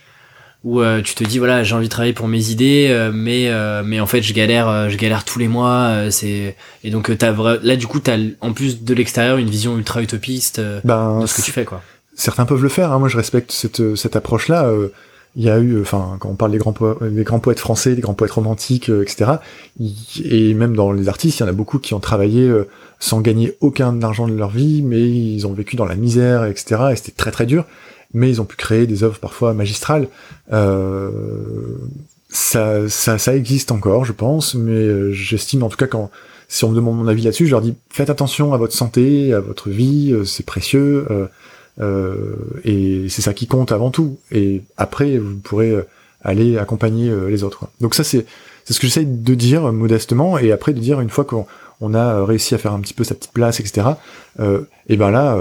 [0.64, 3.50] où tu te dis voilà, j'ai envie de travailler pour mes idées, mais
[3.84, 6.12] mais en fait, je galère, je galère tous les mois.
[6.12, 10.04] c'est et donc t'as là, du coup, t'as en plus de l'extérieur une vision ultra
[10.04, 11.82] utopiste ben, de ce que tu fais, quoi.
[12.14, 12.92] Certains peuvent le faire.
[12.92, 13.00] Hein.
[13.00, 14.72] Moi, je respecte cette cette approche-là
[15.36, 18.32] il y a eu, enfin, quand on parle des grands, poètes français, des grands poètes
[18.32, 19.32] romantiques, euh, etc.,
[20.24, 22.70] et même dans les artistes, il y en a beaucoup qui ont travaillé euh,
[23.00, 26.84] sans gagner aucun argent de leur vie, mais ils ont vécu dans la misère, etc.,
[26.92, 27.66] et c'était très très dur,
[28.14, 30.08] mais ils ont pu créer des œuvres parfois magistrales.
[30.54, 31.10] Euh,
[32.30, 36.12] ça, ça, existe encore, je pense, mais j'estime en tout cas quand
[36.48, 39.34] si on me demande mon avis là-dessus, je leur dis faites attention à votre santé,
[39.34, 41.08] à votre vie, c'est précieux.
[41.10, 41.28] Euh,
[41.80, 44.18] et c'est ça qui compte avant tout.
[44.32, 45.84] Et après, vous pourrez euh,
[46.26, 47.68] aller accompagner euh, les autres.
[47.80, 48.26] Donc ça, c'est
[48.66, 51.46] c'est ce que j'essaye de dire modestement, et après de dire une fois qu'on
[51.82, 53.90] on a réussi à faire un petit peu sa petite place, etc.
[54.40, 55.38] Euh, et ben là,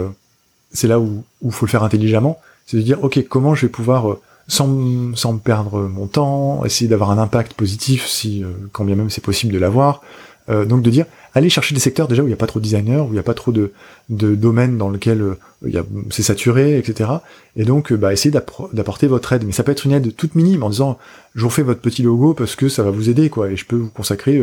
[0.70, 2.38] c'est là où il faut le faire intelligemment.
[2.66, 6.86] c'est de dire ok comment je vais pouvoir euh, sans, sans perdre mon temps, essayer
[6.86, 10.02] d'avoir un impact positif si quand bien même c'est possible de l'avoir.
[10.48, 12.64] Donc de dire allez chercher des secteurs déjà où il n'y a pas trop de
[12.64, 13.72] designers, où il n'y a pas trop de,
[14.10, 15.36] de domaines dans lesquels
[15.66, 17.10] il c'est saturé, etc.
[17.56, 19.44] Et donc bah essayez d'apporter votre aide.
[19.46, 20.98] Mais ça peut être une aide toute minime en disant
[21.34, 23.64] je vous fais votre petit logo parce que ça va vous aider quoi et je
[23.64, 24.42] peux vous consacrer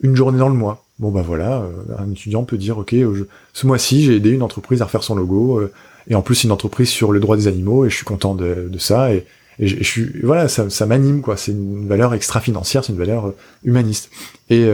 [0.00, 0.84] une journée dans le mois.
[0.98, 4.42] Bon bah voilà, euh, un étudiant peut dire ok, euh, ce mois-ci j'ai aidé une
[4.42, 5.72] entreprise à refaire son logo euh,
[6.08, 8.70] et en plus une entreprise sur le droit des animaux et je suis content de,
[8.78, 9.26] ça et,
[9.58, 11.36] je, suis voilà ça, ça m'anime quoi.
[11.36, 13.34] C'est une valeur extra financière, c'est une valeur
[13.64, 14.10] humaniste
[14.48, 14.66] et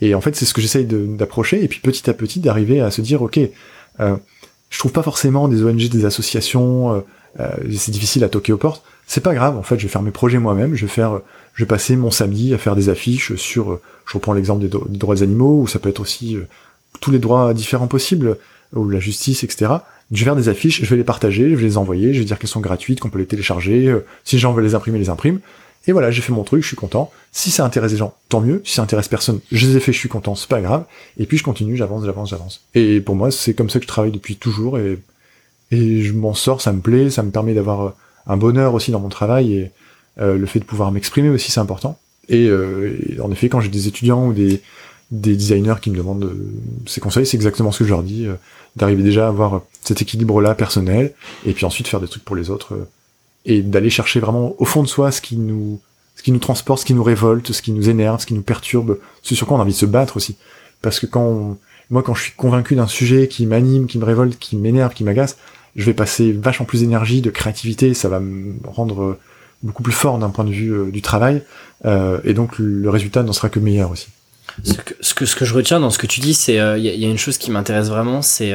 [0.00, 2.90] et en fait c'est ce que j'essaye d'approcher et puis petit à petit d'arriver à
[2.90, 3.40] se dire ok,
[3.98, 7.04] je trouve pas forcément des ONG, des associations,
[7.38, 8.82] c'est difficile à toquer aux portes.
[9.06, 11.20] C'est pas grave en fait, je vais faire mes projets moi-même, je vais faire
[11.54, 14.68] je vais passer mon samedi à faire des affiches sur, euh, je reprends l'exemple des,
[14.68, 16.42] droits des animaux, ou ça peut être aussi euh,
[17.00, 18.36] tous les droits différents possibles,
[18.74, 19.72] ou la justice, etc.
[20.10, 22.24] Je vais faire des affiches, je vais les partager, je vais les envoyer, je vais
[22.24, 25.10] dire qu'elles sont gratuites, qu'on peut les télécharger, euh, si j'en veux les imprimer, les
[25.10, 25.40] imprime.
[25.86, 27.10] Et voilà, j'ai fait mon truc, je suis content.
[27.32, 28.62] Si ça intéresse les gens, tant mieux.
[28.64, 30.84] Si ça intéresse personne, je les ai fait, je suis content, c'est pas grave.
[31.18, 32.62] Et puis je continue, j'avance, j'avance, j'avance.
[32.74, 34.98] Et pour moi, c'est comme ça que je travaille depuis toujours et,
[35.70, 37.94] et je m'en sors, ça me plaît, ça me permet d'avoir
[38.26, 39.70] un bonheur aussi dans mon travail et,
[40.20, 41.98] euh, le fait de pouvoir m'exprimer aussi, c'est important.
[42.30, 44.62] Euh, et, en effet, quand j'ai des étudiants ou des,
[45.10, 46.52] des designers qui me demandent euh,
[46.86, 48.26] ces conseils, c'est exactement ce que je leur dis,
[48.76, 51.12] d'arriver déjà à avoir cet équilibre-là personnel,
[51.44, 52.86] et puis ensuite faire des trucs pour les autres,
[53.44, 55.80] et d'aller chercher vraiment au fond de soi ce qui nous
[56.16, 58.42] ce qui nous transporte, ce qui nous révolte, ce qui nous énerve, ce qui nous
[58.42, 60.36] perturbe, ce sur quoi on a envie de se battre aussi.
[60.80, 61.58] Parce que quand
[61.90, 65.04] moi, quand je suis convaincu d'un sujet qui m'anime, qui me révolte, qui m'énerve, qui
[65.04, 65.36] m'agace,
[65.76, 69.18] je vais passer vachement plus d'énergie, de créativité, ça va me rendre
[69.62, 71.42] beaucoup plus fort d'un point de vue euh, du travail,
[71.84, 74.08] euh, et donc le résultat n'en sera que meilleur aussi.
[74.62, 76.82] Ce que, ce que, je retiens dans ce que tu dis, c'est il euh, y,
[76.82, 78.52] y, a une chose qui m'intéresse vraiment, c'est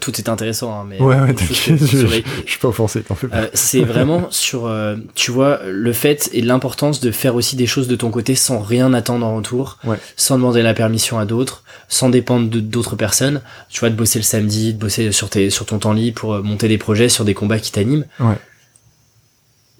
[0.00, 2.06] tout est intéressant, hein, mais ouais, ouais, je, je,
[2.46, 3.48] suis pas offensé, t'en fais pas.
[3.54, 4.72] c'est vraiment sur,
[5.14, 8.60] tu vois, le fait et l'importance de faire aussi des choses de ton côté sans
[8.60, 9.96] rien attendre en retour, ouais.
[10.16, 13.40] sans demander la permission à d'autres, sans dépendre d'autres personnes.
[13.68, 16.42] Tu vois, de bosser le samedi, de bosser sur tes, sur ton temps libre pour
[16.42, 18.06] monter des projets sur des combats qui t'animent.
[18.20, 18.36] Ouais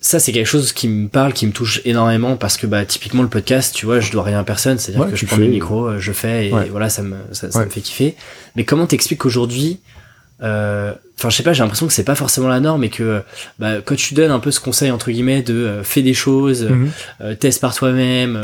[0.05, 3.23] ça c'est quelque chose qui me parle, qui me touche énormément parce que bah typiquement
[3.23, 5.87] le podcast, tu vois, je dois rien à personne, c'est-à-dire que je prends le micro,
[5.87, 8.15] euh, je fais et voilà, ça me ça, me fait kiffer.
[8.55, 9.94] Mais comment t'expliques qu'aujourd'hui euh,
[10.41, 13.23] enfin je sais pas, j'ai l'impression que c'est pas forcément la norme et que
[13.59, 16.65] bah, quand tu donnes un peu ce conseil entre guillemets de euh, fais des choses,
[16.65, 17.37] mhm.
[17.37, 18.39] teste par toi-même,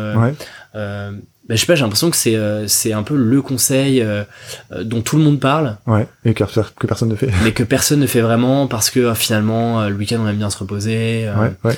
[1.50, 4.22] bah, je sais pas, j'ai l'impression que c'est euh, c'est un peu le conseil euh,
[4.70, 5.78] euh, dont tout le monde parle.
[5.88, 7.28] Ouais, et que, que, personne ne fait.
[7.42, 10.58] Mais que personne ne fait vraiment parce que finalement le week-end on aime bien se
[10.58, 11.28] reposer.
[11.28, 11.76] ouais, ouais.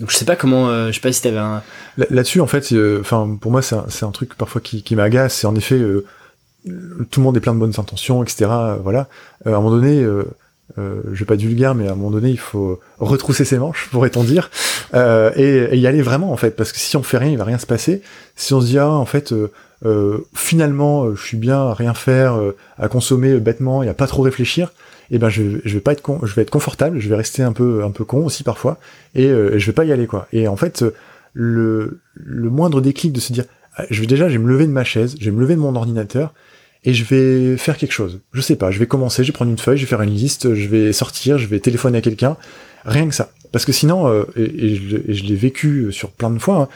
[0.00, 1.62] donc je sais pas comment, je sais pas si t'avais un.
[1.96, 5.34] Là-dessus en fait, enfin pour moi c'est un, un truc parfois qui, qui m'agace.
[5.34, 5.80] C'est en effet
[6.64, 8.50] tout le monde est plein de bonnes intentions, etc.
[8.82, 9.08] voilà.
[9.44, 10.06] à un moment donné
[10.78, 13.58] euh, je vais pas être vulgaire, mais à un moment donné, il faut retrousser ses
[13.58, 14.50] manches, pourrait-on dire,
[14.94, 17.44] euh, et, y aller vraiment en fait, parce que si on fait rien, il va
[17.44, 18.02] rien se passer.
[18.36, 19.50] Si on se dit ah en fait, euh,
[19.84, 22.38] euh finalement, je suis bien à rien faire,
[22.78, 24.72] à consommer bêtement et à pas trop réfléchir,
[25.10, 27.16] et eh ben je, je vais pas être con, je vais être confortable, je vais
[27.16, 28.78] rester un peu un peu con aussi parfois,
[29.14, 30.26] et je vais pas y aller quoi.
[30.32, 30.84] Et en fait,
[31.34, 33.44] le le moindre déclic de se dire,
[33.76, 35.54] ah, je vais déjà, je vais me lever de ma chaise, je vais me lever
[35.54, 36.32] de mon ordinateur,
[36.84, 38.20] et je vais faire quelque chose.
[38.32, 40.14] Je sais pas, je vais commencer, je vais prendre une feuille, je vais faire une
[40.14, 42.36] liste, je vais sortir, je vais téléphoner à quelqu'un,
[42.84, 43.30] rien que ça.
[43.52, 46.68] Parce que sinon, euh, et, je, l'ai vécu sur plein de fois, hein,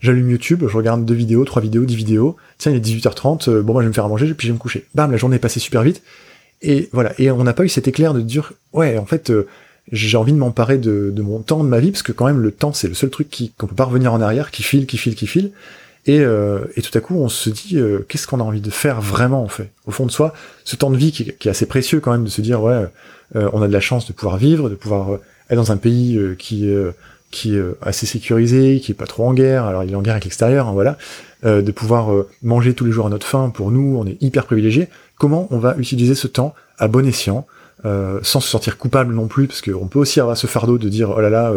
[0.00, 3.62] j'allume YouTube, je regarde deux vidéos, trois vidéos, dix vidéos, tiens, il est 18h30, euh,
[3.62, 4.84] bon, moi je vais me faire à manger, puis je vais me coucher.
[4.94, 6.02] Bam, la journée est passée super vite.
[6.60, 9.46] Et voilà, et on n'a pas eu cet éclair de dire, ouais, en fait, euh,
[9.92, 12.40] j'ai envie de m'emparer de, de, mon temps, de ma vie, parce que quand même,
[12.40, 14.86] le temps, c'est le seul truc qui, qu'on peut pas revenir en arrière, qui file,
[14.86, 15.52] qui file, qui file.
[16.06, 18.70] Et, euh, et, tout à coup, on se dit, euh, qu'est-ce qu'on a envie de
[18.70, 19.70] faire vraiment, en fait?
[19.86, 20.34] Au fond de soi,
[20.64, 22.86] ce temps de vie qui, est assez précieux quand même, de se dire, ouais,
[23.36, 26.20] euh, on a de la chance de pouvoir vivre, de pouvoir être dans un pays
[26.38, 26.70] qui,
[27.30, 30.14] qui est assez sécurisé, qui est pas trop en guerre, alors il est en guerre
[30.14, 30.96] avec l'extérieur, hein, voilà,
[31.42, 32.08] de pouvoir
[32.42, 34.88] manger tous les jours à notre faim, pour nous, on est hyper privilégiés.
[35.18, 37.46] Comment on va utiliser ce temps à bon escient,
[37.84, 41.10] sans se sentir coupable non plus, parce qu'on peut aussi avoir ce fardeau de dire,
[41.10, 41.52] oh là là,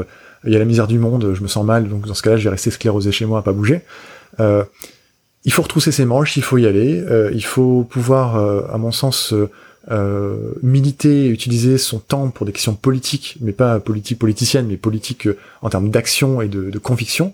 [0.46, 2.38] il y a la misère du monde, je me sens mal, donc dans ce cas-là,
[2.38, 3.84] je vais rester sclérosé chez moi, à pas bouger.
[4.40, 4.64] Euh,
[5.44, 8.78] il faut retrousser ses manches, il faut y aller, euh, il faut pouvoir, euh, à
[8.78, 9.34] mon sens,
[10.62, 15.30] militer, utiliser son temps pour des questions politiques, mais pas politiques politiciennes, mais politiques
[15.62, 17.34] en termes d'action et de, conviction,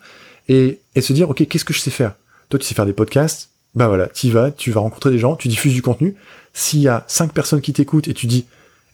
[0.49, 2.13] et, et se dire, ok, qu'est-ce que je sais faire?
[2.49, 5.35] Toi, tu sais faire des podcasts, bah voilà, tu vas, tu vas rencontrer des gens,
[5.35, 6.13] tu diffuses du contenu.
[6.53, 8.45] S'il y a cinq personnes qui t'écoutent et tu dis,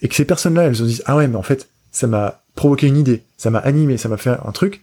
[0.01, 2.88] et que ces personnes-là, elles se disent, ah ouais, mais en fait, ça m'a provoqué
[2.88, 4.81] une idée, ça m'a animé, ça m'a fait un truc,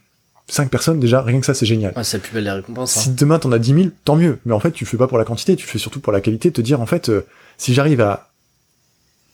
[0.48, 1.92] 5 personnes, déjà, rien que ça, c'est génial.
[1.96, 2.96] Ah, c'est la plus belle des récompenses.
[2.96, 3.00] Hein.
[3.00, 4.38] Si demain t'en as 10 000, tant mieux.
[4.46, 6.52] Mais en fait, tu fais pas pour la quantité, tu fais surtout pour la qualité,
[6.52, 7.26] te dire, en fait, euh,
[7.58, 8.30] si j'arrive à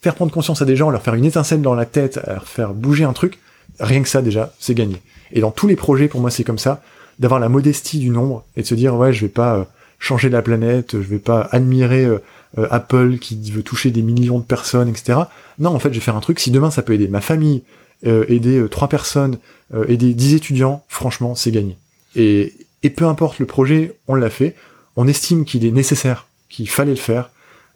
[0.01, 2.73] faire prendre conscience à des gens, leur faire une étincelle dans la tête, leur faire
[2.73, 3.39] bouger un truc,
[3.79, 5.01] rien que ça déjà, c'est gagné.
[5.31, 6.81] Et dans tous les projets, pour moi, c'est comme ça,
[7.19, 9.63] d'avoir la modestie du nombre et de se dire ouais, je vais pas euh,
[9.99, 12.19] changer la planète, je vais pas admirer euh,
[12.57, 15.19] euh, Apple qui veut toucher des millions de personnes, etc.
[15.59, 16.39] Non, en fait, je vais faire un truc.
[16.39, 17.63] Si demain ça peut aider ma famille,
[18.05, 19.37] aider trois personnes,
[19.87, 21.77] aider dix étudiants, franchement, c'est gagné.
[22.15, 22.53] Et,
[22.95, 24.55] peu importe le projet, on l'a fait.
[24.95, 27.31] On estime qu'il est nécessaire, qu'il fallait le faire.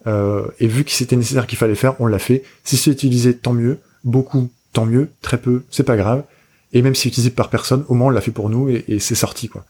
[0.06, 2.44] et vu que c'était nécessaire qu'il fallait le faire, on l'a fait.
[2.64, 3.78] Si c'est utilisé, tant mieux.
[4.04, 5.10] Beaucoup, tant mieux.
[5.22, 6.24] Très peu, c'est pas grave.
[6.72, 8.98] Et même si c'est utilisé par personne, au moins on l'a fait pour nous et,
[8.98, 9.64] c'est sorti quoi.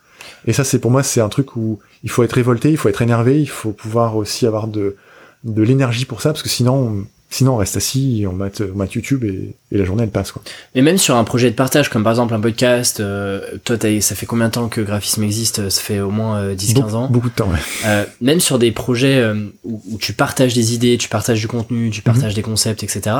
[0.46, 2.88] Et ça c'est pour moi c'est un truc où il faut être révolté, il faut
[2.88, 4.96] être énervé, il faut pouvoir aussi avoir de
[5.44, 8.76] de l'énergie pour ça parce que sinon on, sinon on reste assis, on mate, on
[8.76, 10.42] mate YouTube et, et, la journée elle passe quoi.
[10.74, 14.14] Mais même sur un projet de partage comme par exemple un podcast, euh, toi ça
[14.14, 15.68] fait combien de temps que graphisme existe?
[15.68, 17.08] Ça fait au moins 10-15 euh, ans.
[17.10, 17.58] Beaucoup de temps ouais.
[17.86, 19.34] Euh, même sur des projets euh,
[19.64, 22.36] où, où, tu partages des idées, tu partages du contenu, tu partages mm-hmm.
[22.36, 23.16] des concepts, etc.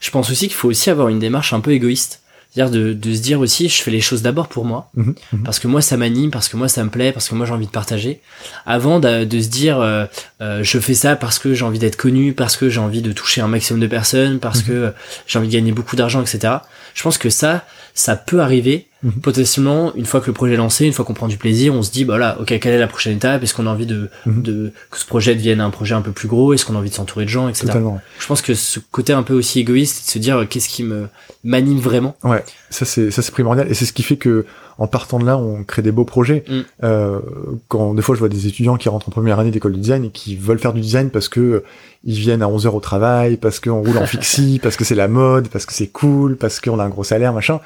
[0.00, 2.20] Je pense aussi qu'il faut aussi avoir une démarche un peu égoïste
[2.56, 5.42] c'est-à-dire de, de, se dire aussi, je fais les choses d'abord pour moi, mhm, mhm.
[5.42, 7.52] parce que moi ça m'anime, parce que moi ça me plaît, parce que moi j'ai
[7.52, 8.20] envie de partager,
[8.64, 10.06] avant de, de se dire, euh,
[10.40, 13.12] euh, je fais ça parce que j'ai envie d'être connu, parce que j'ai envie de
[13.12, 14.68] toucher un maximum de personnes, parce mhm.
[14.68, 14.92] que
[15.26, 16.54] j'ai envie de gagner beaucoup d'argent, etc.
[16.94, 17.66] Je pense que ça,
[17.96, 19.20] ça peut arriver Mhm.
[19.20, 21.82] Potentiellement, une fois que le projet est lancé, une fois qu'on prend du plaisir, on
[21.82, 23.42] se dit, bah là, ok, quelle est la prochaine étape?
[23.42, 24.42] Est-ce qu'on a envie de, mhm.
[24.42, 26.54] de que ce projet devienne un projet un peu plus gros?
[26.54, 27.66] Est-ce qu'on a envie de s'entourer de gens, etc.
[27.66, 28.00] Totalement.
[28.18, 31.08] Je pense que ce côté un peu aussi égoïste, de se dire, qu'est-ce qui me
[31.44, 32.16] m'anime vraiment?
[32.24, 34.46] Ouais, ça c'est ça c'est primordial et c'est ce qui fait que
[34.78, 36.44] en partant de là, on crée des beaux projets.
[36.48, 36.60] Mm.
[36.82, 37.20] Euh,
[37.68, 40.04] quand des fois je vois des étudiants qui rentrent en première année d'école de design
[40.04, 41.64] et qui veulent faire du design parce que euh,
[42.04, 44.94] ils viennent à 11 heures au travail, parce qu'on roule en fixie, parce que c'est
[44.94, 47.60] la mode, parce que c'est cool, parce qu'on a un gros salaire, machin.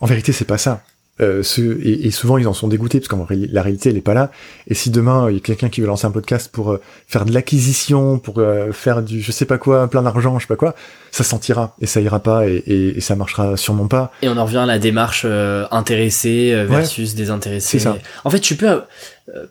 [0.00, 0.82] En vérité, c'est pas ça.
[1.22, 4.02] Euh, ce, et, et, souvent ils en sont dégoûtés parce qu'en la réalité elle est
[4.02, 4.30] pas là.
[4.66, 7.24] Et si demain il y a quelqu'un qui veut lancer un podcast pour euh, faire
[7.24, 10.56] de l'acquisition, pour euh, faire du je sais pas quoi, plein d'argent, je sais pas
[10.56, 10.74] quoi,
[11.10, 14.12] ça sentira et ça ira pas et, et, et, ça marchera sûrement pas.
[14.20, 15.24] Et on en revient à la démarche
[15.70, 17.78] intéressée versus ouais, désintéressée.
[17.78, 17.96] Ça.
[18.24, 18.82] En fait, tu peux,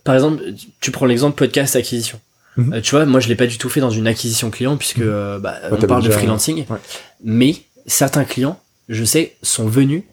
[0.03, 0.43] par exemple,
[0.81, 2.19] tu prends l'exemple podcast acquisition.
[2.57, 2.79] Mhm.
[2.81, 5.39] tu vois, moi je l'ai pas du tout fait dans une acquisition client puisque mhm.
[5.39, 6.65] bah, on parle de freelancing,
[7.23, 7.55] mais
[7.87, 10.03] certains clients, je sais, sont venus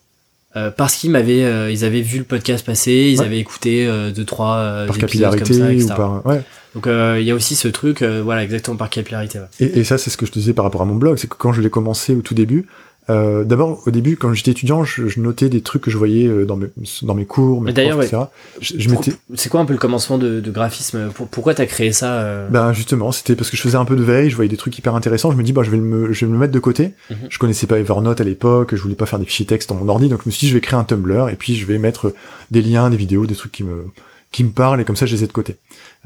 [0.55, 4.11] euh, parce qu'ils m'avaient, euh, ils avaient vu le podcast passer, ils avaient écouté euh,
[4.11, 5.93] deux trois euh, par capillarité comme ça, etc.
[5.93, 6.43] ou par ouais.
[6.75, 9.39] Donc il y a aussi ce truc, voilà exactement par capillarité.
[9.39, 9.47] Ouais.
[9.61, 11.29] Et, et, ça c'est ce que je te disais par rapport à mon blog, c'est
[11.29, 12.67] que quand je l'ai commencé au tout début,
[13.11, 16.27] euh, D'abord, au début, quand j'étais étudiant, je, je, notais des trucs que je voyais
[16.29, 16.69] euh, dans mes,
[17.03, 18.07] dans mes cours, mes profs, ouais.
[18.07, 18.23] etc.
[18.61, 18.89] Je, je
[19.35, 21.11] C'est quoi un peu le commencement de, de graphisme?
[21.11, 22.49] Pour, Pourquoi t'as créé ça euh...
[22.49, 24.79] Ben justement, c'était parce que je faisais un peu de veille, je voyais des trucs
[24.79, 25.33] hyper intéressants.
[25.33, 26.89] Je me dis, bah, je vais me, je vais me mettre de côté.
[27.11, 27.17] Mm -hmm.
[27.29, 29.89] Je connaissais pas Evernote à l'époque, je voulais pas faire des fichiers texte dans mon
[29.89, 31.79] ordi, donc je me suis dit, je vais créer un Tumblr et puis je vais
[31.79, 32.15] mettre
[32.51, 33.87] des liens, des vidéos, des trucs qui me
[34.31, 35.57] qui me parlent et comme ça je les ai de côté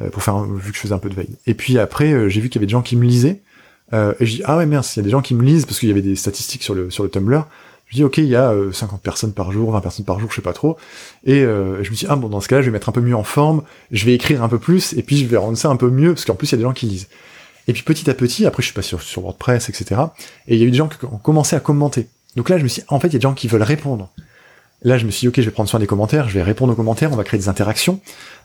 [0.01, 1.37] euh, pour faire vu que je faisais un peu de veille.
[1.47, 3.41] Et puis après, euh, j'ai vu qu'il y avait des gens qui me lisaient.
[3.93, 5.65] Euh, et je dis ah ouais merde, il y a des gens qui me lisent
[5.65, 7.47] parce qu'il y avait des statistiques sur le sur le Tumblr.
[7.87, 10.29] Je dis ok, il y a 50 euh, personnes par jour, 20 personnes par jour,
[10.31, 10.77] je sais pas trop.
[11.25, 13.01] Et euh, je me dis ah bon dans ce cas-là, je vais mettre un peu
[13.01, 15.69] mieux en forme, je vais écrire un peu plus et puis je vais rendre ça
[15.69, 17.09] un peu mieux parce qu'en plus il y a des gens qui lisent.
[17.69, 20.01] Et puis petit à petit, après je suis pas sur, sur WordPress, etc.
[20.49, 22.09] Et il y a eu des gens qui ont commencé à commenter.
[22.35, 23.63] Donc là je me suis dit, en fait il y a des gens qui veulent
[23.63, 24.11] répondre.
[24.87, 26.73] Là je me suis dit ok, je vais prendre soin des commentaires, je vais répondre
[26.73, 28.01] aux commentaires, on va créer des interactions,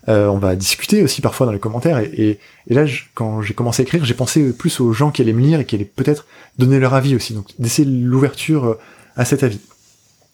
[0.10, 2.00] euh, on va discuter aussi parfois dans les commentaires.
[2.00, 5.34] Et, et, là quand j'ai commencé à écrire, j'ai pensé plus aux gens qui allaient
[5.34, 6.26] me lire et qui allaient peut-être
[6.58, 7.36] donner leur avis aussi.
[7.36, 8.80] Donc d'essayer l'ouverture euh,
[9.16, 9.60] à cet avis.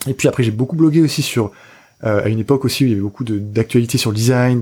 [0.08, 1.52] Et puis après, j'ai beaucoup blogué aussi sur,
[2.06, 4.62] euh, à une époque aussi où il y avait beaucoup d'actualités sur le design,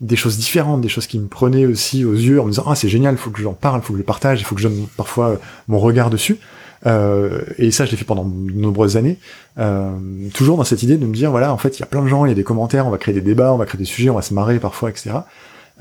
[0.00, 2.74] des, choses différentes, des choses qui me prenaient aussi aux yeux en me disant ah
[2.74, 4.86] c'est génial, faut que j'en parle, faut que je partage, il faut que je donne
[4.96, 6.38] parfois mon regard dessus.
[6.86, 9.18] Euh, et ça, je l'ai fait pendant de nombreuses années,
[9.58, 9.90] euh,
[10.34, 12.08] toujours dans cette idée de me dire voilà, en fait, il y a plein de
[12.08, 13.84] gens, il y a des commentaires, on va créer des débats, on va créer des
[13.84, 15.10] sujets, on va se marrer parfois, etc.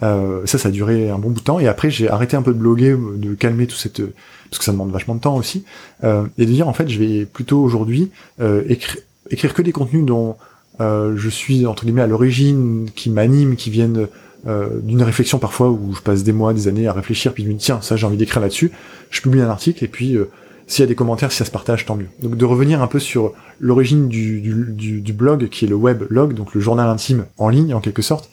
[0.04, 1.60] Euh, ça, ça a duré un bon bout de temps.
[1.60, 4.02] Et après, j'ai arrêté un peu de bloguer, de calmer tout cette
[4.50, 5.64] parce que ça demande vachement de temps aussi,
[6.04, 8.12] euh, et de dire en fait je vais plutôt aujourd'hui
[8.42, 10.38] euh, écrire, écrire que des contenus dont
[10.80, 14.08] euh, je suis entre guillemets à l'origine, qui m'animent, qui viennent
[14.48, 17.50] euh, d'une réflexion parfois où je passe des mois, des années à réfléchir, puis je
[17.50, 18.72] me dis tiens ça j'ai envie d'écrire là-dessus,
[19.10, 20.30] je publie un article et puis euh,
[20.68, 22.10] s'il y a des commentaires, si ça se partage, tant mieux.
[22.22, 26.54] Donc de revenir un peu sur l'origine du, blog, qui est le web log, donc
[26.54, 28.30] le journal intime en ligne en quelque sorte,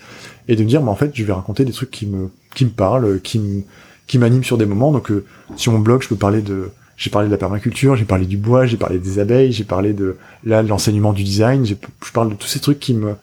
[0.48, 2.64] et de me dire, mais en fait, je vais raconter des trucs qui me, qui
[2.64, 3.62] me parlent, qui me,
[4.06, 4.92] qui m'anime sur des moments.
[4.92, 5.24] Donc euh,
[5.56, 8.36] sur mon blog, je peux parler de j'ai parlé de la permaculture, j'ai parlé du
[8.36, 11.74] bois, j'ai parlé des abeilles, j'ai parlé de là l'enseignement du design, je
[12.12, 13.14] parle de tous ces trucs qui me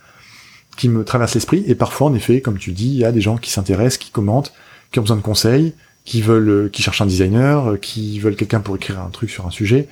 [0.77, 3.21] qui me traversent l'esprit et parfois en effet, comme tu dis, il y a des
[3.21, 4.53] gens qui s'intéressent, qui commentent,
[4.91, 5.73] qui ont besoin de conseils,
[6.05, 9.29] qui veulent euh, qui cherchent un designer, euh, qui veulent quelqu'un pour écrire un truc
[9.29, 9.87] sur un sujet.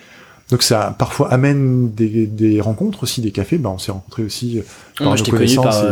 [0.49, 3.57] Donc ça parfois amène des, des rencontres aussi, des cafés.
[3.57, 4.61] Ben on s'est rencontrés aussi
[4.98, 5.84] par nos connaissances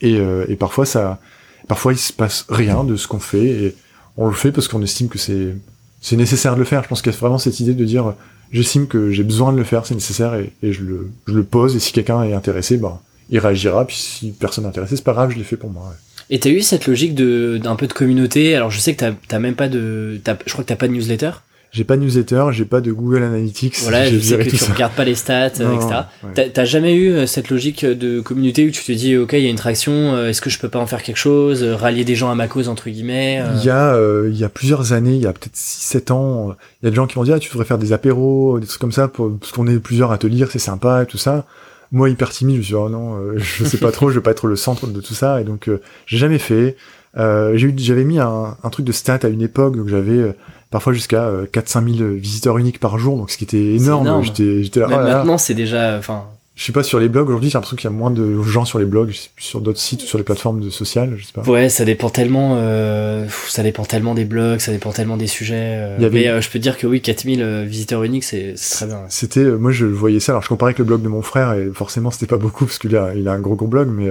[0.00, 1.20] et, et, et parfois ça
[1.66, 3.76] parfois il se passe rien de ce qu'on fait et
[4.18, 5.54] on le fait parce qu'on estime que c'est
[6.00, 6.82] c'est nécessaire de le faire.
[6.84, 8.14] Je pense qu'il y a vraiment cette idée de dire,
[8.52, 11.42] j'estime que j'ai besoin de le faire, c'est nécessaire et, et je, le, je le
[11.42, 11.74] pose.
[11.74, 13.84] Et si quelqu'un est intéressé, ben, il réagira.
[13.86, 15.84] Puis si personne n'est intéressé, c'est pas grave, je l'ai fait pour moi.
[15.84, 15.96] Ouais.
[16.30, 18.54] Et t'as eu cette logique de d'un peu de communauté?
[18.56, 20.92] Alors je sais que t'as t'as même pas de, je crois que t'as pas de
[20.92, 21.30] newsletter.
[21.72, 23.76] J'ai pas de newsletter, j'ai pas de Google Analytics.
[23.82, 24.72] Voilà, je sais que tu ça.
[24.72, 26.00] regardes pas les stats, Non, etc.
[26.36, 26.48] ouais.
[26.50, 29.46] T'as- jamais eu euh, cette logique de communauté où tu te dis ok il y
[29.46, 32.04] a une traction, euh, est-ce que je peux pas en faire quelque chose, euh, rallier
[32.04, 33.42] des gens à ma cause entre guillemets.
[33.58, 36.56] Il y a, euh, il y a plusieurs années, il y a peut-être 6-7 ans,
[36.82, 38.66] il y a des gens qui m'ont dit, ah, tu devrais faire des apéros, des
[38.66, 41.18] trucs comme ça, pour, parce qu'on est plusieurs à te lire, c'est sympa et tout
[41.18, 41.44] ça.
[41.92, 44.16] Moi, hyper timide, je me suis dit, oh non, euh, je sais pas trop, je
[44.16, 46.76] vais pas être le centre de tout ça, et donc, euh, j'ai jamais fait.
[47.16, 50.18] Euh, j'ai eu, j'avais mis un, un truc de stats à une époque, donc j'avais
[50.18, 50.32] euh,
[50.70, 54.06] parfois jusqu'à euh, 4-5 000 visiteurs uniques par jour, donc ce qui était énorme.
[54.06, 54.24] énorme.
[54.24, 55.02] J'étais, là, oh là.
[55.04, 56.24] maintenant c'est déjà, enfin
[56.56, 58.64] Je sais pas sur les blogs aujourd'hui, j'ai l'impression qu'il y a moins de gens
[58.64, 61.42] sur les blogs, sur d'autres sites ou sur les plateformes de sociales, je sais pas.
[61.42, 65.54] ouais ça dépend tellement, euh, ça dépend tellement des blogs, ça dépend tellement des sujets.
[65.76, 68.54] euh, avait- Mais euh, je peux te dire que oui 4000 euh, visiteurs uniques c'est
[68.70, 68.96] très bien.
[68.96, 69.06] ouais.
[69.10, 71.68] C'était, moi je voyais ça, alors je comparais avec le blog de mon frère et
[71.74, 74.06] forcément c'était pas beaucoup parce qu'il a, il a un gros gros blog, mais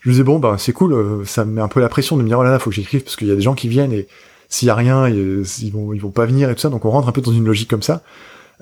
[0.00, 2.22] je me disais bon bah c'est cool, ça me met un peu la pression de
[2.22, 3.68] me dire oh là là faut que j'écrive parce qu'il y a des gens qui
[3.68, 4.08] viennent et
[4.48, 6.90] s'il y a rien ils vont ils vont pas venir et tout ça, donc on
[6.90, 8.02] rentre un peu dans une logique comme ça.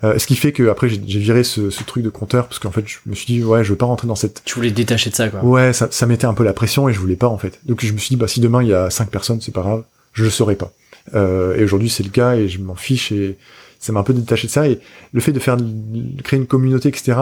[0.04, 2.70] Euh, ce qui fait que après j'ai viré ce, ce truc de compteur parce qu'en
[2.70, 4.74] fait je me suis dit ouais je veux pas rentrer dans cette Tu voulais te
[4.76, 5.44] détacher de ça quoi.
[5.44, 7.60] ouais ça, ça mettait un peu la pression et je voulais pas en fait.
[7.66, 9.60] Donc je me suis dit bah si demain il y a cinq personnes c'est pas
[9.60, 10.72] grave, je le saurai pas.
[11.14, 13.36] Euh, et aujourd'hui c'est le cas et je m'en fiche et
[13.78, 14.78] ça m'a un peu détaché de ça et
[15.12, 17.18] le fait de faire de créer une communauté etc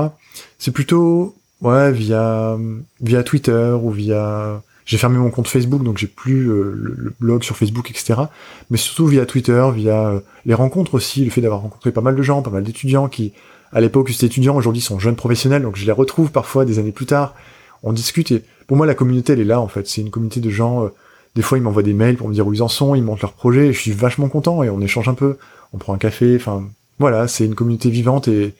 [0.58, 2.56] c'est plutôt ouais via
[3.00, 7.42] via Twitter ou via j'ai fermé mon compte Facebook donc j'ai plus euh, le, blog
[7.42, 8.22] sur Facebook etc
[8.70, 12.16] mais surtout via Twitter via euh, les rencontres aussi le fait d'avoir rencontré pas mal
[12.16, 13.32] de gens pas mal d'étudiants qui
[13.72, 16.78] à l'époque où j'étais étudiant aujourd'hui sont jeunes professionnels donc je les retrouve parfois des
[16.78, 17.34] années plus tard.
[17.82, 19.86] On discute et pour moi la communauté elle est là en fait.
[19.86, 20.88] C'est une communauté de gens euh,
[21.34, 23.22] des fois ils m'envoient des mails pour me dire où ils en sont ils montrent
[23.22, 25.36] leurs projets et je suis vachement content et on échange un peu.
[25.72, 26.64] On prend un café enfin
[26.98, 28.54] voilà c'est une communauté vivante et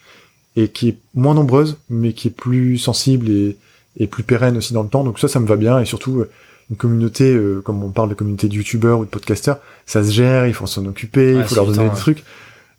[0.57, 3.57] et qui est moins nombreuse, mais qui est plus sensible et,
[4.01, 5.05] et plus pérenne aussi dans le temps.
[5.05, 5.79] Donc ça, ça me va bien.
[5.79, 6.31] Et surtout, euh,
[6.71, 10.11] une communauté, euh, comme on parle de communauté de youtubeurs ou de podcasteurs, ça se
[10.11, 11.97] gère, il faut s'en occuper, Ouais, il faut leur donner temps, des ouais.
[11.97, 12.25] trucs.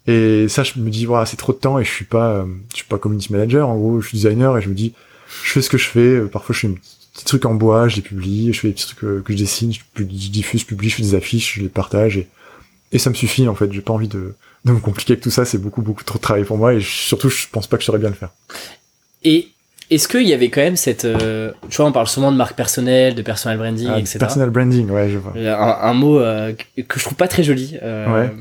[0.07, 2.45] Et ça, je me dis, voilà, c'est trop de temps et je suis pas, euh,
[2.71, 3.69] je suis pas community manager.
[3.69, 4.93] En gros, je suis designer et je me dis,
[5.45, 5.99] je fais ce que je fais.
[5.99, 6.79] Euh, Parfois, je fais des
[7.13, 9.37] petits trucs en bois, je les publie, je fais des petits trucs euh, que je
[9.37, 12.27] dessine, je, diffuse, je publie, je fais des affiches, je les partage et,
[12.93, 13.71] et ça me suffit en fait.
[13.71, 14.33] J'ai pas envie de,
[14.65, 15.45] de me compliquer avec tout ça.
[15.45, 17.81] C'est beaucoup, beaucoup trop de travail pour moi et je- surtout, je pense pas que
[17.83, 18.29] je saurais bien le faire.
[19.23, 19.49] Et
[19.91, 22.55] est-ce qu'il y avait quand même cette, euh, tu vois on parle souvent de marque
[22.55, 24.17] personnelle, de personal branding, Ah, etc.
[24.19, 25.33] personal branding, ouais, je vois.
[25.37, 26.53] un, un mot euh,
[26.87, 27.77] que je trouve pas très joli.
[27.83, 28.31] euh, Ouais.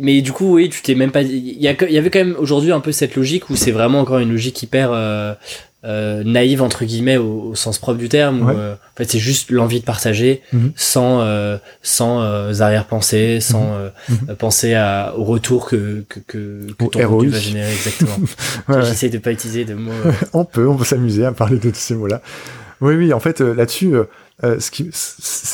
[0.00, 1.22] Mais du coup, oui, tu t'es même pas.
[1.22, 1.68] Il y, y
[1.98, 4.90] avait quand même aujourd'hui un peu cette logique où c'est vraiment encore une logique hyper
[5.84, 8.42] euh, naïve entre guillemets au, au sens propre du terme.
[8.42, 10.72] Où, euh, en fait, c'est juste l'envie de partager Mhm.
[10.76, 13.72] sans euh, sans euh, arrière-pensée, sans
[14.08, 14.34] Mhm.
[14.36, 18.16] penser à, au retour que que que, que ton contenu va générer exactement.
[18.68, 18.82] Ouais.
[18.82, 19.90] J'essaie de pas utiliser de mots.
[20.06, 22.20] euh, on peut, on peut s'amuser à parler de tous ces mots-là.
[22.80, 23.94] Oui, oui, en fait, là-dessus,
[24.42, 24.90] ce qui,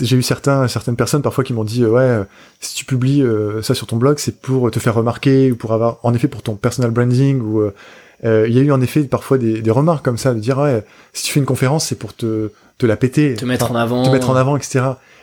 [0.03, 2.21] j'ai eu certains, certaines personnes parfois qui m'ont dit, ouais,
[2.59, 5.75] si tu publies euh, ça sur ton blog, c'est pour te faire remarquer ou pour
[5.75, 7.71] avoir, en effet, pour ton personal branding ou
[8.25, 10.41] euh, euh, il y a eu en effet parfois des, des remarques comme ça de
[10.41, 13.71] dire, ouais, si tu fais une conférence, c'est pour te, te la péter, te mettre
[13.71, 14.03] en avant.
[14.05, 14.81] te mettre en avant, etc.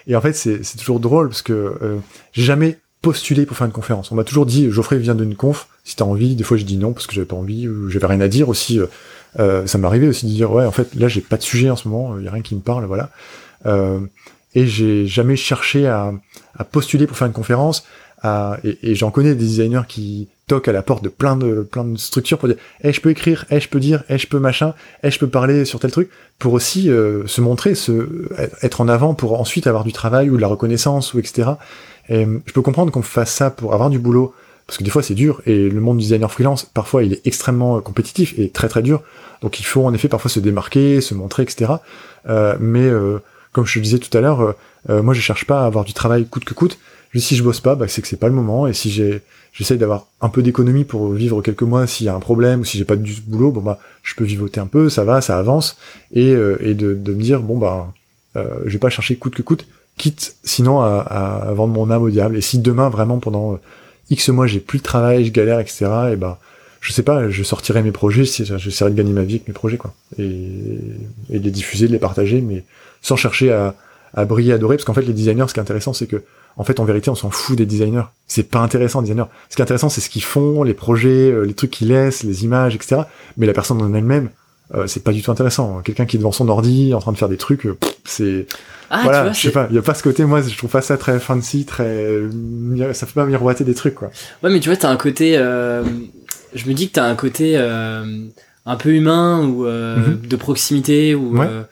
[0.08, 1.98] Et en fait, c'est c'est toujours drôle parce que euh,
[2.34, 4.12] j'ai jamais postulé pour faire une conférence.
[4.12, 6.36] On m'a toujours dit, Geoffrey vient d'une conf, si t'as envie.
[6.36, 8.50] Des fois, je dis non parce que j'avais pas envie ou j'avais rien à dire
[8.50, 8.80] aussi.
[8.80, 8.88] euh,
[9.40, 11.76] euh, ça arrivé aussi de dire, ouais, en fait, là, j'ai pas de sujet en
[11.76, 13.10] ce moment, il y a rien qui me parle, voilà.
[13.66, 14.00] Euh,
[14.54, 16.14] et j'ai jamais cherché à,
[16.58, 17.86] à postuler pour faire une conférence.
[18.22, 21.62] À, et, et j'en connais des designers qui toquent à la porte de plein de
[21.62, 24.28] plein de structures pour dire, eh, je peux écrire, eh, je peux dire, eh, je
[24.28, 24.74] peux machin,
[25.04, 26.10] eh, je peux parler sur tel truc,
[26.40, 28.28] pour aussi euh, se montrer, se
[28.62, 31.52] être en avant pour ensuite avoir du travail ou de la reconnaissance ou etc.
[32.10, 34.34] Et euh, je peux comprendre qu'on fasse ça pour avoir du boulot,
[34.68, 37.26] parce que des fois c'est dur et le monde du designer freelance parfois il est
[37.26, 39.02] extrêmement compétitif et très très dur.
[39.42, 41.74] Donc il faut en effet parfois se démarquer, se montrer, etc.
[42.30, 43.20] Euh, mais euh,
[43.52, 44.54] comme je te disais tout à l'heure, euh,
[44.90, 46.78] euh, moi je cherche pas à avoir du travail coûte que coûte.
[47.20, 48.68] Si je bosse pas, bah, c'est que c'est pas le moment.
[48.68, 49.22] Et si j'ai,
[49.54, 52.66] j'essaye d'avoir un peu d'économie pour vivre quelques mois s'il y a un problème ou
[52.66, 55.38] si j'ai pas du boulot, bon bah je peux vivoter un peu, ça va, ça
[55.38, 55.78] avance,
[56.14, 57.94] et, euh, et de, de me dire bon bah
[58.36, 59.66] euh, je vais pas chercher coûte que coûte,
[59.98, 62.36] quitte sinon à, à vendre mon âme au diable.
[62.38, 63.58] Et si demain vraiment pendant euh,
[64.10, 65.86] X mois j'ai plus de travail, je galère, etc.
[66.12, 66.38] Et ben
[66.82, 69.78] je sais pas, je sortirai mes projets, j'essaierai de gagner ma vie avec mes projets
[69.78, 70.80] quoi, et,
[71.32, 72.64] et de les diffuser, de les partager, mais
[73.02, 73.74] sans chercher à,
[74.14, 76.22] à briller, adorer, parce qu'en fait les designers, ce qui est intéressant, c'est que
[76.58, 78.06] en fait en vérité on s'en fout des designers.
[78.28, 79.30] C'est pas intéressant les designers.
[79.50, 82.24] Ce qui est intéressant c'est ce qu'ils font, les projets, euh, les trucs qu'ils laissent,
[82.24, 83.02] les images, etc.
[83.38, 84.30] Mais la personne en elle-même,
[84.74, 85.82] euh, c'est pas du tout intéressant.
[85.84, 88.48] Quelqu'un qui est devant son ordi en train de faire des trucs, euh, c'est
[88.90, 90.70] Ah, voilà, vois, je sais pas, il y a pas ce côté moi je trouve
[90.72, 92.22] pas ça très fancy, très
[92.94, 94.10] ça fait pas miroiter des trucs quoi.
[94.44, 95.38] Ouais, mais tu vois, t'as un côté.
[95.38, 95.84] euh,
[96.54, 98.06] Je me dis que t'as un côté euh,
[98.66, 100.28] un peu humain ou euh, Mhm.
[100.28, 101.38] de proximité ou.
[101.38, 101.46] Ouais.
[101.50, 101.64] euh,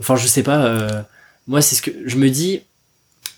[0.00, 0.64] Enfin, je sais pas.
[0.66, 0.88] euh,
[1.46, 2.62] Moi, c'est ce que je me dis.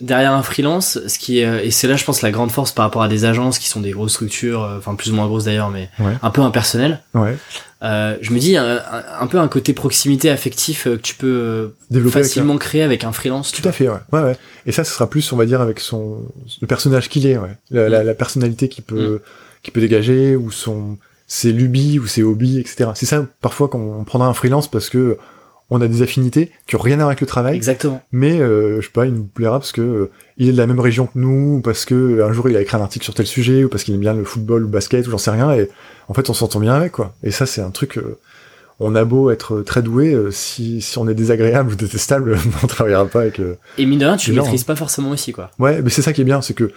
[0.00, 2.84] Derrière un freelance, ce qui est, et c'est là, je pense, la grande force par
[2.84, 5.44] rapport à des agences qui sont des grosses structures, euh, enfin plus ou moins grosses
[5.44, 6.12] d'ailleurs, mais Ouais.
[6.22, 7.00] un peu impersonnelles.
[7.14, 7.34] Ouais.
[7.82, 11.14] Euh, je me dis un, un- un peu un côté proximité affectif euh, que tu
[11.14, 13.52] peux euh, Développer avec facilement créer avec un freelance.
[13.52, 13.96] Tout à fait, ouais.
[14.12, 14.36] ouais, ouais.
[14.66, 16.18] Et ça, ce sera plus, on va dire, avec son
[16.60, 17.56] le personnage qu'il est, ouais.
[17.70, 19.22] La, la, la personnalité qu'il peut,
[19.62, 20.98] qu'il peut dégager, ou son
[21.28, 22.90] ses lubies ou ses hobbies, etc.
[22.94, 25.16] C'est ça parfois qu'on prendra un freelance parce que
[25.70, 28.00] on a des affinités qui ont rien à voir avec le travail, Exactement.
[28.12, 30.66] mais euh, je sais pas, il nous plaira parce que euh, il est de la
[30.66, 33.04] même région que nous, ou parce que euh, un jour il a écrit un article
[33.04, 35.32] sur tel sujet, ou parce qu'il aime bien le football, le basket, ou j'en sais
[35.32, 35.68] rien, et
[36.08, 37.14] en fait on s'entend bien avec quoi.
[37.24, 37.98] Et ça c'est un truc.
[37.98, 38.18] euh,
[38.78, 42.66] on a beau être très doué, euh, si, si on est désagréable ou détestable, on
[42.66, 43.40] travaillera pas avec.
[43.78, 45.50] Et mine de rien, tu le maîtrises pas forcément aussi, quoi.
[45.58, 46.70] Ouais, mais c'est ça qui est bien, c'est que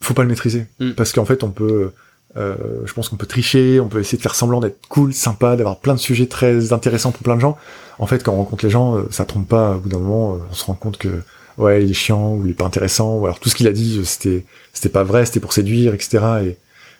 [0.00, 0.66] faut pas le maîtriser.
[0.80, 0.90] Mm.
[0.92, 1.92] Parce qu'en fait, on peut,
[2.36, 5.56] euh, je pense qu'on peut tricher, on peut essayer de faire semblant d'être cool, sympa,
[5.56, 7.56] d'avoir plein de sujets très intéressants pour plein de gens.
[7.98, 9.76] En fait, quand on rencontre les gens, euh, ça trompe pas.
[9.76, 11.22] Au bout d'un moment, euh, on se rend compte que
[11.58, 13.72] ouais, il est chiant ou il est pas intéressant, ou alors tout ce qu'il a
[13.72, 16.24] dit, euh, c'était, c'était pas vrai, c'était pour séduire, etc.
[16.44, 16.58] Et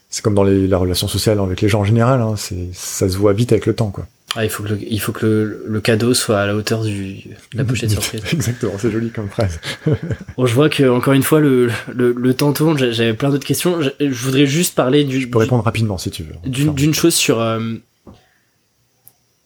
[0.08, 3.08] c'est comme dans les, la relation sociale avec les gens en général, hein, c'est, ça
[3.08, 4.06] se voit vite avec le temps, quoi.
[4.36, 6.82] Ah, il faut que le, il faut que le, le cadeau soit à la hauteur
[6.82, 7.14] du,
[7.52, 8.22] de la pochette surprise.
[8.32, 9.60] Exactement, c'est joli comme phrase.
[10.36, 12.76] Bon, je vois que encore une fois le, le, le temps tourne.
[12.78, 13.80] J'avais plein d'autres questions.
[13.80, 16.34] Je, je voudrais juste parler du, Je peux répondre rapidement si tu veux.
[16.50, 17.40] d'une chose sur.
[17.40, 17.60] euh,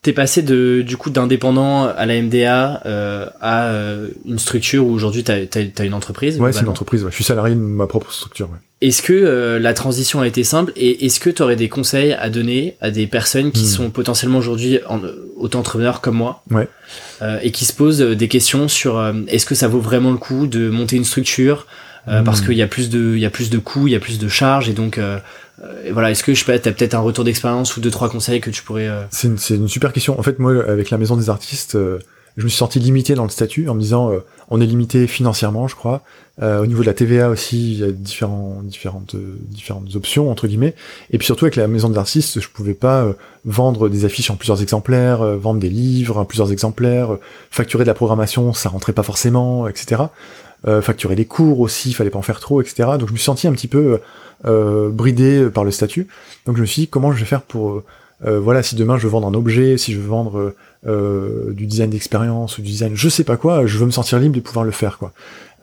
[0.01, 4.93] T'es passé de du coup d'indépendant à la MDA euh, à euh, une structure où
[4.93, 6.39] aujourd'hui t'as as, une entreprise.
[6.41, 7.03] Ouais, c'est une entreprise.
[7.03, 7.11] Ouais.
[7.11, 8.49] Je suis salarié de ma propre structure.
[8.49, 8.59] Ouais.
[8.81, 12.13] Est-ce que euh, la transition a été simple et est-ce que tu aurais des conseils
[12.13, 13.69] à donner à des personnes qui Hmm.
[13.69, 15.01] sont potentiellement aujourd'hui en-
[15.37, 16.45] auto-entrepreneurs comme moi?
[16.53, 16.69] Ouais.
[17.21, 20.13] euh, et qui se posent euh, des questions sur euh, est-ce que ça vaut vraiment
[20.13, 21.67] le coup de monter une structure
[22.07, 22.25] euh, Hmm.
[22.25, 24.01] parce qu'il y a plus de il y a plus de coûts, il y a
[24.01, 24.97] plus de charges et donc
[25.85, 28.41] et voilà est-ce que je sais t'as peut-être un retour d'expérience ou deux trois conseils
[28.41, 30.19] que tu pourrais euh, C'est une, une super question.
[30.19, 31.99] En fait, moi, avec la maison des artistes, euh,
[32.39, 35.07] je me suis senti limité dans le statut en me disant, euh, on est limité
[35.09, 36.03] financièrement, je crois.
[36.41, 40.31] Euh, au niveau de la TVA aussi, il y a différents, différentes, euh, différentes options
[40.31, 40.75] entre guillemets.
[41.11, 43.13] Et puis surtout avec la maison des artistes, je pouvais pas euh,
[43.45, 47.21] vendre des affiches en plusieurs exemplaires, euh, vendre des livres en plusieurs exemplaires, euh,
[47.51, 50.03] facturer de la programmation, ça rentrait pas forcément, etc.
[50.67, 52.89] Euh, facturer les cours aussi, il fallait pas en faire trop, etc.
[52.99, 54.01] Donc je me suis senti un petit peu
[54.45, 56.09] euh, bridé par le statut.
[56.47, 57.85] Donc je me suis dit comment je vais faire pour euh,
[58.27, 60.57] euh, voilà, si demain je veux vendre un objet, si je veux vendre euh,
[60.87, 64.19] euh, du design d'expérience ou du design, je sais pas quoi, je veux me sentir
[64.19, 65.13] libre de pouvoir le faire, quoi.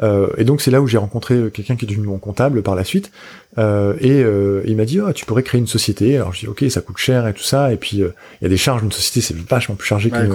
[0.03, 2.61] Euh, et donc c'est là où j'ai rencontré euh, quelqu'un qui est devenu mon comptable
[2.61, 3.11] par la suite,
[3.57, 6.15] euh, et euh, il m'a dit, oh, tu pourrais créer une société.
[6.15, 8.47] Alors je dis, ok, ça coûte cher et tout ça, et puis euh, il y
[8.47, 10.27] a des charges d'une société, c'est vachement plus chargé Ouais,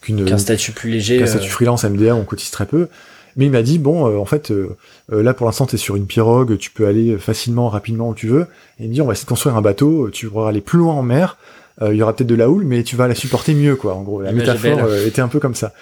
[0.00, 0.24] qu'une hein.
[0.26, 2.88] qu'un statut plus léger qu'un euh, statut freelance MDA, on cotise très peu.
[3.36, 4.76] Mais il m'a dit bon, euh, en fait, euh,
[5.12, 8.26] euh, là pour l'instant t'es sur une pirogue, tu peux aller facilement, rapidement où tu
[8.28, 8.46] veux.
[8.78, 10.78] Et il me dit on va essayer de construire un bateau, tu pourras aller plus
[10.78, 11.36] loin en mer.
[11.82, 13.94] euh, il y aura peut-être de la houle, mais tu vas la supporter mieux, quoi.
[13.94, 15.72] En gros, la métaphore euh, était un peu comme ça.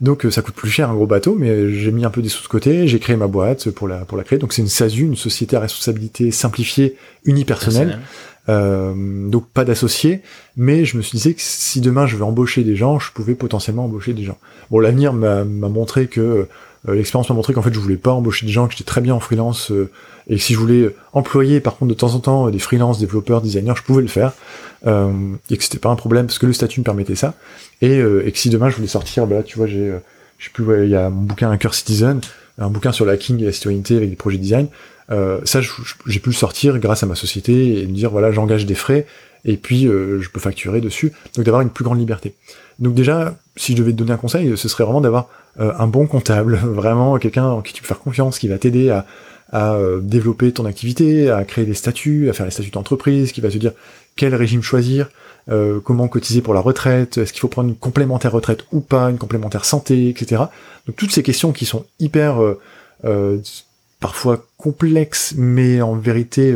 [0.00, 2.28] Donc euh, ça coûte plus cher un gros bateau, mais j'ai mis un peu des
[2.28, 4.38] sous de côté, j'ai créé ma boîte pour la pour la créer.
[4.38, 7.88] Donc c'est une SASU, une société à responsabilité simplifiée unipersonnelle.
[7.88, 8.08] personnel.
[8.48, 10.22] Euh, donc pas d'associés,
[10.56, 13.34] mais je me suis dit que si demain je veux embaucher des gens, je pouvais
[13.34, 14.38] potentiellement embaucher des gens.
[14.70, 16.48] Bon, l'avenir m'a m'a montré que euh,
[16.94, 19.14] l'expérience m'a montré qu'en fait je voulais pas embaucher des gens, que j'étais très bien
[19.14, 19.90] en freelance euh,
[20.28, 22.98] et que si je voulais employer par contre de temps en temps euh, des freelance,
[22.98, 24.32] développeurs, designers, je pouvais le faire
[24.86, 25.12] euh,
[25.50, 27.34] et que c'était pas un problème parce que le statut me permettait ça
[27.80, 29.98] et, euh, et que si demain je voulais sortir, bah là tu vois j'ai euh,
[30.38, 32.20] je sais plus il y a mon bouquin Hacker Citizen,
[32.58, 34.68] un bouquin sur la King et la citoyenneté avec des projets design.
[35.10, 35.60] Euh, ça,
[36.06, 39.06] j'ai pu le sortir grâce à ma société et me dire voilà, j'engage des frais
[39.44, 41.12] et puis euh, je peux facturer dessus.
[41.34, 42.34] Donc d'avoir une plus grande liberté.
[42.78, 45.28] Donc déjà, si je devais te donner un conseil, ce serait vraiment d'avoir euh,
[45.58, 49.04] un bon comptable, vraiment quelqu'un en qui tu peux faire confiance, qui va t'aider à,
[49.54, 53.50] euh, développer ton activité, à créer des statuts, à faire les statuts d'entreprise, qui va
[53.50, 53.72] te dire
[54.16, 55.08] quel régime choisir,
[55.48, 59.08] euh, comment cotiser pour la retraite, est-ce qu'il faut prendre une complémentaire retraite ou pas,
[59.08, 60.42] une complémentaire santé, etc.
[60.86, 62.60] Donc toutes ces questions qui sont hyper euh,
[63.06, 63.38] euh,
[63.98, 66.54] parfois complexes, mais en vérité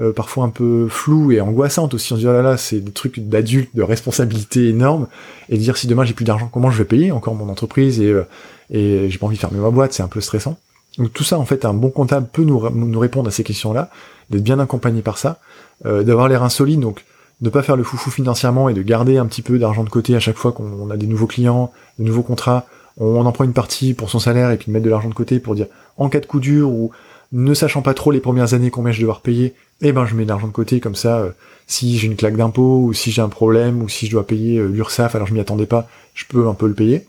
[0.00, 2.12] euh, parfois un peu floues et angoissantes aussi.
[2.12, 5.06] On se dit oh là là, c'est des trucs d'adultes, de responsabilité énorme,
[5.48, 8.10] et dire si demain j'ai plus d'argent, comment je vais payer encore mon entreprise et,
[8.10, 8.26] euh,
[8.70, 10.58] et j'ai pas envie de fermer ma boîte, c'est un peu stressant.
[10.98, 13.90] Donc tout ça, en fait, un bon comptable peut nous, nous répondre à ces questions-là,
[14.30, 15.38] d'être bien accompagné par ça,
[15.84, 17.04] euh, d'avoir l'air insolite, donc
[17.42, 20.16] de pas faire le foufou financièrement et de garder un petit peu d'argent de côté
[20.16, 22.66] à chaque fois qu'on a des nouveaux clients, de nouveaux contrats.
[22.98, 25.14] On en prend une partie pour son salaire et puis de mettre de l'argent de
[25.14, 25.66] côté pour dire
[25.98, 26.92] en cas de coup dur ou
[27.32, 30.14] ne sachant pas trop les premières années combien je vais devoir payer, eh ben je
[30.14, 31.18] mets de l'argent de côté comme ça.
[31.18, 31.30] euh,
[31.66, 34.58] si j'ai une claque d'impôt ou si j'ai un problème ou si je dois payer
[34.58, 37.06] euh, l'URSSAF, alors je m'y attendais pas, je peux un peu le payer.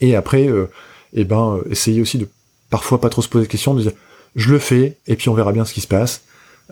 [0.00, 0.70] Et après, euh,
[1.12, 2.28] eh ben euh, essayer aussi de
[2.70, 3.92] parfois pas trop se poser de questions, de dire
[4.36, 6.22] je le fais et puis on verra bien ce qui se passe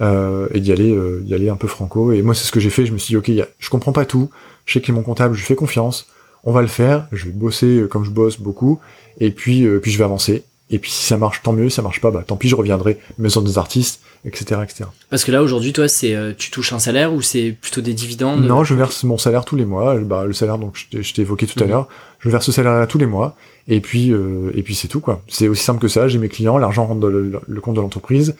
[0.00, 2.12] euh, et d'y aller, d'y aller un peu franco.
[2.12, 2.86] Et moi c'est ce que j'ai fait.
[2.86, 4.30] Je me suis dit ok, je comprends pas tout.
[4.64, 6.06] Je sais que mon comptable, je lui fais confiance.
[6.44, 7.08] On va le faire.
[7.12, 8.78] Je vais bosser comme je bosse beaucoup
[9.20, 10.44] et puis puis je vais avancer.
[10.70, 11.68] Et puis si ça marche, tant mieux.
[11.68, 12.98] Si ça marche pas, bah tant pis, je reviendrai.
[13.18, 14.84] Maison des artistes, etc., etc.
[15.08, 17.94] Parce que là, aujourd'hui, toi, c'est euh, tu touches un salaire ou c'est plutôt des
[17.94, 19.94] dividendes Non, je verse mon salaire tous les mois.
[20.00, 21.70] Bah, le salaire, donc je t'ai- je t'ai évoqué tout à Mhm.
[21.70, 21.88] l'heure.
[22.20, 23.36] Je verse ce salaire-là tous les mois.
[23.68, 25.22] Et puis, euh, et puis c'est tout quoi.
[25.28, 26.06] C'est aussi simple que ça.
[26.08, 28.34] J'ai mes clients, l'argent rentre dans le, le compte de l'entreprise.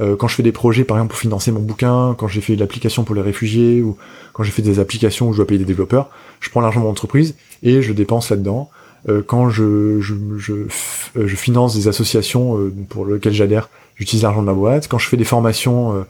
[0.00, 2.56] Euh, quand je fais des projets, par exemple pour financer mon bouquin, quand j'ai fait
[2.56, 3.96] l'application pour les réfugiés ou
[4.32, 6.08] quand j'ai fait des applications où je dois payer des développeurs,
[6.40, 8.70] je prends l'argent de mon entreprise et je dépense là-dedans.
[9.08, 12.58] Euh, quand je, je, je, euh, je finance des associations
[12.88, 14.88] pour lesquelles j'adhère, j'utilise l'argent de ma boîte.
[14.88, 16.02] Quand je fais des formations euh,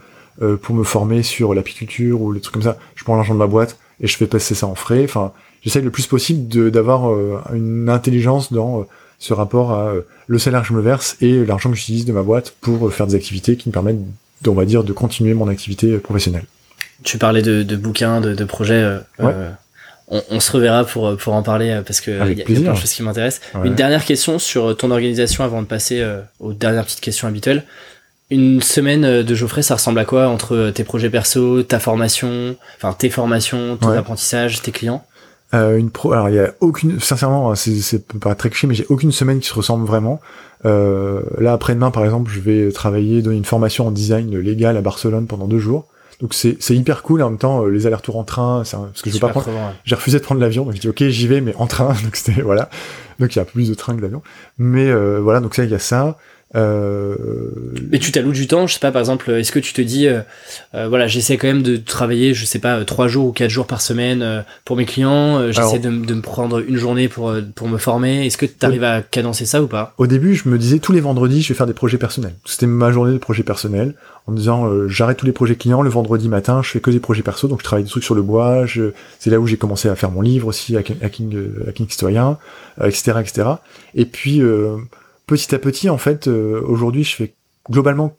[0.43, 3.39] euh, pour me former sur l'apiculture ou les trucs comme ça, je prends l'argent de
[3.39, 5.05] ma boîte et je fais passer ça en frais.
[5.05, 5.33] Enfin,
[5.63, 8.85] j'essaye le plus possible d'avoir euh, une intelligence dans euh,
[9.19, 9.93] ce rapport à
[10.27, 13.07] le salaire que je me verse et l'argent que j'utilise de ma boîte pour faire
[13.07, 14.01] des activités qui me permettent,
[14.49, 16.45] on va dire, de continuer mon activité professionnelle.
[17.05, 18.83] Tu parlais de, de bouquins, de, de projets.
[18.83, 19.33] euh, Ouais.
[20.13, 22.23] Euh, on, on se reverra pour, pour en parler euh, parce que il y, a-
[22.23, 23.41] Avec y a plein de choses qui m'intéressent.
[23.55, 23.67] Ouais.
[23.69, 27.65] Une dernière question sur ton organisation avant de passer euh, aux dernières petites questions habituelles.
[28.31, 31.79] Une semaine euh, de Geoffrey, ça ressemble à quoi entre euh, tes projets perso, ta
[31.79, 33.97] formation, enfin tes formations, ton Ouais.
[33.99, 35.05] apprentissage, tes clients?
[35.55, 38.67] Euh, une pro, alors il y a aucune, sincèrement, hein, c'est c'est pas très cliché,
[38.67, 40.19] mais j'ai aucune semaine qui se ressemble vraiment.
[40.65, 44.81] Euh, là après-demain, par exemple, je vais travailler, donner une formation en design légal à
[44.81, 45.87] Barcelone pendant deux jours.
[46.23, 47.21] Donc c'est c'est hyper cool.
[47.23, 49.29] En même temps, euh, les allers-retours en train, c'est un- parce que je veux pas
[49.29, 49.49] prendre.
[49.49, 49.75] ouais.
[49.85, 51.89] J'ai refusé de prendre l'avion, donc j'ai dit ok, j'y vais, mais en train.
[52.05, 52.71] Donc c'était voilà.
[53.19, 54.23] Donc il y a plus de train que d'avion.
[54.57, 56.17] Mais euh, voilà, donc ça il y a ça.
[56.55, 57.17] Euh,
[57.91, 60.07] Mais tu t'alloues du temps, je sais pas, par exemple, est-ce que tu te dis,
[60.07, 60.21] euh,
[60.75, 63.67] euh, voilà, j'essaie quand même de travailler, je sais pas, trois jours ou quatre jours
[63.67, 67.35] par semaine euh, pour mes clients, euh, j'essaie de, de me prendre une journée pour,
[67.55, 68.27] pour me former.
[68.27, 69.95] Est-ce que tu arrives à cadencer ça ou pas?
[69.99, 72.35] Au début, je me disais tous les vendredis, je vais faire des projets personnels.
[72.45, 73.95] C'était ma journée de projets personnels,
[74.27, 76.91] en me disant euh, j'arrête tous les projets clients le vendredi matin, je fais que
[76.91, 78.67] des projets perso, donc je travaille des trucs sur le bois.
[78.67, 78.93] Je...
[79.19, 81.35] C'est là où j'ai commencé à faire mon livre aussi, Hacking, hacking,
[81.67, 82.39] hacking citoyen,
[82.81, 83.49] euh, etc., etc.
[83.95, 84.77] Et puis euh,
[85.27, 87.33] petit à petit, en fait, euh, aujourd'hui, je fais
[87.71, 88.17] globalement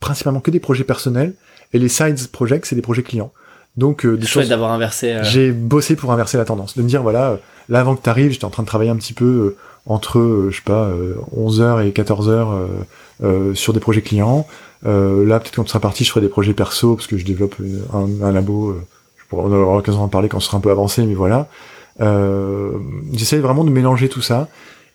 [0.00, 1.34] principalement que des projets personnels,
[1.72, 3.32] et les sides projects, c'est des projets clients.
[3.76, 5.12] Donc euh, des choses d'avoir inversé.
[5.14, 8.08] euh, j'ai bossé pour inverser la tendance, de me dire voilà, là avant que tu
[8.08, 9.56] arrives, j'étais en train de travailler un petit peu euh,
[9.86, 12.66] entre je sais pas euh, 11h et 14h euh,
[13.24, 14.46] euh, sur des projets clients.
[14.86, 17.24] Euh, là peut-être quand tu seras parti, je ferai des projets perso parce que je
[17.24, 17.56] développe
[17.92, 18.80] un, un labo, euh,
[19.16, 21.48] je pourrais, on aura l'occasion d'en parler quand ce sera un peu avancé, mais voilà.
[22.00, 22.70] Euh,
[23.12, 24.46] J'essaie vraiment de mélanger tout ça.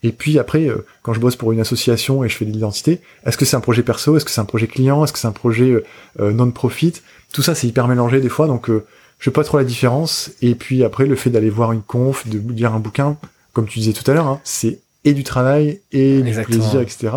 [0.04, 3.02] Et puis après, euh, quand je bosse pour une association et je fais de l'identité,
[3.26, 5.28] est-ce que c'est un projet perso, est-ce que c'est un projet client, est-ce que c'est
[5.28, 5.84] un projet euh,
[6.22, 6.94] euh, non-profit?
[7.34, 8.86] Tout ça, c'est hyper mélangé des fois, donc euh,
[9.20, 10.32] je sais pas trop la différence.
[10.42, 13.18] Et puis après, le fait d'aller voir une conf, de lire un bouquin,
[13.54, 16.58] comme tu disais tout à l'heure, hein, c'est et du travail et Exactement.
[16.58, 17.10] du plaisir, etc.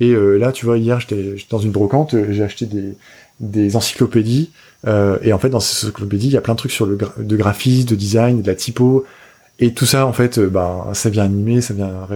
[0.00, 2.94] Et euh, là, tu vois, hier, j'étais dans une brocante, j'ai acheté des,
[3.40, 4.50] des encyclopédies.
[4.86, 6.96] euh, et en fait, dans ces encyclopédies, il y a plein de trucs sur le
[6.96, 9.04] gra- de graphisme, de design, de la typo.
[9.58, 12.06] Et tout ça, en fait, euh, bah, ça vient animer, ça vient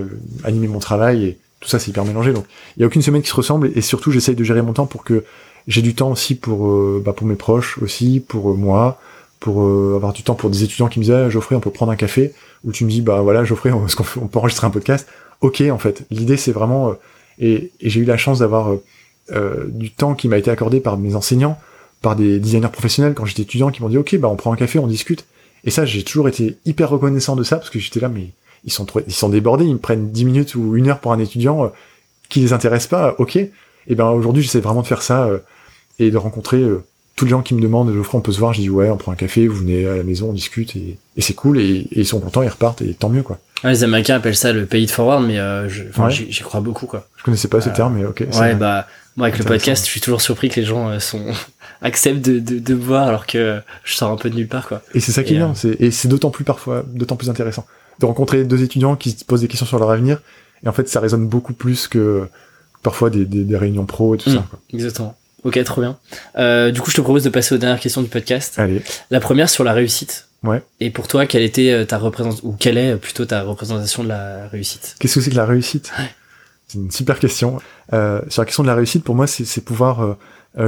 [0.45, 1.25] animer mon travail.
[1.25, 2.33] Et tout ça, c'est hyper mélangé.
[2.33, 2.45] Donc,
[2.77, 3.71] il y a aucune semaine qui se ressemble.
[3.75, 5.25] Et surtout, j'essaye de gérer mon temps pour que
[5.67, 9.01] j'ai du temps aussi pour, euh, bah, pour mes proches aussi, pour euh, moi,
[9.41, 9.63] pour
[9.97, 11.97] avoir du temps pour des étudiants qui me disaient, ah, Geoffrey, on peut prendre un
[11.97, 12.33] café?
[12.65, 13.87] Ou tu me dis, bah voilà, Geoffrey, on,
[14.29, 15.09] peut enregistrer un podcast.
[15.41, 16.05] Ok, en fait.
[16.13, 16.95] L'idée, c'est vraiment,
[17.41, 18.77] et, et j'ai eu la chance d'avoir
[19.67, 21.59] du temps qui m'a été accordé par mes enseignants,
[22.03, 24.57] par des designers professionnels quand j'étais étudiant qui m'ont dit, ok, bah on prend un
[24.57, 25.25] café, on discute.
[25.65, 28.29] Et ça, j'ai toujours été hyper reconnaissant de ça parce que j'étais là, mais
[28.65, 31.13] ils sont trop, ils sont débordés, ils me prennent 10 minutes ou une heure pour
[31.13, 31.69] un étudiant euh,
[32.29, 33.15] qui les intéresse pas.
[33.19, 33.37] Ok.
[33.37, 35.39] Et ben aujourd'hui, j'essaie vraiment de faire ça euh,
[35.99, 36.83] et de rencontrer euh,
[37.17, 38.53] tous les gens qui me demandent, Geoffrey, on peut se voir.
[38.53, 40.99] Je dis ouais, on prend un café, vous venez à la maison, on discute et,
[41.17, 41.63] et c'est cool et,
[41.93, 43.39] et ils sont contents, ils repartent et tant mieux quoi.
[43.65, 45.69] Ouais, les Américains appellent ça le pay it forward, mais euh,
[45.99, 46.11] Ouais.
[46.11, 47.07] j'y crois beaucoup, quoi.
[47.17, 48.25] Je connaissais pas ce Euh, terme, mais ok.
[48.41, 51.25] Ouais, bah, moi, avec le podcast, je suis toujours surpris que les gens euh, sont
[51.83, 54.69] acceptent de, de, de me voir alors que je sors un peu de nulle part,
[54.69, 54.83] quoi.
[54.95, 57.29] Et c'est ça qui est bien, euh, c'est, et c'est d'autant plus parfois, d'autant plus
[57.31, 57.67] intéressant
[58.01, 60.23] de rencontrer deux étudiants qui se posent des questions sur leur avenir.
[60.65, 62.27] Et en fait, ça résonne beaucoup plus que
[62.83, 64.35] parfois des, des, des réunions pro et tout Mm.
[64.35, 64.45] ça.
[64.49, 64.59] Quoi.
[64.73, 65.17] Exactement.
[65.45, 65.99] Ok, trop bien.
[66.39, 68.59] Euh, du coup, je te propose de passer aux dernières questions du podcast.
[68.59, 68.81] Allez,
[69.11, 70.29] La première sur la réussite.
[70.45, 70.63] Ouais.
[70.81, 74.03] Et pour toi, quelle était euh, ta représentation, ou quelle est euh, plutôt ta représentation
[74.05, 74.97] de la réussite?
[74.99, 75.93] Qu'est-ce que c'est que la réussite?
[75.99, 76.07] Ouais.
[76.69, 77.59] C'est une super question.
[77.93, 80.17] Euh, sur la question de la réussite, pour moi, c'est, pouvoir euh,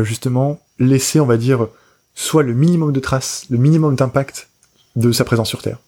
[0.02, 1.69] justement laisser, on va dire,
[2.15, 4.48] soit le minimum de traces, le minimum d'impact
[4.97, 5.78] de sa présence sur Terre.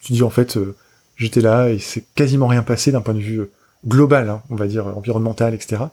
[0.00, 0.74] Tu dis en fait, euh,
[1.16, 3.50] j'étais là et c'est quasiment rien passé d'un point de vue euh,
[3.86, 5.84] global, hein, on va dire environnemental, etc.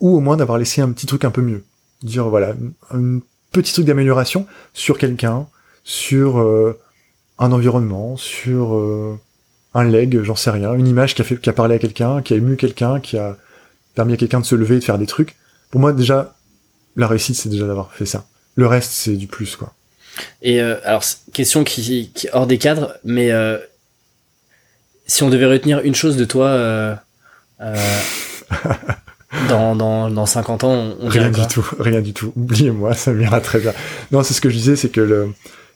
[0.00, 1.64] ou au moins d'avoir laissé un petit truc un peu mieux.
[2.02, 2.54] Dire voilà,
[2.90, 3.20] un
[3.52, 5.46] petit truc d'amélioration sur quelqu'un,
[5.84, 6.78] sur euh,
[7.38, 9.18] un environnement, sur euh,
[9.74, 12.22] un leg, j'en sais rien, une image qui a fait, qui a parlé à quelqu'un,
[12.22, 13.36] qui a ému quelqu'un, qui a
[13.94, 15.36] permis à quelqu'un de se lever et de faire des trucs.
[15.70, 16.34] Pour moi, déjà,
[16.96, 18.26] la réussite, c'est déjà d'avoir fait ça.
[18.54, 19.72] Le reste, c'est du plus, quoi.
[20.42, 21.02] Et euh, alors,
[21.32, 23.30] question qui, qui hors des cadres, mais
[25.06, 26.94] si on devait retenir une chose de toi euh,
[29.48, 32.32] dans, dans, dans 50 ans, on, Rien du tout, rien du tout.
[32.36, 33.72] Oubliez-moi, ça m'ira très bien.
[34.10, 35.32] Non, c'est ce que je disais, c'est que le,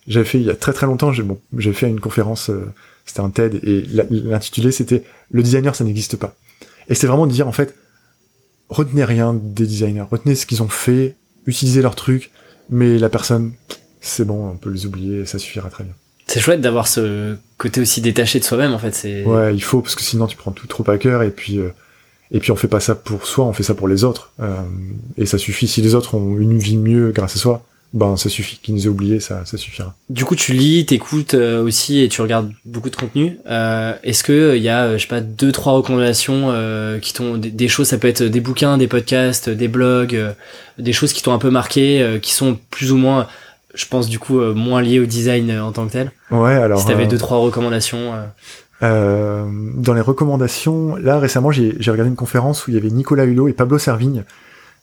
[0.07, 1.39] j'avais fait il y a très très longtemps, j'ai bon,
[1.73, 2.73] fait une conférence, euh,
[3.05, 6.35] c'était un TED, et l'intitulé c'était Le designer, ça n'existe pas.
[6.89, 7.75] Et c'est vraiment de dire, en fait,
[8.69, 11.15] retenez rien des designers, retenez ce qu'ils ont fait,
[11.47, 12.31] utilisez leurs trucs,
[12.71, 13.53] mais la personne,
[14.01, 15.95] c'est bon, on peut les oublier, ça suffira très bien.
[16.27, 18.95] C'est chouette d'avoir ce côté aussi détaché de soi-même, en fait.
[18.95, 21.59] C'est ouais, il faut parce que sinon tu prends tout trop à cœur et puis
[21.59, 21.69] euh,
[22.33, 24.33] et puis on fait pas ça pour soi, on fait ça pour les autres.
[24.41, 24.57] Euh,
[25.17, 25.69] et ça suffit.
[25.69, 27.65] Si les autres ont une vie mieux grâce à soi,
[27.97, 28.59] ben ça suffit.
[28.63, 29.95] Qu'ils nous aient oubliés, ça, ça suffira.
[30.11, 33.39] Du coup, tu lis, t'écoutes euh, aussi et tu regardes beaucoup de contenu.
[33.49, 37.39] Euh, Est-ce que il y a, je sais pas, deux trois recommandations euh, qui t'ont
[37.39, 37.89] des, des, choses.
[37.89, 40.17] Ça peut être des bouquins, des podcasts, des blogs,
[40.79, 43.27] des choses qui t'ont un peu marqué, qui sont plus ou moins,
[43.75, 46.13] je pense du coup moins liées au design en tant que tel?
[46.31, 46.79] Ouais, alors.
[46.79, 48.13] Si t'avais deux trois recommandations.
[48.83, 53.25] Euh, dans les recommandations, là récemment j'ai regardé une conférence où il y avait Nicolas
[53.25, 54.25] Hulot et Pablo Servigne.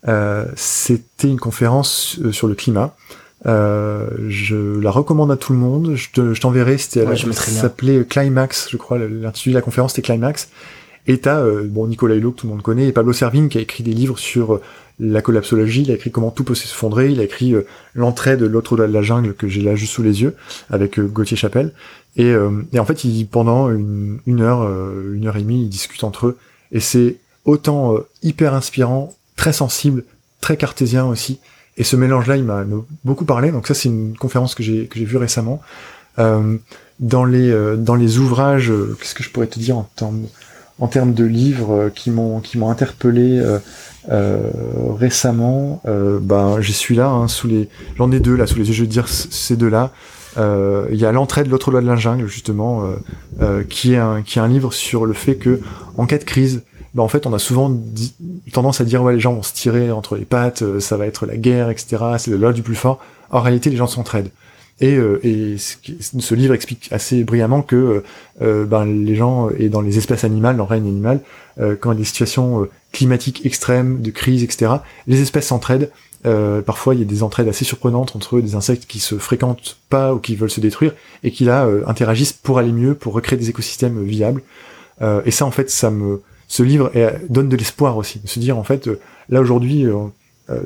[0.08, 2.96] Euh, C'était une conférence euh, sur le climat.
[3.46, 5.96] Euh, je la recommande à tout le monde.
[5.96, 6.78] Je t'enverrai.
[6.78, 8.98] C'était ouais, s'appelait Climax, je crois.
[8.98, 10.50] L'intitulé de la conférence c'était Climax.
[11.06, 13.58] Et t'as euh, bon Nicolas Hulot que tout le monde connaît et Pablo Servigne qui
[13.58, 14.62] a écrit des livres sur
[15.00, 17.56] la collapsologie, il a écrit comment tout peut s'effondrer, il a écrit
[17.96, 20.36] l'entrée de l'autre de la jungle que j'ai là juste sous les yeux
[20.70, 21.74] avec Gauthier Chapelle.
[22.16, 24.62] Et, euh, et en fait, ils, pendant une, une heure,
[25.12, 26.38] une heure et demie, ils discutent entre eux.
[26.72, 30.04] Et c'est autant hyper inspirant, très sensible,
[30.42, 31.40] très cartésien aussi.
[31.78, 32.64] Et ce mélange-là, il m'a
[33.04, 33.52] beaucoup parlé.
[33.52, 35.62] Donc ça, c'est une conférence que j'ai que j'ai vue récemment.
[36.20, 36.58] Euh,
[37.00, 40.28] dans les dans les ouvrages, qu'est-ce que je pourrais te dire en termes
[40.80, 43.42] en termes de livres qui m'ont qui m'ont interpellé
[45.00, 45.82] récemment.
[45.86, 48.74] ben j'ai celui-là hein, sous les, j'en ai deux là sous les yeux.
[48.74, 49.92] Je veux dire ces deux là.
[50.38, 52.96] Euh, il y a l'entrée de l'autre loi de la jungle justement, euh,
[53.42, 55.60] euh, qui est un qui est un livre sur le fait que
[55.98, 56.64] en cas de crise,
[56.94, 57.76] bah en fait on a souvent
[58.52, 61.26] tendance à dire ouais les gens vont se tirer entre les pattes, ça va être
[61.26, 62.04] la guerre, etc.
[62.18, 63.00] C'est le loi du plus fort.
[63.32, 64.32] En réalité les gens s'entraident.
[64.80, 68.04] Et, et ce livre explique assez brillamment que
[68.40, 71.22] ben, les gens et dans les espèces animales, dans le règne animal,
[71.58, 74.74] quand il y a des situations climatiques extrêmes, de crise, etc.,
[75.08, 75.90] les espèces s'entraident
[76.26, 79.78] euh, parfois, il y a des entraides assez surprenantes entre des insectes qui se fréquentent
[79.90, 80.94] pas ou qui veulent se détruire
[81.24, 84.42] et qui là euh, interagissent pour aller mieux, pour recréer des écosystèmes viables.
[85.02, 86.22] Euh, et ça, en fait, ça me,
[86.54, 86.92] ce livre
[87.30, 88.88] donne de l'espoir aussi, de se dire en fait,
[89.30, 89.88] là aujourd'hui,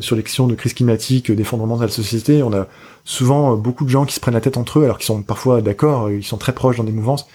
[0.02, 2.68] sur les questions de crise climatique, d'effondrement de la société, on a
[3.06, 5.62] souvent beaucoup de gens qui se prennent la tête entre eux, alors qu'ils sont parfois
[5.62, 7.26] d'accord, ils sont très proches dans des mouvances.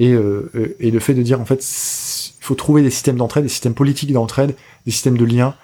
[0.00, 3.74] Et, le fait de dire en fait, il faut trouver des systèmes d'entraide, des systèmes
[3.74, 4.56] politiques d'entraide,
[4.86, 5.54] des systèmes de liens,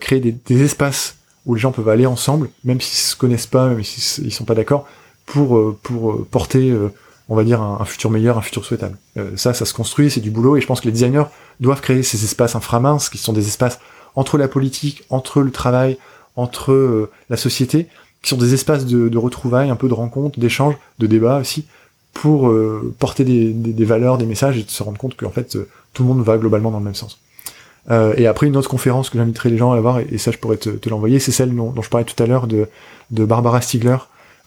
[0.00, 3.84] créer des, espaces où les gens peuvent aller ensemble, même s'ils se connaissent pas, même
[3.84, 4.88] s'ils sont pas d'accord,
[5.26, 6.92] pour euh, pour euh, porter, euh,
[7.28, 8.96] on va dire, un, futur meilleur, un futur souhaitable.
[9.36, 11.24] ça, ça se construit, c'est du boulot, et je pense que les designers
[11.60, 13.78] doivent créer ces espaces inframinces, qui sont des espaces
[14.16, 15.96] entre la politique, entre le travail,
[16.36, 17.86] entre la société,
[18.22, 21.66] qui sont des espaces de, de retrouvailles, un peu de rencontres, d'échanges, de débats aussi,
[22.12, 22.52] pour
[22.98, 25.56] porter des, des, valeurs, des messages, et de se rendre compte qu'en fait,
[25.92, 27.18] tout le monde va globalement dans le même sens.
[27.90, 30.38] Euh, et après, une autre conférence que j'inviterai les gens à voir, et, ça je
[30.38, 32.68] pourrais te, te l'envoyer, c'est celle dont, dont, je parlais tout à l'heure de,
[33.10, 33.96] de Barbara Stiegler,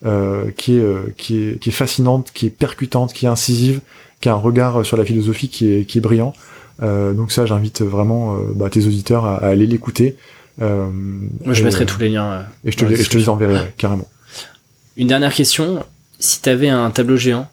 [0.06, 3.82] euh, qui, est, euh, qui, est, qui est fascinante, qui est percutante, qui est incisive,
[4.22, 6.34] qui a un regard sur la philosophie qui est, qui est brillant.
[6.84, 10.18] Euh, donc ça, j'invite vraiment euh, bah, tes auditeurs à, à aller l'écouter.
[10.62, 10.90] Euh,
[11.46, 12.46] je mettrai tous les liens.
[12.64, 14.08] et je te, les, je te les enverrai carrément.
[14.98, 15.86] Une dernière question.
[16.20, 17.50] Si tu avais un tableau géant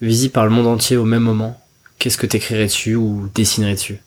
[0.00, 1.60] visible par le monde entier au même moment,
[1.98, 3.98] qu'est-ce que tu écrirais dessus ou dessinerais dessus?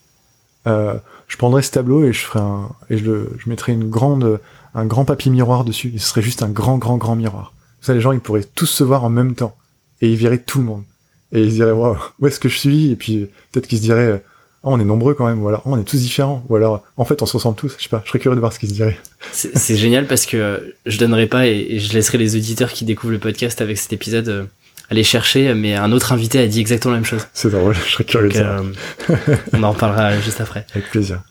[0.68, 0.95] Euh,
[1.28, 4.40] je prendrais ce tableau et je ferais un, et je, le, je mettrais une grande,
[4.74, 5.91] un grand papier miroir dessus.
[5.95, 7.53] Et ce serait juste un grand, grand, grand miroir.
[7.82, 9.56] Ça, les gens, ils pourraient tous se voir en même temps.
[10.02, 10.84] Et ils verraient tout le monde.
[11.32, 12.91] Et ils se diraient, waouh, où est-ce que je suis?
[12.91, 14.24] Et puis, peut-être qu'ils se diraient,
[14.64, 15.41] oh, on est nombreux quand même.
[15.41, 16.44] Ou alors, oh, on est tous différents.
[16.49, 17.76] Ou alors, en fait, on se ressemble tous.
[17.78, 18.02] Je sais pas.
[18.03, 18.99] Je serais curieux de voir ce qu'ils se diraient.
[19.32, 23.20] C'est génial parce que je donnerai pas et, je laisserai les auditeurs qui découvrent le
[23.20, 24.44] podcast avec cet épisode euh,
[24.90, 27.28] aller chercher, mais un autre invité a dit exactement la même chose.
[27.34, 28.40] C'est drôle, je serais curieux de.
[28.40, 30.66] Euh, on en reparlera juste après.
[30.76, 31.22] Avec plaisir.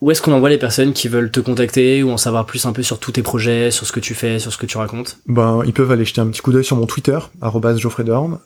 [0.00, 2.72] Où est-ce qu'on envoie les personnes qui veulent te contacter ou en savoir plus un
[2.72, 5.18] peu sur tous tes projets, sur ce que tu fais, sur ce que tu racontes
[5.26, 7.18] Ben, ils peuvent aller jeter un petit coup d'œil sur mon Twitter,
[7.76, 8.04] Geoffrey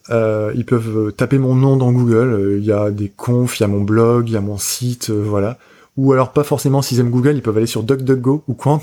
[0.09, 2.33] Euh, ils peuvent euh, taper mon nom dans Google.
[2.33, 4.57] Euh, il y a des confs, il y a mon blog, il y a mon
[4.57, 5.59] site, voilà.
[5.99, 8.81] ou alors pas forcément s'ils aiment Google, ils peuvent aller sur DuckDuckGo ou Quant,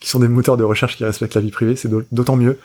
[0.00, 2.58] qui sont des moteurs de recherche qui respectent la vie privée, c'est d'autant mieux.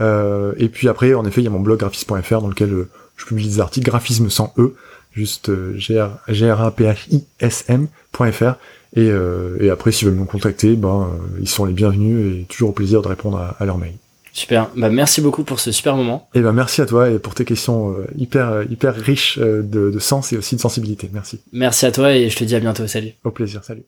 [0.00, 2.82] Euh, et puis après, en effet, il y a mon blog graphis.fr dans lequel je,
[3.18, 4.74] je, publie des articles, graphisme sans E,
[5.12, 8.56] juste g r a p h i s m.fr.
[8.96, 11.10] Et, euh, et après, s'ils veulent me contacter, ben,
[11.40, 13.92] ils sont les bienvenus et toujours au plaisir de répondre à, à leur mail.
[14.32, 14.70] Super.
[14.76, 16.28] Bah, merci beaucoup pour ce super moment.
[16.34, 19.90] Et ben, merci à toi et pour tes questions euh, hyper, hyper riches euh, de,
[19.90, 21.08] de sens et aussi de sensibilité.
[21.12, 21.40] Merci.
[21.52, 22.86] Merci à toi et je te dis à bientôt.
[22.86, 23.12] Salut.
[23.24, 23.64] Au plaisir.
[23.64, 23.84] Salut.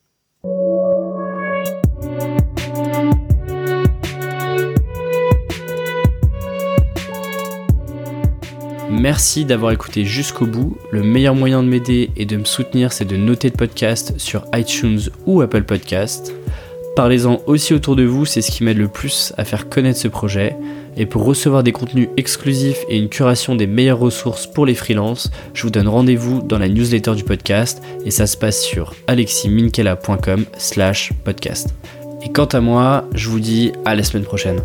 [8.91, 10.79] Merci d'avoir écouté jusqu'au bout.
[10.91, 14.45] Le meilleur moyen de m'aider et de me soutenir, c'est de noter le podcast sur
[14.55, 16.33] iTunes ou Apple Podcast.
[16.97, 20.09] Parlez-en aussi autour de vous, c'est ce qui m'aide le plus à faire connaître ce
[20.09, 20.57] projet.
[20.97, 25.31] Et pour recevoir des contenus exclusifs et une curation des meilleures ressources pour les freelances,
[25.55, 30.45] je vous donne rendez-vous dans la newsletter du podcast et ça se passe sur aleximinkelacom
[30.57, 31.75] slash podcast.
[32.25, 34.61] Et quant à moi, je vous dis à la semaine prochaine.